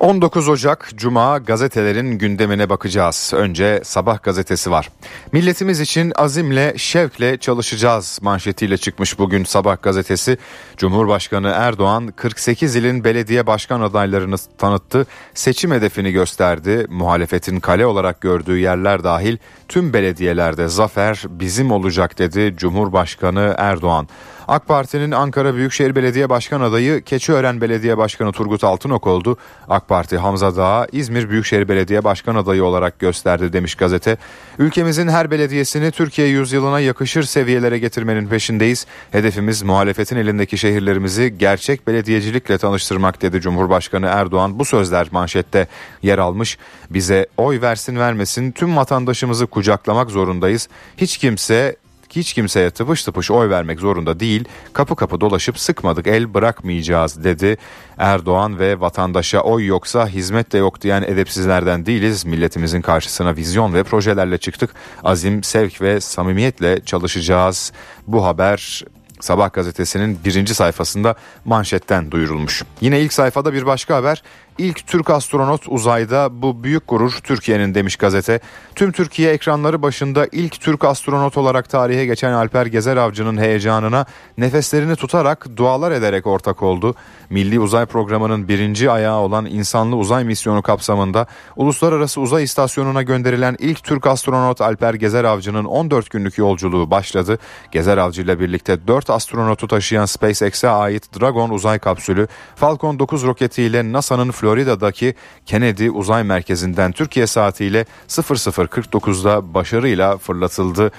[0.00, 3.32] 19 Ocak Cuma gazetelerin gündemine bakacağız.
[3.34, 4.90] Önce Sabah gazetesi var.
[5.32, 10.38] Milletimiz için azimle, şevkle çalışacağız manşetiyle çıkmış bugün Sabah gazetesi.
[10.76, 15.06] Cumhurbaşkanı Erdoğan 48 ilin belediye başkan adaylarını tanıttı.
[15.34, 16.86] Seçim hedefini gösterdi.
[16.88, 19.36] Muhalefetin kale olarak gördüğü yerler dahil
[19.68, 24.08] tüm belediyelerde zafer bizim olacak dedi Cumhurbaşkanı Erdoğan.
[24.48, 29.36] AK Parti'nin Ankara Büyükşehir Belediye Başkan adayı Keçiören Belediye Başkanı Turgut Altınok oldu.
[29.68, 34.16] AK Parti Hamza Dağ İzmir Büyükşehir Belediye Başkan adayı olarak gösterdi demiş gazete.
[34.58, 38.86] Ülkemizin her belediyesini Türkiye yüzyılına yakışır seviyelere getirmenin peşindeyiz.
[39.10, 44.58] Hedefimiz muhalefetin elindeki şehirlerimizi gerçek belediyecilikle tanıştırmak dedi Cumhurbaşkanı Erdoğan.
[44.58, 45.66] Bu sözler manşette
[46.02, 46.58] yer almış.
[46.90, 50.68] Bize oy versin vermesin tüm vatandaşımızı kucaklamak zorundayız.
[50.96, 51.76] Hiç kimse
[52.10, 57.56] hiç kimseye tıpış tıpış oy vermek zorunda değil, kapı kapı dolaşıp sıkmadık el bırakmayacağız dedi.
[57.98, 62.24] Erdoğan ve vatandaşa oy yoksa hizmet de yok diyen edepsizlerden değiliz.
[62.24, 64.70] Milletimizin karşısına vizyon ve projelerle çıktık.
[65.04, 67.72] Azim, sevk ve samimiyetle çalışacağız.
[68.06, 68.84] Bu haber
[69.20, 72.62] Sabah gazetesinin birinci sayfasında manşetten duyurulmuş.
[72.80, 74.22] Yine ilk sayfada bir başka haber.
[74.58, 78.40] İlk Türk astronot uzayda bu büyük gurur Türkiye'nin demiş gazete.
[78.74, 84.06] Tüm Türkiye ekranları başında ilk Türk astronot olarak tarihe geçen Alper Gezer Avcı'nın heyecanına
[84.38, 86.94] nefeslerini tutarak dualar ederek ortak oldu.
[87.30, 93.84] Milli Uzay Programı'nın birinci ayağı olan insanlı uzay misyonu kapsamında Uluslararası Uzay İstasyonu'na gönderilen ilk
[93.84, 97.38] Türk astronot Alper Gezer Avcı'nın 14 günlük yolculuğu başladı.
[97.72, 103.92] Gezer Avcı ile birlikte 4 astronotu taşıyan SpaceX'e ait Dragon uzay kapsülü Falcon 9 roketiyle
[103.92, 105.14] NASA'nın Florida'daki
[105.46, 110.92] Kennedy Uzay Merkezi'nden Türkiye saatiyle 00.49'da başarıyla fırlatıldı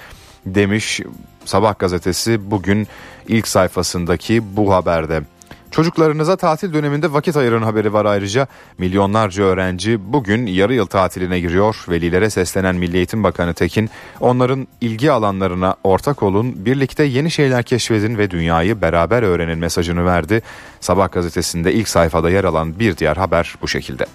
[0.46, 1.00] demiş
[1.44, 2.86] Sabah gazetesi bugün
[3.28, 5.22] ilk sayfasındaki bu haberde.
[5.70, 8.46] Çocuklarınıza tatil döneminde vakit ayırın haberi var ayrıca.
[8.78, 11.84] Milyonlarca öğrenci bugün yarı yıl tatiline giriyor.
[11.88, 13.90] Velilere seslenen Milli Eğitim Bakanı Tekin,
[14.20, 20.42] onların ilgi alanlarına ortak olun, birlikte yeni şeyler keşfedin ve dünyayı beraber öğrenin mesajını verdi.
[20.80, 24.06] Sabah gazetesinde ilk sayfada yer alan bir diğer haber bu şekilde.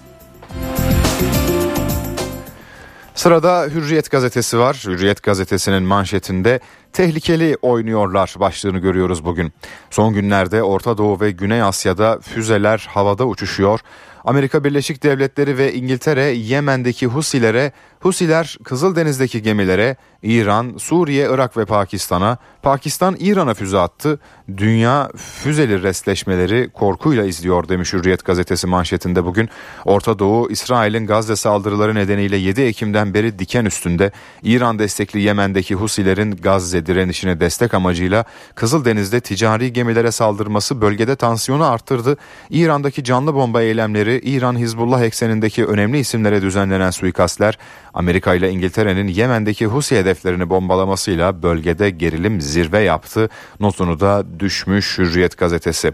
[3.16, 4.82] Sırada Hürriyet gazetesi var.
[4.86, 6.60] Hürriyet gazetesinin manşetinde
[6.92, 9.52] tehlikeli oynuyorlar başlığını görüyoruz bugün.
[9.90, 13.80] Son günlerde Orta Doğu ve Güney Asya'da füzeler havada uçuşuyor.
[14.24, 17.72] Amerika Birleşik Devletleri ve İngiltere Yemen'deki Husilere,
[18.06, 24.18] Husiler Kızıldeniz'deki gemilere, İran, Suriye, Irak ve Pakistan'a, Pakistan İran'a füze attı.
[24.56, 29.48] Dünya füzeli restleşmeleri korkuyla izliyor demiş Hürriyet gazetesi manşetinde bugün.
[29.84, 34.10] Orta Doğu, İsrail'in Gazze saldırıları nedeniyle 7 Ekim'den beri diken üstünde.
[34.42, 42.16] İran destekli Yemen'deki Husilerin Gazze direnişine destek amacıyla Kızıldeniz'de ticari gemilere saldırması bölgede tansiyonu arttırdı.
[42.50, 47.58] İran'daki canlı bomba eylemleri, İran Hizbullah eksenindeki önemli isimlere düzenlenen suikastler,
[47.96, 53.28] Amerika ile İngiltere'nin Yemen'deki Husi hedeflerini bombalamasıyla bölgede gerilim zirve yaptı.
[53.60, 55.92] Notunu da düşmüş Hürriyet gazetesi.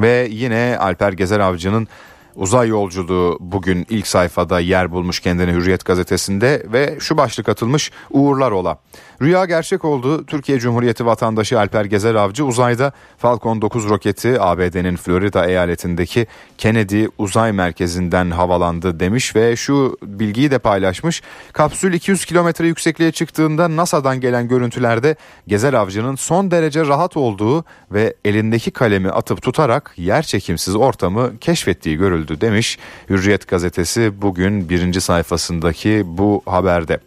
[0.00, 1.88] Ve yine Alper Gezer Avcı'nın
[2.34, 8.50] Uzay yolculuğu bugün ilk sayfada yer bulmuş kendini Hürriyet gazetesinde ve şu başlık atılmış uğurlar
[8.50, 8.78] ola.
[9.22, 10.26] Rüya gerçek oldu.
[10.26, 16.26] Türkiye Cumhuriyeti vatandaşı Alper Gezer Avcı uzayda Falcon 9 roketi ABD'nin Florida eyaletindeki
[16.58, 21.22] Kennedy Uzay Merkezi'nden havalandı demiş ve şu bilgiyi de paylaşmış.
[21.52, 25.16] Kapsül 200 kilometre yüksekliğe çıktığında NASA'dan gelen görüntülerde
[25.46, 31.96] Gezer Avcı'nın son derece rahat olduğu ve elindeki kalemi atıp tutarak yer çekimsiz ortamı keşfettiği
[31.96, 32.78] görüldü demiş.
[33.10, 37.00] Hürriyet gazetesi bugün birinci sayfasındaki bu haberde.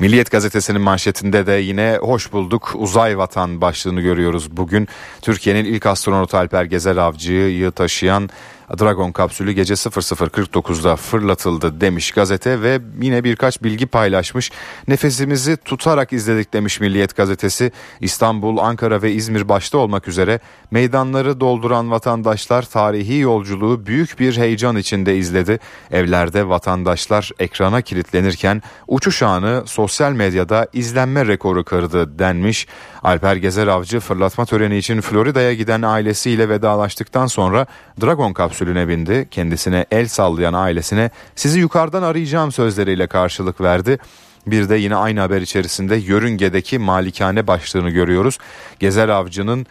[0.00, 4.56] Milliyet gazetesinin manşetinde de yine hoş bulduk uzay vatan başlığını görüyoruz.
[4.56, 4.88] Bugün
[5.22, 8.30] Türkiye'nin ilk astronotu Alper Gezer Avcı'yı taşıyan
[8.78, 14.50] Dragon kapsülü gece 00.49'da fırlatıldı demiş gazete ve yine birkaç bilgi paylaşmış.
[14.88, 17.72] Nefesimizi tutarak izledik demiş Milliyet gazetesi.
[18.00, 20.40] İstanbul, Ankara ve İzmir başta olmak üzere
[20.70, 25.58] meydanları dolduran vatandaşlar tarihi yolculuğu büyük bir heyecan içinde izledi.
[25.90, 32.66] Evlerde vatandaşlar ekrana kilitlenirken uçuş anı sosyal medyada izlenme rekoru kırdı denmiş.
[33.02, 37.66] Alper Gezer Avcı fırlatma töreni için Florida'ya giden ailesiyle vedalaştıktan sonra
[38.00, 39.28] Dragon kapsülüne bindi.
[39.30, 43.98] Kendisine el sallayan ailesine sizi yukarıdan arayacağım sözleriyle karşılık verdi.
[44.46, 48.38] Bir de yine aynı haber içerisinde yörüngedeki malikane başlığını görüyoruz.
[48.80, 49.66] Gezer Avcı'nın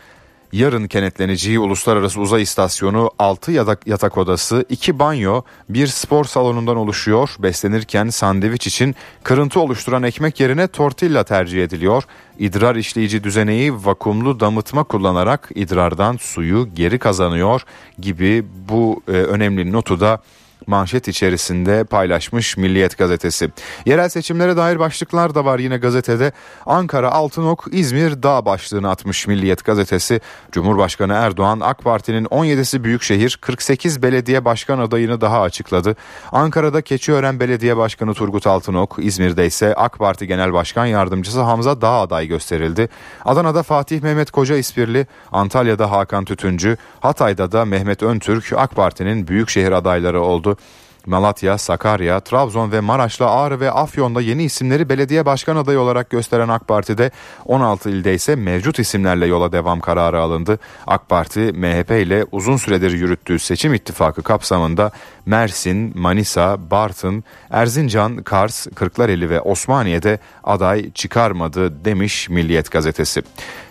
[0.52, 7.30] yarın kenetleneceği Uluslararası Uzay İstasyonu 6 yatak, yatak odası, 2 banyo, bir spor salonundan oluşuyor.
[7.40, 12.04] Beslenirken sandviç için kırıntı oluşturan ekmek yerine tortilla tercih ediliyor.
[12.40, 17.62] İdrar işleyici düzeneği vakumlu damıtma kullanarak idrardan suyu geri kazanıyor
[18.00, 20.22] gibi bu e, önemli notu da
[20.68, 23.52] manşet içerisinde paylaşmış Milliyet gazetesi.
[23.86, 26.32] Yerel seçimlere dair başlıklar da var yine gazetede.
[26.66, 30.22] Ankara Altınok İzmir Dağ başlığını atmış Milliyet gazetesi.
[30.52, 35.96] Cumhurbaşkanı Erdoğan AK Parti'nin 17'si büyükşehir 48 belediye başkan adayını daha açıkladı.
[36.32, 41.92] Ankara'da Keçiören Belediye Başkanı Turgut Altınok, İzmir'de ise AK Parti Genel Başkan Yardımcısı Hamza Dağ
[41.92, 42.90] aday gösterildi.
[43.26, 49.72] Adana'da Fatih Mehmet Koca İspirli, Antalya'da Hakan Tütüncü, Hatay'da da Mehmet Öntürk AK Parti'nin büyükşehir
[49.72, 50.49] adayları oldu.
[50.50, 50.58] oldu.
[51.06, 56.48] Malatya, Sakarya, Trabzon ve Maraş'la Ağrı ve Afyon'da yeni isimleri belediye başkan adayı olarak gösteren
[56.48, 57.12] AK Parti'de
[57.46, 60.60] 16 ilde ise mevcut isimlerle yola devam kararı alındı.
[60.88, 64.92] AK Parti MHP ile uzun süredir yürüttüğü seçim ittifakı kapsamında
[65.26, 73.22] Mersin, Manisa, Bartın, Erzincan, Kars, Kırklareli ve Osmaniye'de aday çıkarmadı demiş Milliyet gazetesi.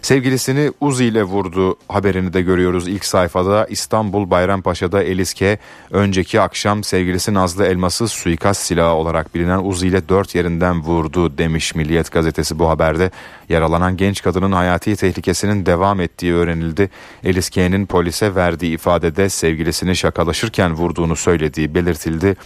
[0.03, 5.59] Sevgilisini Uzi ile vurdu haberini de görüyoruz ilk sayfada İstanbul Bayrampaşa'da Eliske
[5.91, 11.75] önceki akşam sevgilisi Nazlı Elmas'ı suikast silahı olarak bilinen Uzi ile dört yerinden vurdu demiş
[11.75, 13.11] Milliyet gazetesi bu haberde.
[13.49, 16.91] Yaralanan genç kadının hayati tehlikesinin devam ettiği öğrenildi.
[17.25, 22.37] Eliske'nin polise verdiği ifadede sevgilisini şakalaşırken vurduğunu söylediği belirtildi.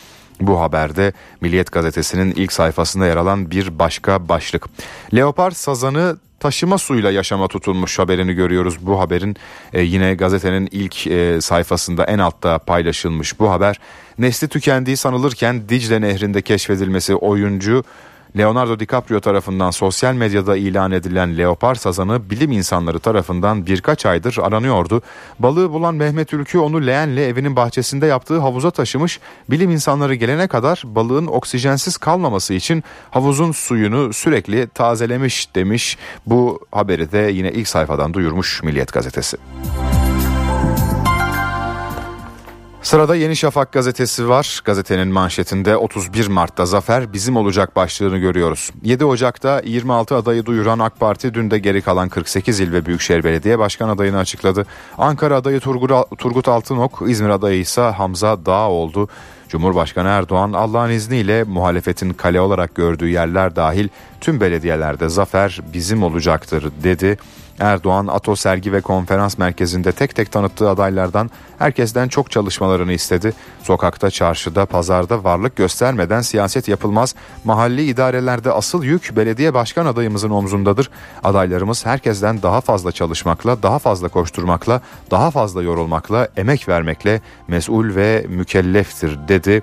[0.41, 4.67] Bu haberde Milliyet gazetesinin ilk sayfasında yer alan bir başka başlık.
[5.15, 8.87] Leopar sazanı taşıma suyla yaşama tutulmuş haberini görüyoruz.
[8.87, 9.37] Bu haberin
[9.73, 13.81] e, yine gazetenin ilk e, sayfasında en altta paylaşılmış bu haber.
[14.19, 17.85] Nesli tükendiği sanılırken Dicle Nehri'nde keşfedilmesi oyuncu
[18.37, 25.03] Leonardo DiCaprio tarafından sosyal medyada ilan edilen leopar sazanı bilim insanları tarafından birkaç aydır aranıyordu.
[25.39, 29.21] Balığı bulan Mehmet Ülkü onu leğenle evinin bahçesinde yaptığı havuza taşımış.
[29.51, 35.99] Bilim insanları gelene kadar balığın oksijensiz kalmaması için havuzun suyunu sürekli tazelemiş demiş.
[36.27, 39.37] Bu haberi de yine ilk sayfadan duyurmuş Milliyet gazetesi.
[42.83, 44.61] Sırada Yeni Şafak gazetesi var.
[44.65, 48.71] Gazetenin manşetinde 31 Mart'ta zafer bizim olacak başlığını görüyoruz.
[48.83, 53.25] 7 Ocak'ta 26 adayı duyuran AK Parti dün de geri kalan 48 il ve Büyükşehir
[53.25, 54.67] Belediye Başkan adayını açıkladı.
[54.99, 55.61] Ankara adayı
[56.19, 59.09] Turgut Altınok, İzmir adayı ise Hamza Dağ oldu.
[59.49, 63.89] Cumhurbaşkanı Erdoğan Allah'ın izniyle muhalefetin kale olarak gördüğü yerler dahil
[64.21, 67.19] tüm belediyelerde zafer bizim olacaktır dedi.
[67.61, 73.33] Erdoğan Ato Sergi ve Konferans Merkezi'nde tek tek tanıttığı adaylardan herkesten çok çalışmalarını istedi.
[73.63, 77.15] Sokakta, çarşıda, pazarda varlık göstermeden siyaset yapılmaz.
[77.45, 80.91] Mahalli idarelerde asıl yük belediye başkan adayımızın omzundadır.
[81.25, 84.81] Adaylarımız herkesten daha fazla çalışmakla, daha fazla koşturmakla,
[85.11, 89.63] daha fazla yorulmakla, emek vermekle mesul ve mükelleftir dedi.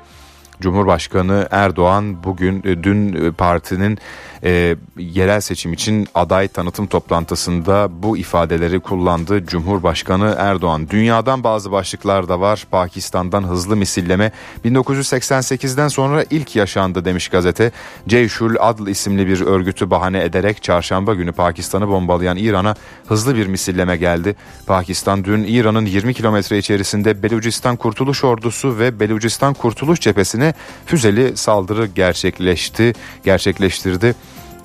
[0.62, 4.00] Cumhurbaşkanı Erdoğan bugün e, dün e, partinin
[4.44, 9.46] e, yerel seçim için aday tanıtım toplantısında bu ifadeleri kullandı.
[9.46, 12.68] Cumhurbaşkanı Erdoğan dünyadan bazı başlıklar da var.
[12.72, 14.32] Pakistan'dan hızlı misilleme
[14.66, 17.72] 1988'den sonra ilk yaşandı demiş gazete.
[18.08, 22.76] Ceyşul Adl isimli bir örgütü bahane ederek çarşamba günü Pakistan'ı bombalayan İran'a
[23.08, 24.36] hızlı bir misilleme geldi.
[24.68, 30.49] Pakistan dün İran'ın 20 kilometre içerisinde Belucistan Kurtuluş Ordusu ve Belucistan Kurtuluş Cephesi'ne
[30.86, 32.94] füzeli saldırı gerçekleşti,
[33.24, 34.16] gerçekleştirdi.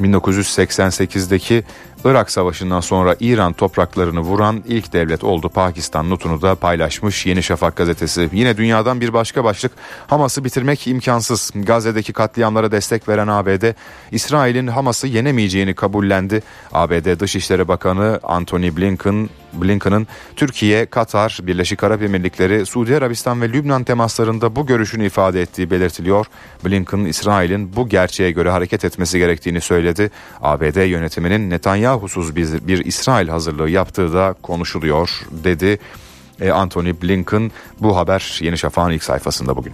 [0.00, 1.64] 1988'deki
[2.04, 5.48] Irak Savaşı'ndan sonra İran topraklarını vuran ilk devlet oldu.
[5.48, 8.28] Pakistan notunu da paylaşmış Yeni Şafak gazetesi.
[8.32, 9.72] Yine dünyadan bir başka başlık
[10.06, 11.50] Hamas'ı bitirmek imkansız.
[11.54, 13.74] Gazze'deki katliamlara destek veren ABD,
[14.12, 16.42] İsrail'in Hamas'ı yenemeyeceğini kabullendi.
[16.72, 19.28] ABD Dışişleri Bakanı Antony Blinken
[19.62, 25.70] Blinken'ın Türkiye, Katar, Birleşik Arap Emirlikleri, Suudi Arabistan ve Lübnan temaslarında bu görüşünü ifade ettiği
[25.70, 26.26] belirtiliyor.
[26.64, 30.10] Blinken, İsrail'in bu gerçeğe göre hareket etmesi gerektiğini söyledi.
[30.42, 31.50] ABD yönetiminin
[31.94, 35.78] Netanyahu'suz bir, bir İsrail hazırlığı yaptığı da konuşuluyor dedi.
[36.40, 39.72] E, Anthony Blinken bu haber Yeni Şafak'ın ilk sayfasında bugün.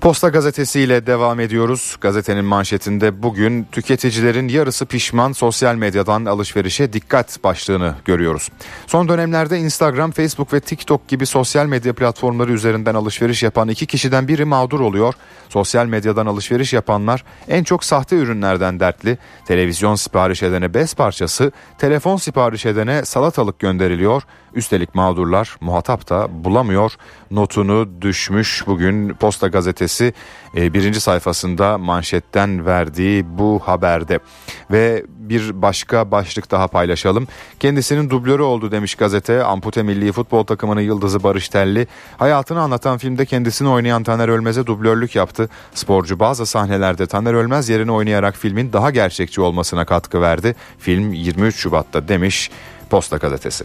[0.00, 1.96] Posta gazetesiyle devam ediyoruz.
[2.00, 8.48] Gazetenin manşetinde bugün tüketicilerin yarısı pişman sosyal medyadan alışverişe dikkat başlığını görüyoruz.
[8.86, 14.28] Son dönemlerde Instagram, Facebook ve TikTok gibi sosyal medya platformları üzerinden alışveriş yapan iki kişiden
[14.28, 15.14] biri mağdur oluyor.
[15.48, 19.18] Sosyal medyadan alışveriş yapanlar en çok sahte ürünlerden dertli.
[19.46, 24.22] Televizyon sipariş edene bez parçası, telefon sipariş edene salatalık gönderiliyor.
[24.54, 26.92] Üstelik mağdurlar muhatap da bulamıyor.
[27.30, 29.89] Notunu düşmüş bugün Posta Gazetesi
[30.56, 34.18] e, birinci sayfasında manşetten verdiği bu haberde.
[34.70, 37.28] Ve bir başka başlık daha paylaşalım.
[37.60, 39.44] Kendisinin dublörü oldu demiş gazete.
[39.44, 41.86] Ampute Milli Futbol Takımının yıldızı Barış Telli.
[42.16, 45.48] Hayatını anlatan filmde kendisini oynayan Taner Ölmez'e dublörlük yaptı.
[45.74, 50.54] Sporcu bazı sahnelerde Taner Ölmez yerine oynayarak filmin daha gerçekçi olmasına katkı verdi.
[50.78, 52.50] Film 23 Şubat'ta demiş
[52.90, 53.64] Posta Gazetesi.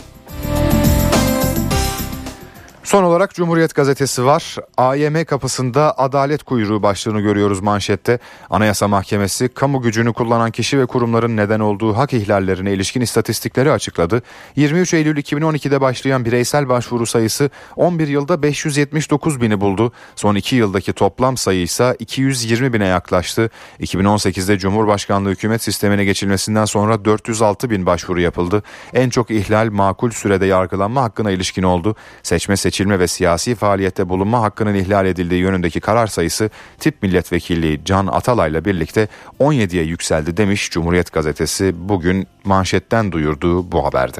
[2.86, 4.56] Son olarak Cumhuriyet Gazetesi var.
[4.78, 8.20] AYM kapısında adalet kuyruğu başlığını görüyoruz manşette.
[8.50, 14.22] Anayasa Mahkemesi kamu gücünü kullanan kişi ve kurumların neden olduğu hak ihlallerine ilişkin istatistikleri açıkladı.
[14.56, 19.92] 23 Eylül 2012'de başlayan bireysel başvuru sayısı 11 yılda 579 bini buldu.
[20.16, 23.50] Son 2 yıldaki toplam sayı ise 220 bine yaklaştı.
[23.80, 28.64] 2018'de Cumhurbaşkanlığı hükümet sistemine geçilmesinden sonra 406 bin başvuru yapıldı.
[28.94, 31.96] En çok ihlal makul sürede yargılanma hakkına ilişkin oldu.
[32.24, 36.50] Seçme seçilme seçilme ve siyasi faaliyette bulunma hakkının ihlal edildiği yönündeki karar sayısı
[36.80, 39.08] tip milletvekilliği Can Atalay'la birlikte
[39.40, 44.20] 17'ye yükseldi demiş Cumhuriyet Gazetesi bugün manşetten duyurduğu bu haberde.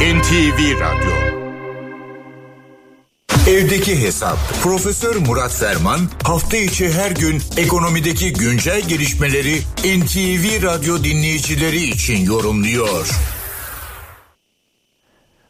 [0.00, 1.12] NTV Radyo
[3.48, 11.82] Evdeki Hesap Profesör Murat Ferman hafta içi her gün ekonomideki güncel gelişmeleri NTV Radyo dinleyicileri
[11.82, 13.34] için yorumluyor.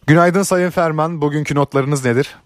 [0.07, 1.20] Günaydın Sayın Ferman.
[1.20, 2.36] Bugünkü notlarınız nedir?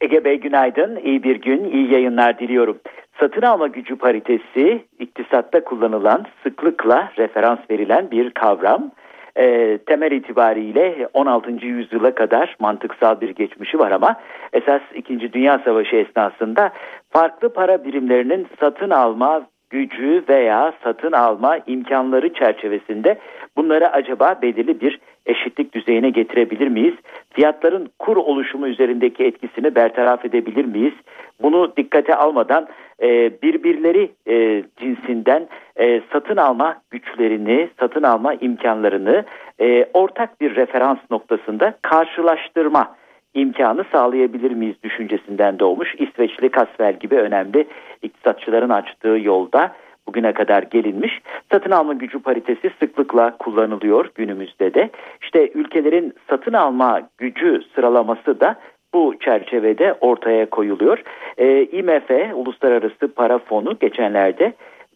[0.00, 0.96] Ege Bey günaydın.
[0.96, 2.78] İyi bir gün, iyi yayınlar diliyorum.
[3.20, 8.90] Satın alma gücü paritesi iktisatta kullanılan, sıklıkla referans verilen bir kavram.
[9.36, 11.50] E, temel itibariyle 16.
[11.50, 14.20] yüzyıla kadar mantıksal bir geçmişi var ama
[14.52, 15.32] esas 2.
[15.32, 16.70] Dünya Savaşı esnasında
[17.10, 23.18] farklı para birimlerinin satın alma gücü veya satın alma imkanları çerçevesinde
[23.56, 26.94] bunları acaba belirli bir eşitlik düzeyine getirebilir miyiz?
[27.30, 30.94] Fiyatların kur oluşumu üzerindeki etkisini bertaraf edebilir miyiz?
[31.42, 32.68] Bunu dikkate almadan
[33.02, 39.24] e, birbirleri e, cinsinden e, satın alma güçlerini, satın alma imkanlarını
[39.60, 42.96] e, ortak bir referans noktasında karşılaştırma
[43.34, 45.94] imkanı sağlayabilir miyiz düşüncesinden doğmuş.
[45.98, 47.66] İsveçli Kasvel gibi önemli
[48.02, 49.72] iktisatçıların açtığı yolda
[50.08, 51.20] bugüne kadar gelinmiş.
[51.52, 54.90] Satın alma gücü paritesi sıklıkla kullanılıyor günümüzde de.
[55.22, 58.56] İşte ülkelerin satın alma gücü sıralaması da
[58.94, 61.02] bu çerçevede ortaya koyuluyor.
[61.38, 64.52] E, IMF, Uluslararası Para Fonu geçenlerde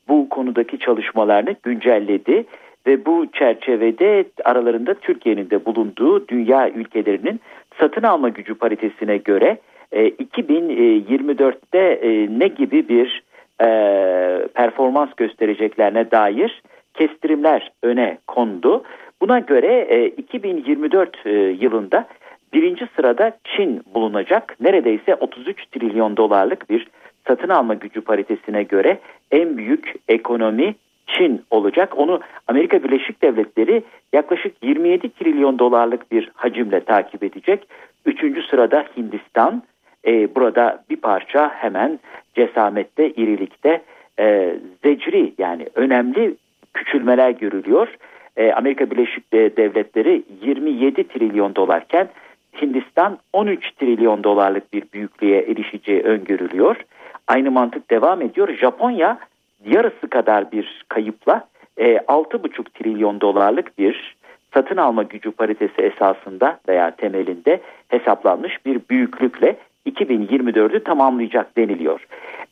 [0.08, 2.44] bu konudaki çalışmalarını güncelledi
[2.86, 7.40] ve bu çerçevede aralarında Türkiye'nin de bulunduğu dünya ülkelerinin
[7.80, 9.58] satın alma gücü paritesine göre
[9.92, 13.22] e, 2024'te e, ne gibi bir
[13.60, 13.66] e,
[14.54, 16.62] performans göstereceklerine dair
[16.94, 18.84] kestirimler öne kondu.
[19.20, 22.06] Buna göre e, 2024 e, yılında
[22.52, 24.56] birinci sırada Çin bulunacak.
[24.60, 26.86] Neredeyse 33 trilyon dolarlık bir
[27.26, 28.98] satın alma gücü paritesine göre
[29.30, 30.74] en büyük ekonomi
[31.06, 31.98] Çin olacak.
[31.98, 33.82] Onu Amerika Birleşik Devletleri
[34.12, 37.66] yaklaşık 27 trilyon dolarlık bir hacimle takip edecek.
[38.06, 39.62] Üçüncü sırada Hindistan.
[40.06, 41.98] E, burada bir parça hemen
[42.34, 43.82] cesamette, irilikte
[44.18, 46.34] e, zecri yani önemli
[46.74, 47.88] küçülmeler görülüyor.
[48.36, 52.08] E, Amerika Birleşik Devletleri 27 trilyon dolarken
[52.62, 56.76] Hindistan 13 trilyon dolarlık bir büyüklüğe erişeceği öngörülüyor.
[57.28, 58.48] Aynı mantık devam ediyor.
[58.48, 59.18] Japonya
[59.66, 64.16] yarısı kadar bir kayıpla e, 6,5 trilyon dolarlık bir
[64.54, 69.56] satın alma gücü paritesi esasında veya temelinde hesaplanmış bir büyüklükle
[69.86, 72.06] 2024'ü tamamlayacak deniliyor.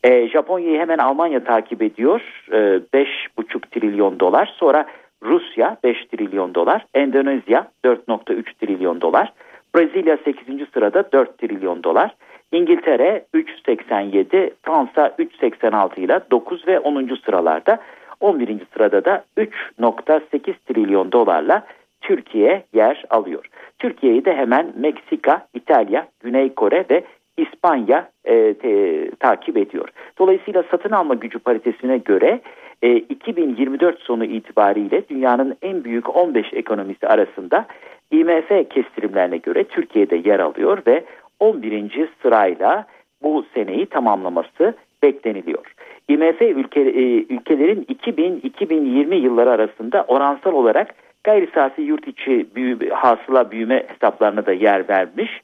[0.04, 2.20] E, Japonya'yı hemen Almanya takip ediyor.
[2.52, 4.54] E, 5,5 trilyon dolar.
[4.56, 4.86] Sonra
[5.22, 6.86] Rusya 5 trilyon dolar.
[6.94, 9.32] Endonezya 4,3 trilyon dolar.
[9.74, 10.68] Brezilya 8.
[10.74, 12.14] sırada 4 trilyon dolar.
[12.52, 17.18] İngiltere 3.87, Fransa 3.86 ile 9 ve 10.
[17.24, 17.78] sıralarda.
[18.20, 18.58] 11.
[18.74, 21.66] sırada da 3.8 trilyon dolarla
[22.00, 23.44] Türkiye yer alıyor.
[23.78, 27.04] Türkiye'yi de hemen Meksika, İtalya, Güney Kore ve
[27.38, 29.88] İspanya e, te, takip ediyor.
[30.18, 32.40] Dolayısıyla satın alma gücü paritesine göre
[32.82, 37.66] e, 2024 sonu itibariyle dünyanın en büyük 15 ekonomisi arasında
[38.10, 41.04] IMF kestirimlerine göre Türkiye'de yer alıyor ve
[41.40, 42.08] 11.
[42.22, 42.86] sırayla
[43.22, 45.74] bu seneyi tamamlaması bekleniliyor.
[46.08, 53.50] IMF ülke, e, ülkelerin 2000-2020 yılları arasında oransal olarak gayri safi yurt içi büyü, hasıla
[53.50, 55.40] büyüme hesaplarına da yer vermiş.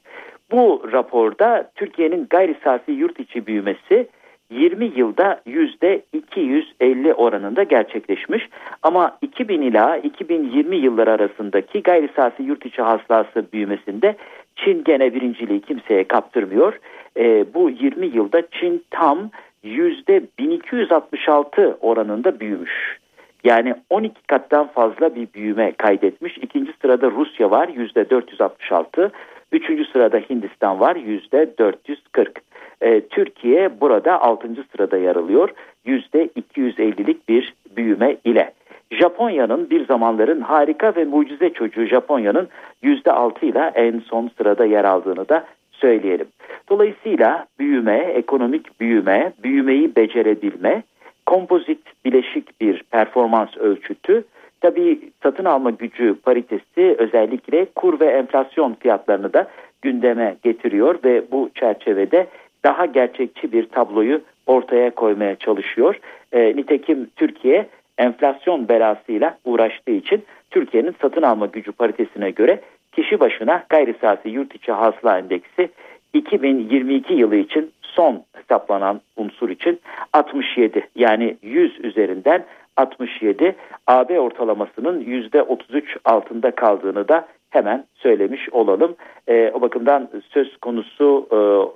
[0.51, 4.07] Bu raporda Türkiye'nin gayri safi yurt içi büyümesi
[4.49, 8.49] 20 yılda yüzde 250 oranında gerçekleşmiş.
[8.83, 14.15] Ama 2000 ila 2020 yılları arasındaki gayri safi yurt içi hasılası büyümesinde
[14.55, 16.79] Çin gene birinciliği kimseye kaptırmıyor.
[17.17, 19.29] E, bu 20 yılda Çin tam
[19.63, 22.99] yüzde 1266 oranında büyümüş.
[23.43, 26.37] Yani 12 kattan fazla bir büyüme kaydetmiş.
[26.37, 29.11] İkinci sırada Rusya var yüzde 466.
[29.51, 32.41] Üçüncü sırada Hindistan var yüzde 440.
[32.81, 35.49] E, Türkiye burada altıncı sırada yer alıyor
[35.85, 38.51] yüzde 250'lik bir büyüme ile.
[38.91, 42.47] Japonya'nın bir zamanların harika ve mucize çocuğu Japonya'nın
[42.81, 46.27] yüzde altı ile en son sırada yer aldığını da söyleyelim.
[46.69, 50.83] Dolayısıyla büyüme, ekonomik büyüme, büyümeyi becerebilme,
[51.25, 54.23] kompozit bileşik bir performans ölçütü,
[54.65, 59.47] tabii satın alma gücü paritesi özellikle kur ve enflasyon fiyatlarını da
[59.81, 62.27] gündeme getiriyor ve bu çerçevede
[62.63, 65.99] daha gerçekçi bir tabloyu ortaya koymaya çalışıyor.
[66.31, 72.61] E, nitekim Türkiye enflasyon belasıyla uğraştığı için Türkiye'nin satın alma gücü paritesine göre
[72.91, 75.69] kişi başına gayri safi yurt içi hasıla endeksi
[76.13, 79.79] 2022 yılı için son hesaplanan unsur için
[80.13, 82.45] 67 yani 100 üzerinden
[82.77, 83.55] 67
[83.87, 88.95] AB ortalamasının %33 altında kaldığını da hemen söylemiş olalım.
[89.27, 91.35] E, o bakımdan söz konusu e,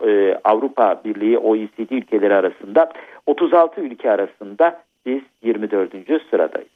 [0.10, 2.92] e, Avrupa Birliği OECD ülkeleri arasında
[3.26, 5.92] 36 ülke arasında biz 24.
[6.30, 6.70] sıradayız.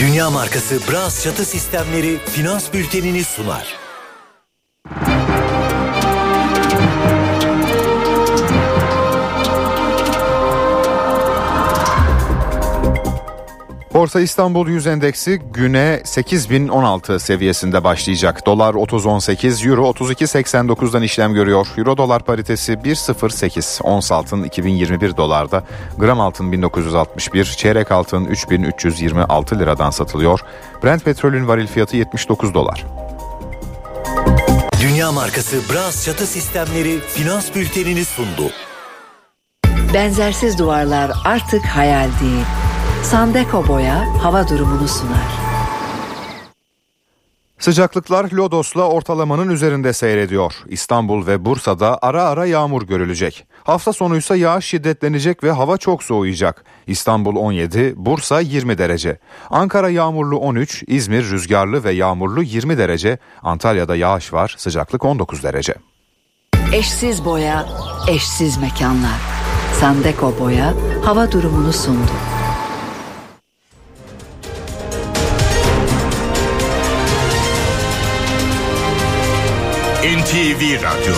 [0.00, 3.66] Dünya markası Bras çatı sistemleri finans bültenini sunar.
[14.04, 18.46] Borsa İstanbul 100 endeksi güne 8016 seviyesinde başlayacak.
[18.46, 21.66] Dolar 30.18, Euro 32.89'dan işlem görüyor.
[21.78, 23.82] Euro dolar paritesi 1.08.
[23.82, 25.64] Ons altın 2021 dolarda,
[25.98, 30.40] gram altın 1961, çeyrek altın 3326 liradan satılıyor.
[30.84, 32.84] Brent petrolün varil fiyatı 79 dolar.
[34.80, 38.50] Dünya markası Bras çatı sistemleri finans bültenini sundu.
[39.94, 42.44] Benzersiz duvarlar artık hayal değil.
[43.04, 45.30] Sandeko Boya hava durumunu sunar.
[47.58, 50.54] Sıcaklıklar Lodos'la ortalamanın üzerinde seyrediyor.
[50.68, 53.46] İstanbul ve Bursa'da ara ara yağmur görülecek.
[53.64, 56.64] Hafta sonu ise yağış şiddetlenecek ve hava çok soğuyacak.
[56.86, 59.18] İstanbul 17, Bursa 20 derece.
[59.50, 63.18] Ankara yağmurlu 13, İzmir rüzgarlı ve yağmurlu 20 derece.
[63.42, 65.74] Antalya'da yağış var, sıcaklık 19 derece.
[66.72, 67.66] Eşsiz boya,
[68.08, 69.20] eşsiz mekanlar.
[69.80, 70.74] Sandeko Boya
[71.04, 72.33] hava durumunu sundu.
[80.34, 81.14] NTV Radyo.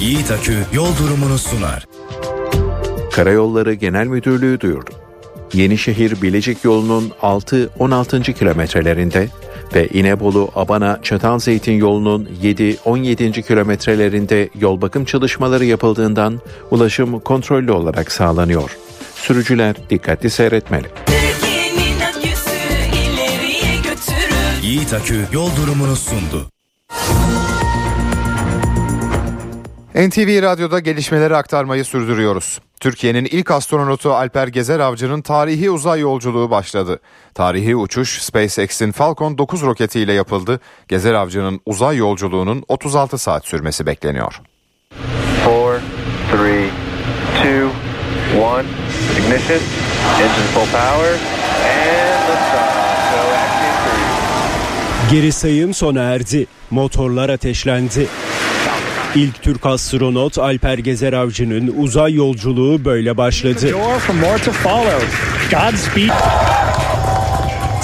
[0.00, 1.86] Yiğit Akü yol durumunu sunar.
[3.12, 4.90] Karayolları Genel Müdürlüğü duyurdu.
[5.52, 8.32] Yenişehir Bilecik yolunun 6-16.
[8.32, 9.28] kilometrelerinde
[9.74, 13.42] ve İnebolu Abana Çatalzeytin yolunun 7-17.
[13.42, 18.76] kilometrelerinde yol bakım çalışmaları yapıldığından ulaşım kontrollü olarak sağlanıyor.
[19.14, 20.86] Sürücüler dikkatli seyretmeli.
[24.66, 26.50] Yiğit Akü yol durumunu sundu.
[29.94, 32.60] NTV Radyo'da gelişmeleri aktarmayı sürdürüyoruz.
[32.80, 37.00] Türkiye'nin ilk astronotu Alper Gezer Avcı'nın tarihi uzay yolculuğu başladı.
[37.34, 40.60] Tarihi uçuş SpaceX'in Falcon 9 roketiyle yapıldı.
[40.88, 44.40] Gezer Avcı'nın uzay yolculuğunun 36 saat sürmesi bekleniyor.
[45.46, 45.82] 4,
[46.34, 46.70] 3,
[47.38, 47.62] 2, 1,
[49.18, 49.60] ignition,
[50.20, 51.95] engine full power, and
[55.10, 56.46] Geri sayım sona erdi.
[56.70, 58.06] Motorlar ateşlendi.
[59.14, 63.74] İlk Türk astronot Alper Gezer Avcı'nın uzay yolculuğu böyle başladı.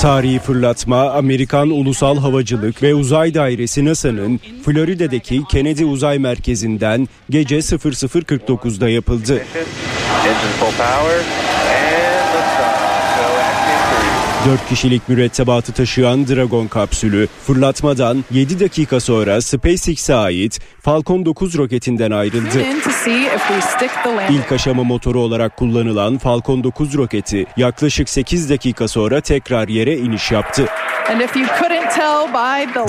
[0.01, 8.89] Tarihi fırlatma Amerikan Ulusal Havacılık ve Uzay Dairesi NASA'nın Florida'daki Kennedy Uzay Merkezi'nden gece 00.49'da
[8.89, 9.33] yapıldı.
[9.33, 12.77] Engine full power, and liftoff.
[13.17, 14.32] So active cruise.
[14.47, 22.11] 4 kişilik mürettebatı taşıyan Dragon kapsülü fırlatmadan 7 dakika sonra SpaceX'e ait Falcon 9 roketinden
[22.11, 22.63] ayrıldı.
[24.31, 30.33] İlk aşama motoru olarak kullanılan Falcon 9 roketi yaklaşık 8 dakika sonra tekrar yere iniş
[30.33, 30.67] yaptı.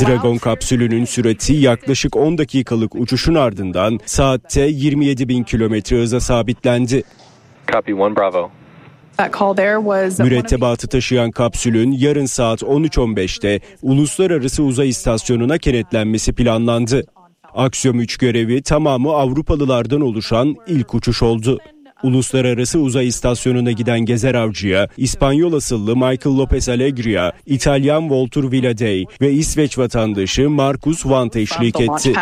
[0.06, 7.04] Dragon kapsülünün süreti yaklaşık 10 dakikalık uçuşun ardından saatte 27 bin kilometre hıza sabitlendi.
[7.72, 8.63] Copy one Bravo.
[10.24, 17.04] Mürettebatı taşıyan kapsülün yarın saat 13.15'te Uluslararası Uzay İstasyonu'na kenetlenmesi planlandı.
[17.56, 21.60] Aksiyon 3 görevi tamamı Avrupalılardan oluşan ilk uçuş oldu.
[22.04, 29.32] Uluslararası Uzay İstasyonu'na giden Gezer Avcı'ya İspanyol asıllı Michael Lopez Alegria, İtalyan Walter Villadey ve
[29.32, 32.14] İsveç vatandaşı Marcus Vante eşlik etti.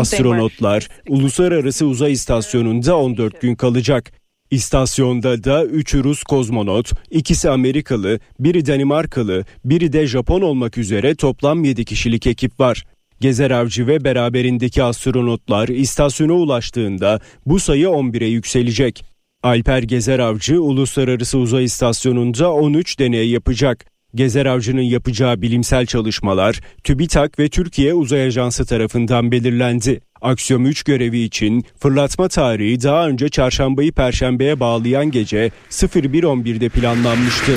[0.00, 4.12] Astronotlar Uluslararası Uzay İstasyonu'nda 14 gün kalacak.
[4.50, 11.64] İstasyonda da 3 Rus kozmonot, ikisi Amerikalı, biri Danimarkalı, biri de Japon olmak üzere toplam
[11.64, 12.84] 7 kişilik ekip var.
[13.20, 19.04] Gezer Avcı ve beraberindeki astronotlar istasyona ulaştığında bu sayı 11'e yükselecek.
[19.42, 23.86] Alper Gezer Avcı Uluslararası Uzay İstasyonu'nda 13 deney yapacak.
[24.14, 30.00] Gezer Avcı'nın yapacağı bilimsel çalışmalar TÜBİTAK ve Türkiye Uzay Ajansı tarafından belirlendi.
[30.22, 37.52] Aksiyom 3 görevi için fırlatma tarihi daha önce çarşambayı perşembeye bağlayan gece 01.11'de planlanmıştı.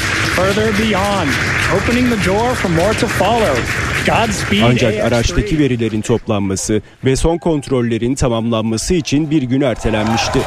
[4.63, 10.39] Ancak araçtaki verilerin toplanması ve son kontrollerin tamamlanması için bir gün ertelenmişti.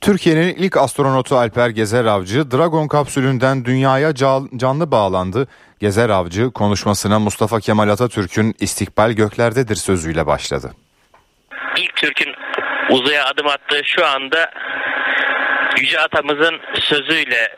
[0.00, 4.14] Türkiye'nin ilk astronotu Alper Gezer Avcı Dragon kapsülünden dünyaya
[4.56, 5.48] canlı bağlandı.
[5.82, 10.72] Gezer Avcı konuşmasına Mustafa Kemal Atatürk'ün istikbal göklerdedir sözüyle başladı.
[11.76, 12.34] İlk Türk'ün
[12.90, 14.50] uzaya adım attığı şu anda
[15.78, 17.56] Yüce Atamızın sözüyle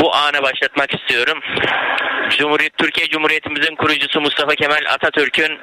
[0.00, 1.38] bu ana başlatmak istiyorum.
[2.38, 5.58] Cumhuriyet Türkiye Cumhuriyetimizin kurucusu Mustafa Kemal Atatürk'ün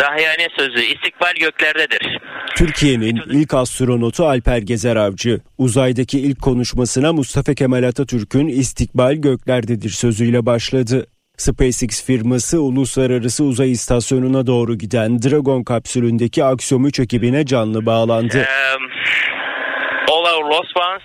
[0.00, 2.18] dahiyane sözü istikbal göklerdedir.
[2.56, 10.46] Türkiye'nin ilk astronotu Alper Gezer Avcı uzaydaki ilk konuşmasına Mustafa Kemal Atatürk'ün istikbal göklerdedir sözüyle
[10.46, 11.06] başladı.
[11.36, 18.46] SpaceX firması Uluslararası Uzay İstasyonu'na doğru giden Dragon kapsülündeki Axiom 3 ekibine canlı bağlandı.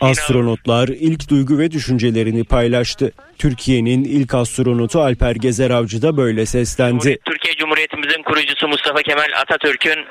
[0.01, 3.11] Astronotlar ilk duygu ve düşüncelerini paylaştı.
[3.37, 7.17] Türkiye'nin ilk astronotu Alper Gezer Avcı da böyle seslendi.
[7.25, 10.05] Türkiye Cumhuriyetimizin kurucusu Mustafa Kemal Atatürk'ün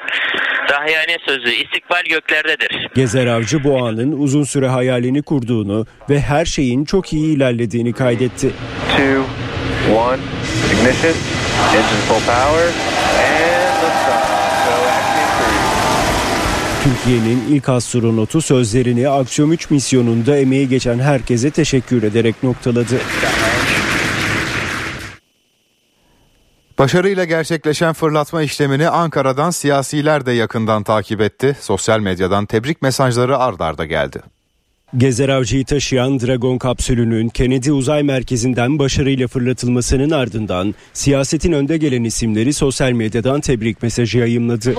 [0.69, 2.89] dahiyane sözü istikbal göklerdedir.
[2.95, 8.51] Gezer Avcı bu anın uzun süre hayalini kurduğunu ve her şeyin çok iyi ilerlediğini kaydetti.
[8.97, 9.23] Two,
[9.95, 10.21] one,
[10.73, 11.15] ignition,
[11.75, 12.73] engine full power,
[13.19, 13.58] and
[16.89, 23.01] Türkiye'nin ilk astronotu sözlerini Aksiyon 3 misyonunda emeği geçen herkese teşekkür ederek noktaladı.
[26.79, 31.57] Başarıyla gerçekleşen fırlatma işlemini Ankara'dan siyasiler de yakından takip etti.
[31.61, 34.23] Sosyal medyadan tebrik mesajları ard arda geldi.
[34.97, 42.53] Gezer Avcı'yı taşıyan Dragon kapsülünün Kennedy Uzay Merkezi'nden başarıyla fırlatılmasının ardından siyasetin önde gelen isimleri
[42.53, 44.75] sosyal medyadan tebrik mesajı yayımladı.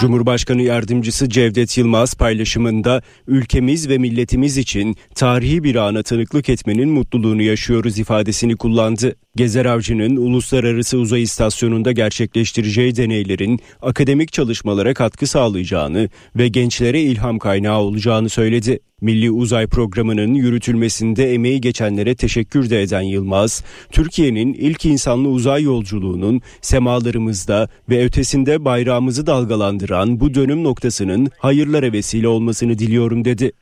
[0.00, 7.42] Cumhurbaşkanı Yardımcısı Cevdet Yılmaz paylaşımında ülkemiz ve milletimiz için tarihi bir ana tanıklık etmenin mutluluğunu
[7.42, 9.16] yaşıyoruz ifadesini kullandı.
[9.36, 17.78] Gezer Avcı'nın Uluslararası Uzay İstasyonu'nda gerçekleştireceği deneylerin akademik çalışmalara katkı sağlayacağını ve gençlere ilham kaynağı
[17.80, 18.78] olacağını söyledi.
[19.00, 26.40] Milli Uzay Programı'nın yürütülmesinde emeği geçenlere teşekkür de eden Yılmaz, Türkiye'nin ilk insanlı uzay yolculuğunun
[26.60, 33.52] semalarımızda ve ötesinde bayrağımızı dalgalandıran bu dönüm noktasının hayırlara vesile olmasını diliyorum dedi.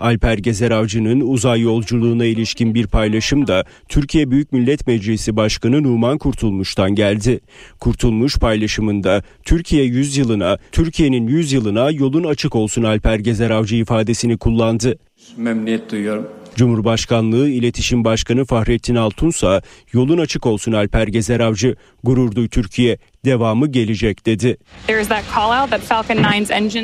[0.00, 6.18] Alper Gezer Avcı'nın uzay yolculuğuna ilişkin bir paylaşım da Türkiye Büyük Millet Meclisi Başkanı Numan
[6.18, 7.40] Kurtulmuş'tan geldi.
[7.80, 14.38] Kurtulmuş paylaşımında Türkiye 100 yılına, Türkiye'nin 100 yılına yolun açık olsun Alper Gezer Avcı ifadesini
[14.38, 14.98] kullandı.
[15.36, 16.26] Memnuniyet duyuyorum.
[16.56, 19.62] Cumhurbaşkanlığı İletişim Başkanı Fahrettin Altunsa
[19.92, 24.56] yolun açık olsun Alper Gezer Avcı, gurur duy Türkiye, devamı gelecek dedi.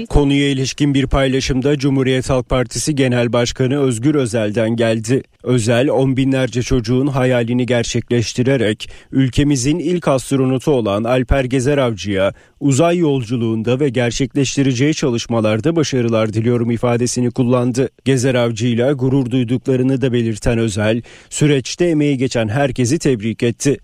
[0.07, 5.23] Konuya ilişkin bir paylaşımda Cumhuriyet Halk Partisi Genel Başkanı Özgür Özel'den geldi.
[5.43, 13.81] Özel on binlerce çocuğun hayalini gerçekleştirerek ülkemizin ilk astronotu olan Alper Gezer Avcı'ya uzay yolculuğunda
[13.81, 17.89] ve gerçekleştireceği çalışmalarda başarılar diliyorum ifadesini kullandı.
[18.05, 23.79] Gezer Avcı ile gurur duyduklarını da belirten Özel, süreçte emeği geçen herkesi tebrik etti.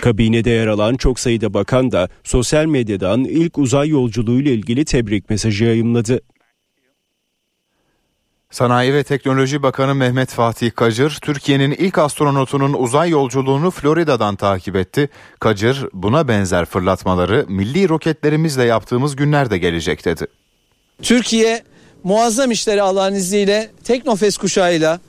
[0.00, 5.64] Kabinede yer alan çok sayıda bakan da sosyal medyadan ilk uzay yolculuğuyla ilgili tebrik mesajı
[5.64, 6.20] yayımladı.
[8.50, 15.08] Sanayi ve Teknoloji Bakanı Mehmet Fatih Kacır, Türkiye'nin ilk astronotunun uzay yolculuğunu Florida'dan takip etti.
[15.40, 20.26] Kacır, buna benzer fırlatmaları milli roketlerimizle yaptığımız günlerde gelecek dedi.
[21.02, 21.62] Türkiye
[22.04, 25.00] muazzam işleri Allah'ın izniyle Teknofest kuşağıyla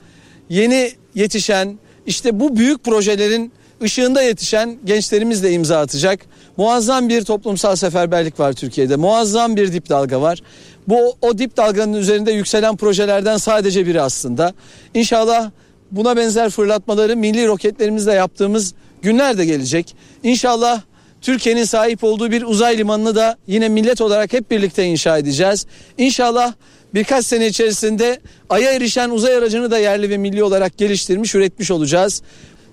[0.48, 3.52] yeni yetişen işte bu büyük projelerin
[3.82, 6.20] ışığında yetişen gençlerimizle imza atacak.
[6.56, 8.96] Muazzam bir toplumsal seferberlik var Türkiye'de.
[8.96, 10.42] Muazzam bir dip dalga var.
[10.88, 14.54] Bu o dip dalganın üzerinde yükselen projelerden sadece biri aslında.
[14.94, 15.50] İnşallah
[15.90, 19.96] buna benzer fırlatmaları milli roketlerimizle yaptığımız günler de gelecek.
[20.22, 20.82] İnşallah
[21.22, 25.66] Türkiye'nin sahip olduğu bir uzay limanını da yine millet olarak hep birlikte inşa edeceğiz.
[25.98, 26.52] İnşallah
[26.94, 28.20] birkaç sene içerisinde
[28.50, 32.22] Ay'a erişen uzay aracını da yerli ve milli olarak geliştirmiş, üretmiş olacağız.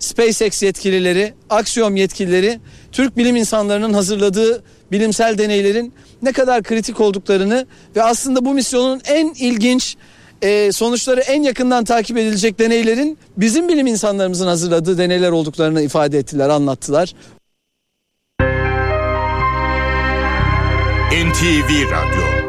[0.01, 2.59] SpaceX yetkilileri, Axiom yetkilileri
[2.91, 7.65] Türk bilim insanlarının hazırladığı bilimsel deneylerin ne kadar kritik olduklarını
[7.95, 9.95] ve aslında bu misyonun en ilginç
[10.41, 16.49] e, sonuçları en yakından takip edilecek deneylerin bizim bilim insanlarımızın hazırladığı deneyler olduklarını ifade ettiler,
[16.49, 17.13] anlattılar.
[21.11, 22.40] NTV Radyo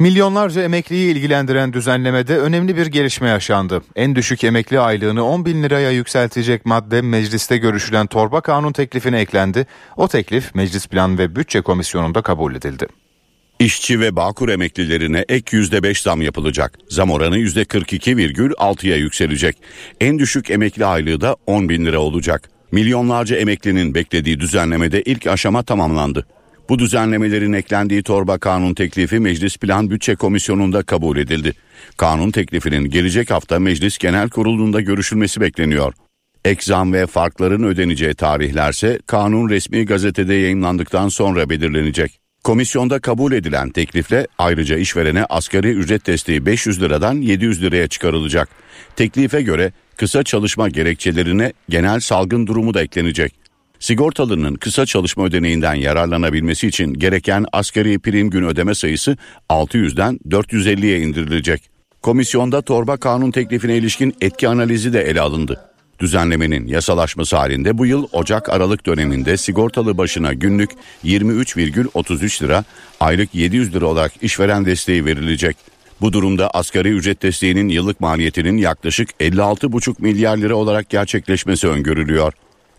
[0.00, 3.82] Milyonlarca emekliyi ilgilendiren düzenlemede önemli bir gelişme yaşandı.
[3.96, 9.66] En düşük emekli aylığını 10 bin liraya yükseltecek madde mecliste görüşülen torba kanun teklifine eklendi.
[9.96, 12.86] O teklif Meclis Plan ve Bütçe Komisyonu'nda kabul edildi.
[13.58, 16.78] İşçi ve Bağkur emeklilerine ek %5 zam yapılacak.
[16.88, 19.56] Zam oranı %42,6'ya yükselecek.
[20.00, 22.50] En düşük emekli aylığı da 10 bin lira olacak.
[22.72, 26.26] Milyonlarca emeklinin beklediği düzenlemede ilk aşama tamamlandı.
[26.70, 31.52] Bu düzenlemelerin eklendiği torba kanun teklifi Meclis Plan Bütçe Komisyonu'nda kabul edildi.
[31.96, 35.92] Kanun teklifinin gelecek hafta Meclis Genel Kurulu'nda görüşülmesi bekleniyor.
[36.44, 42.20] Ek zam ve farkların ödeneceği tarihlerse kanun resmi gazetede yayınlandıktan sonra belirlenecek.
[42.44, 48.48] Komisyonda kabul edilen teklifle ayrıca işverene asgari ücret desteği 500 liradan 700 liraya çıkarılacak.
[48.96, 53.49] Teklife göre kısa çalışma gerekçelerine genel salgın durumu da eklenecek.
[53.80, 59.16] Sigortalının kısa çalışma ödeneğinden yararlanabilmesi için gereken asgari prim gün ödeme sayısı
[59.50, 61.70] 600'den 450'ye indirilecek.
[62.02, 65.60] Komisyonda torba kanun teklifine ilişkin etki analizi de ele alındı.
[65.98, 70.70] Düzenlemenin yasalaşması halinde bu yıl Ocak-Aralık döneminde sigortalı başına günlük
[71.04, 72.64] 23,33 lira,
[73.00, 75.56] aylık 700 lira olarak işveren desteği verilecek.
[76.00, 82.32] Bu durumda asgari ücret desteğinin yıllık maliyetinin yaklaşık 56,5 milyar lira olarak gerçekleşmesi öngörülüyor.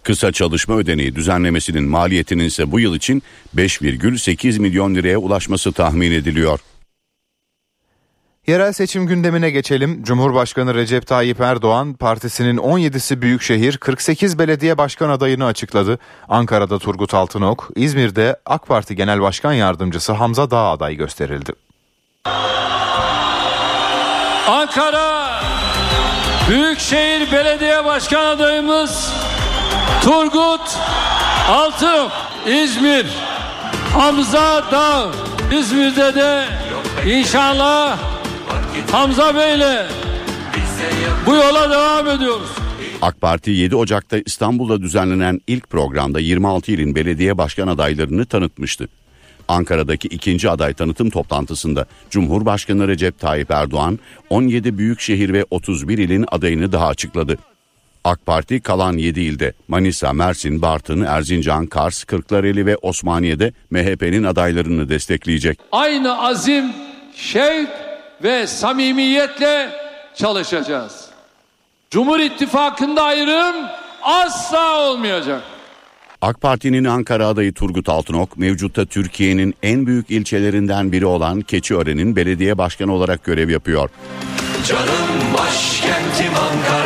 [0.03, 3.23] Kısa çalışma ödeneği düzenlemesinin maliyetinin ise bu yıl için
[3.55, 6.59] 5,8 milyon liraya ulaşması tahmin ediliyor.
[8.47, 10.03] Yerel seçim gündemine geçelim.
[10.03, 15.99] Cumhurbaşkanı Recep Tayyip Erdoğan partisinin 17'si büyükşehir 48 belediye başkan adayını açıkladı.
[16.29, 21.51] Ankara'da Turgut Altınok, İzmir'de AK Parti Genel Başkan Yardımcısı Hamza Dağ aday gösterildi.
[24.47, 25.41] Ankara
[26.49, 29.13] Büyükşehir Belediye Başkan adayımız
[30.03, 30.77] Turgut
[31.49, 32.11] Altınok.
[32.47, 33.05] İzmir
[33.93, 35.11] Hamza Dağ.
[35.59, 36.45] İzmir'de de
[37.05, 37.99] inşallah
[38.91, 39.87] Hamza Bey'le
[41.25, 42.49] bu yola devam ediyoruz.
[43.01, 48.87] AK Parti 7 Ocak'ta İstanbul'da düzenlenen ilk programda 26 ilin belediye başkan adaylarını tanıtmıştı.
[49.47, 53.99] Ankara'daki ikinci aday tanıtım toplantısında Cumhurbaşkanı Recep Tayyip Erdoğan
[54.29, 57.37] 17 büyükşehir ve 31 ilin adayını daha açıkladı.
[58.03, 64.89] AK Parti kalan 7 ilde Manisa, Mersin, Bartın, Erzincan, Kars, Kırklareli ve Osmaniye'de MHP'nin adaylarını
[64.89, 65.59] destekleyecek.
[65.71, 66.65] Aynı azim,
[67.15, 67.69] şevk
[68.23, 69.69] ve samimiyetle
[70.15, 71.05] çalışacağız.
[71.91, 73.55] Cumhur İttifakı'nda ayrım
[74.01, 75.41] asla olmayacak.
[76.21, 82.57] AK Parti'nin Ankara adayı Turgut Altınok mevcutta Türkiye'nin en büyük ilçelerinden biri olan Keçiören'in belediye
[82.57, 83.89] başkanı olarak görev yapıyor.
[84.67, 86.80] Canım başkentim Ankara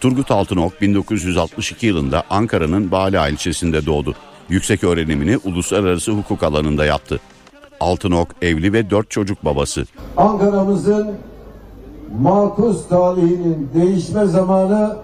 [0.00, 4.14] Turgut Altınok 1962 yılında Ankara'nın Bala ilçesinde doğdu.
[4.48, 7.20] Yüksek öğrenimini uluslararası hukuk alanında yaptı.
[7.80, 9.84] Altınok evli ve dört çocuk babası.
[10.16, 11.10] Ankara'mızın
[12.20, 14.96] makus talihinin değişme zamanı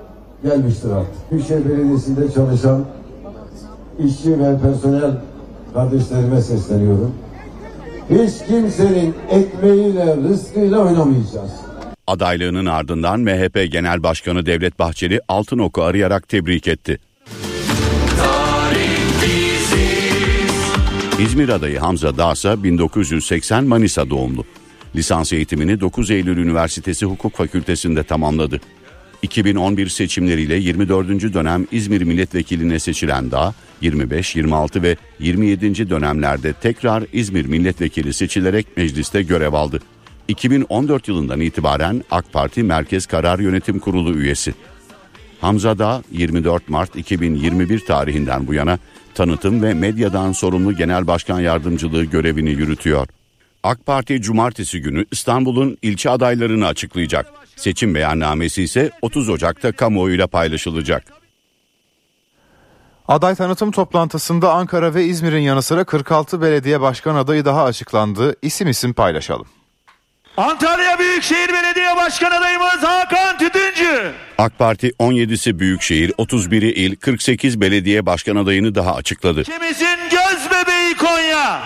[0.42, 1.30] gelmiştir artık.
[1.30, 2.84] Büyükşehir Belediyesi'nde çalışan
[4.04, 5.10] işçi ve personel
[5.74, 7.14] kardeşlerime sesleniyorum.
[8.10, 11.50] Hiç kimsenin ekmeğiyle, rızkıyla oynamayacağız.
[12.06, 16.98] Adaylığının ardından MHP Genel Başkanı Devlet Bahçeli Altınok'u arayarak tebrik etti.
[21.20, 24.44] İzmir adayı Hamza Dağsa 1980 Manisa doğumlu.
[24.96, 28.60] Lisans eğitimini 9 Eylül Üniversitesi Hukuk Fakültesi'nde tamamladı.
[29.22, 31.34] 2011 seçimleriyle 24.
[31.34, 35.90] dönem İzmir milletvekiline seçilen Dağ, 25, 26 ve 27.
[35.90, 39.80] dönemlerde tekrar İzmir milletvekili seçilerek mecliste görev aldı.
[40.28, 44.54] 2014 yılından itibaren AK Parti Merkez Karar Yönetim Kurulu üyesi.
[45.40, 48.78] Hamza Dağ 24 Mart 2021 tarihinden bu yana
[49.14, 53.06] tanıtım ve medyadan sorumlu genel başkan yardımcılığı görevini yürütüyor.
[53.62, 57.26] AK Parti cumartesi günü İstanbul'un ilçe adaylarını açıklayacak.
[57.56, 61.04] Seçim beyannamesi ise 30 Ocak'ta kamuoyuyla paylaşılacak.
[63.08, 68.36] Aday tanıtım toplantısında Ankara ve İzmir'in yanı sıra 46 belediye başkan adayı daha açıklandı.
[68.42, 69.46] İsim isim paylaşalım.
[70.36, 74.12] Antalya Büyükşehir Belediye Başkan adayımız Hakan Tütüncü.
[74.38, 79.40] AK Parti 17'si büyükşehir, 31'i il, 48 belediye başkan adayını daha açıkladı.
[79.40, 81.62] İkimizin göz bebeği Konya.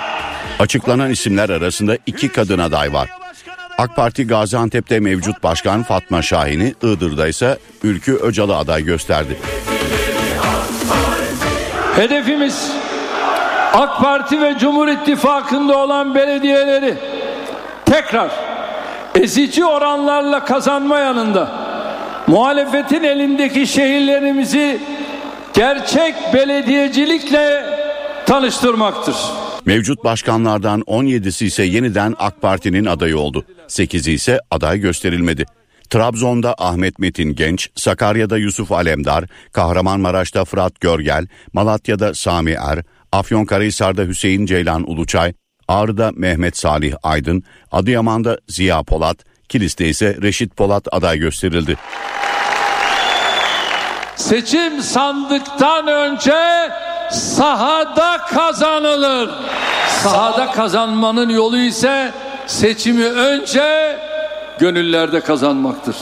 [0.59, 3.11] Açıklanan isimler arasında iki kadın aday var.
[3.79, 9.39] AK Parti Gaziantep'te mevcut başkan Fatma Şahin'i, Iğdır'da ise Ülkü Öcalı aday gösterdi.
[11.97, 12.73] Hedefimiz
[13.75, 16.95] AK Parti ve Cumhur İttifakı'nda olan belediyeleri
[17.85, 18.56] tekrar
[19.23, 21.51] ezici oranlarla kazanma yanında
[22.27, 24.81] muhalefetin elindeki şehirlerimizi
[25.55, 27.65] gerçek belediyecilikle
[28.27, 29.17] tanıştırmaktır.
[29.67, 33.45] Mevcut başkanlardan 17'si ise yeniden AK Parti'nin adayı oldu.
[33.69, 35.47] 8'i ise aday gösterilmedi.
[35.91, 42.83] Trabzon'da Ahmet Metin Genç, Sakarya'da Yusuf Alemdar, Kahramanmaraş'ta Fırat Görgel, Malatya'da Sami Er,
[43.13, 45.33] Afyonkarahisar'da Hüseyin Ceylan Uluçay,
[45.69, 49.19] Ağrı'da Mehmet Salih Aydın, Adıyaman'da Ziya Polat,
[49.49, 51.77] Kilis'te ise Reşit Polat aday gösterildi.
[54.17, 56.71] Seçim sandıktan önce
[57.11, 59.31] sahada kazanılır.
[60.03, 62.13] Sahada kazanmanın yolu ise
[62.47, 63.97] seçimi önce
[64.59, 65.97] gönüllerde kazanmaktır.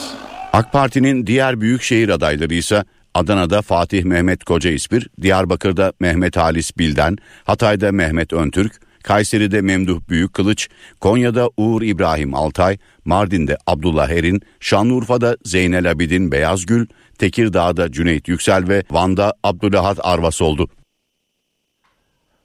[0.53, 2.83] AK Parti'nin diğer büyükşehir adayları ise
[3.13, 10.69] Adana'da Fatih Mehmet Koca İspir, Diyarbakır'da Mehmet Halis Bilden, Hatay'da Mehmet Öntürk, Kayseri'de Memduh Büyükkılıç,
[10.99, 16.87] Konya'da Uğur İbrahim Altay, Mardin'de Abdullah Erin, Şanlıurfa'da Zeynel Abidin Beyazgül,
[17.17, 20.67] Tekirdağ'da Cüneyt Yüksel ve Van'da Abdülahat Arvas oldu.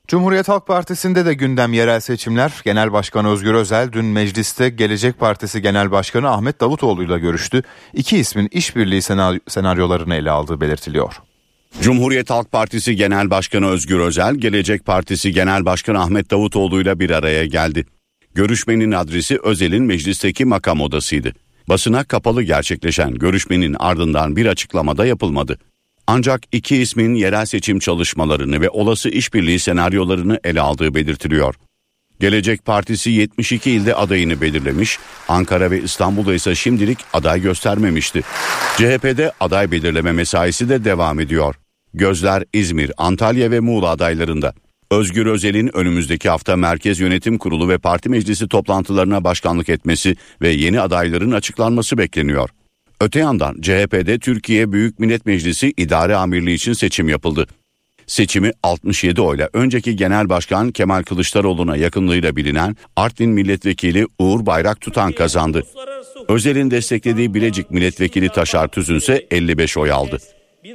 [0.08, 2.60] Cumhuriyet Halk Partisi'nde de gündem yerel seçimler.
[2.64, 7.62] Genel Başkan Özgür Özel dün mecliste Gelecek Partisi Genel Başkanı Ahmet Davutoğlu ile görüştü.
[7.94, 9.02] İki ismin işbirliği
[9.48, 11.20] senaryolarını ele aldığı belirtiliyor.
[11.82, 17.10] Cumhuriyet Halk Partisi Genel Başkanı Özgür Özel, Gelecek Partisi Genel Başkanı Ahmet Davutoğlu ile bir
[17.10, 17.86] araya geldi.
[18.34, 21.32] Görüşmenin adresi Özel'in meclisteki makam odasıydı.
[21.68, 25.58] Basına kapalı gerçekleşen görüşmenin ardından bir açıklamada yapılmadı.
[26.06, 31.54] Ancak iki ismin yerel seçim çalışmalarını ve olası işbirliği senaryolarını ele aldığı belirtiliyor.
[32.20, 34.98] Gelecek Partisi 72 ilde adayını belirlemiş,
[35.28, 38.22] Ankara ve İstanbul'da ise şimdilik aday göstermemişti.
[38.76, 41.54] CHP'de aday belirleme mesaisi de devam ediyor.
[41.94, 44.54] Gözler İzmir, Antalya ve Muğla adaylarında.
[44.90, 50.80] Özgür Özel'in önümüzdeki hafta Merkez Yönetim Kurulu ve Parti Meclisi toplantılarına başkanlık etmesi ve yeni
[50.80, 52.50] adayların açıklanması bekleniyor.
[53.00, 57.46] Öte yandan CHP'de Türkiye Büyük Millet Meclisi İdare Amirliği için seçim yapıldı.
[58.10, 65.12] Seçimi 67 oyla önceki Genel Başkan Kemal Kılıçdaroğlu'na yakınlığıyla bilinen Artvin Milletvekili Uğur Bayrak Tutan
[65.12, 65.62] kazandı.
[66.28, 70.18] Özel'in desteklediği Bilecik Milletvekili Taşar Tüzün ise 55 oy aldı.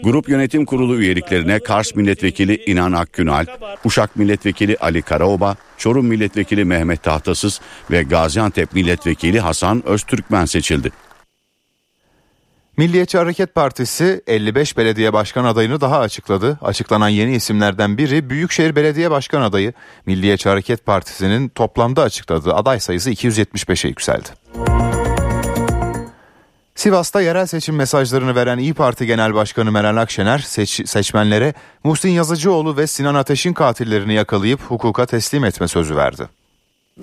[0.04, 3.46] Grup Yönetim Kurulu üyeliklerine Kars Milletvekili İnan Akgünal,
[3.86, 10.92] Uşak Milletvekili Ali Karaoba, Çorum Milletvekili Mehmet Tahtasız ve Gaziantep Milletvekili Hasan Öztürkmen seçildi.
[12.78, 16.60] Milliyetçi Hareket Partisi 55 belediye başkan adayını daha açıkladı.
[16.62, 19.74] Açıklanan yeni isimlerden biri Büyükşehir Belediye Başkan adayı.
[20.06, 24.30] Milliyetçi Hareket Partisi'nin toplamda açıkladığı aday sayısı 275'e yükseldi.
[26.76, 31.54] Sivas'ta yerel seçim mesajlarını veren İyi Parti Genel Başkanı Meral Akşener seç, seçmenlere
[31.84, 36.24] Muhsin Yazıcıoğlu ve Sinan Ateş'in katillerini yakalayıp hukuka teslim etme sözü verdi.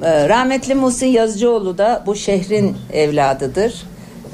[0.01, 3.82] Rahmetli Muhsin Yazıcıoğlu da bu şehrin evladıdır.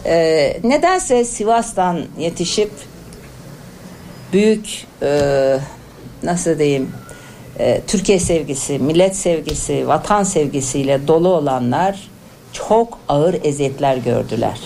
[0.08, 2.70] Ee, nedense Sivas'tan yetişip
[4.32, 5.58] büyük e,
[6.22, 6.92] nasıl diyeyim
[7.58, 12.08] e, Türkiye sevgisi, millet sevgisi, vatan sevgisiyle dolu olanlar
[12.52, 14.58] çok ağır eziyetler gördüler.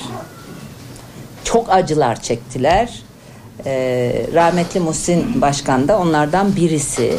[1.44, 3.02] Çok acılar çektiler.
[3.66, 7.14] E, rahmetli Muhsin Başkan da onlardan birisi.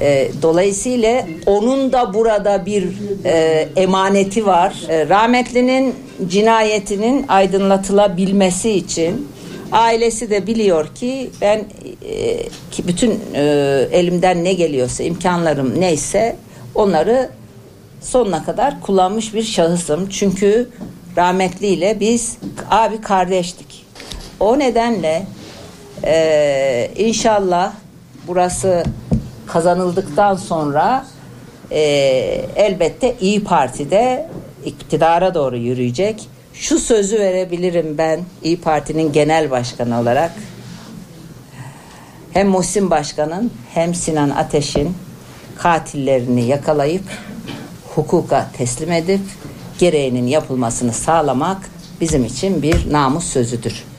[0.00, 2.88] E, dolayısıyla onun da burada bir
[3.24, 4.74] e, emaneti var.
[4.88, 9.28] E, rahmetlinin cinayetinin aydınlatılabilmesi için
[9.72, 11.64] ailesi de biliyor ki ben
[12.08, 13.42] e, ki bütün e,
[13.92, 16.36] elimden ne geliyorsa imkanlarım neyse
[16.74, 17.30] onları
[18.00, 20.08] sonuna kadar kullanmış bir şahısım.
[20.08, 20.70] Çünkü
[21.16, 22.38] rahmetliyle biz
[22.70, 23.86] abi kardeştik.
[24.40, 25.26] O nedenle
[26.04, 27.72] e, inşallah
[28.26, 28.84] burası
[29.46, 31.06] kazanıldıktan sonra
[31.70, 31.80] e,
[32.56, 34.28] elbette İyi Parti'de
[34.66, 36.28] iktidara doğru yürüyecek.
[36.54, 40.32] Şu sözü verebilirim ben İyi Parti'nin genel başkanı olarak.
[42.32, 44.94] Hem Muhsin Başkan'ın hem Sinan Ateş'in
[45.58, 47.04] katillerini yakalayıp
[47.94, 49.20] hukuka teslim edip
[49.78, 51.70] gereğinin yapılmasını sağlamak
[52.00, 53.95] bizim için bir namus sözüdür.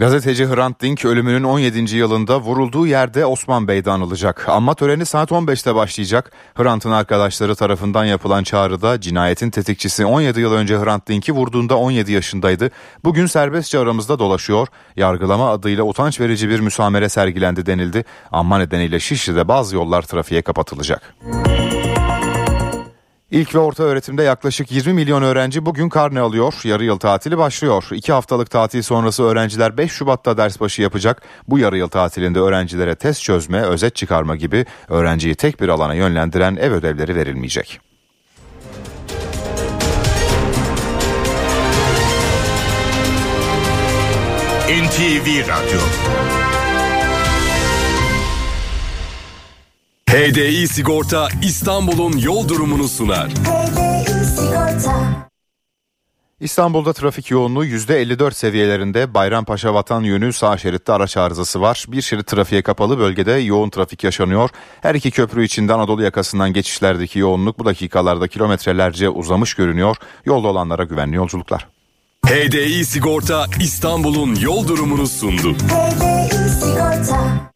[0.00, 1.96] Gazeteci Hrant Dink ölümünün 17.
[1.96, 4.48] yılında vurulduğu yerde Osman Bey'de anılacak.
[4.48, 6.32] Anma töreni saat 15'te başlayacak.
[6.54, 12.70] Hrant'ın arkadaşları tarafından yapılan çağrıda cinayetin tetikçisi 17 yıl önce Hrant Dink'i vurduğunda 17 yaşındaydı.
[13.04, 14.68] Bugün serbestçe aramızda dolaşıyor.
[14.96, 18.04] Yargılama adıyla utanç verici bir müsamere sergilendi denildi.
[18.32, 21.14] Anma nedeniyle Şişli'de bazı yollar trafiğe kapatılacak.
[23.30, 26.54] İlk ve orta öğretimde yaklaşık 20 milyon öğrenci bugün karne alıyor.
[26.64, 27.88] Yarı yıl tatili başlıyor.
[27.92, 31.22] İki haftalık tatil sonrası öğrenciler 5 Şubat'ta ders başı yapacak.
[31.48, 36.56] Bu yarı yıl tatilinde öğrencilere test çözme, özet çıkarma gibi öğrenciyi tek bir alana yönlendiren
[36.56, 37.80] ev ödevleri verilmeyecek.
[44.70, 45.80] NTV Radyo
[50.10, 53.28] HDI Sigorta İstanbul'un yol durumunu sunar.
[56.40, 61.84] İstanbul'da trafik yoğunluğu %54 seviyelerinde Bayrampaşa Vatan yönü sağ şeritte araç arızası var.
[61.88, 64.50] Bir şerit trafiğe kapalı bölgede yoğun trafik yaşanıyor.
[64.80, 69.96] Her iki köprü içinde Anadolu yakasından geçişlerdeki yoğunluk bu dakikalarda kilometrelerce uzamış görünüyor.
[70.24, 71.66] Yolda olanlara güvenli yolculuklar.
[72.26, 75.56] HDI Sigorta İstanbul'un yol durumunu sundu.
[76.60, 77.50] Sigorta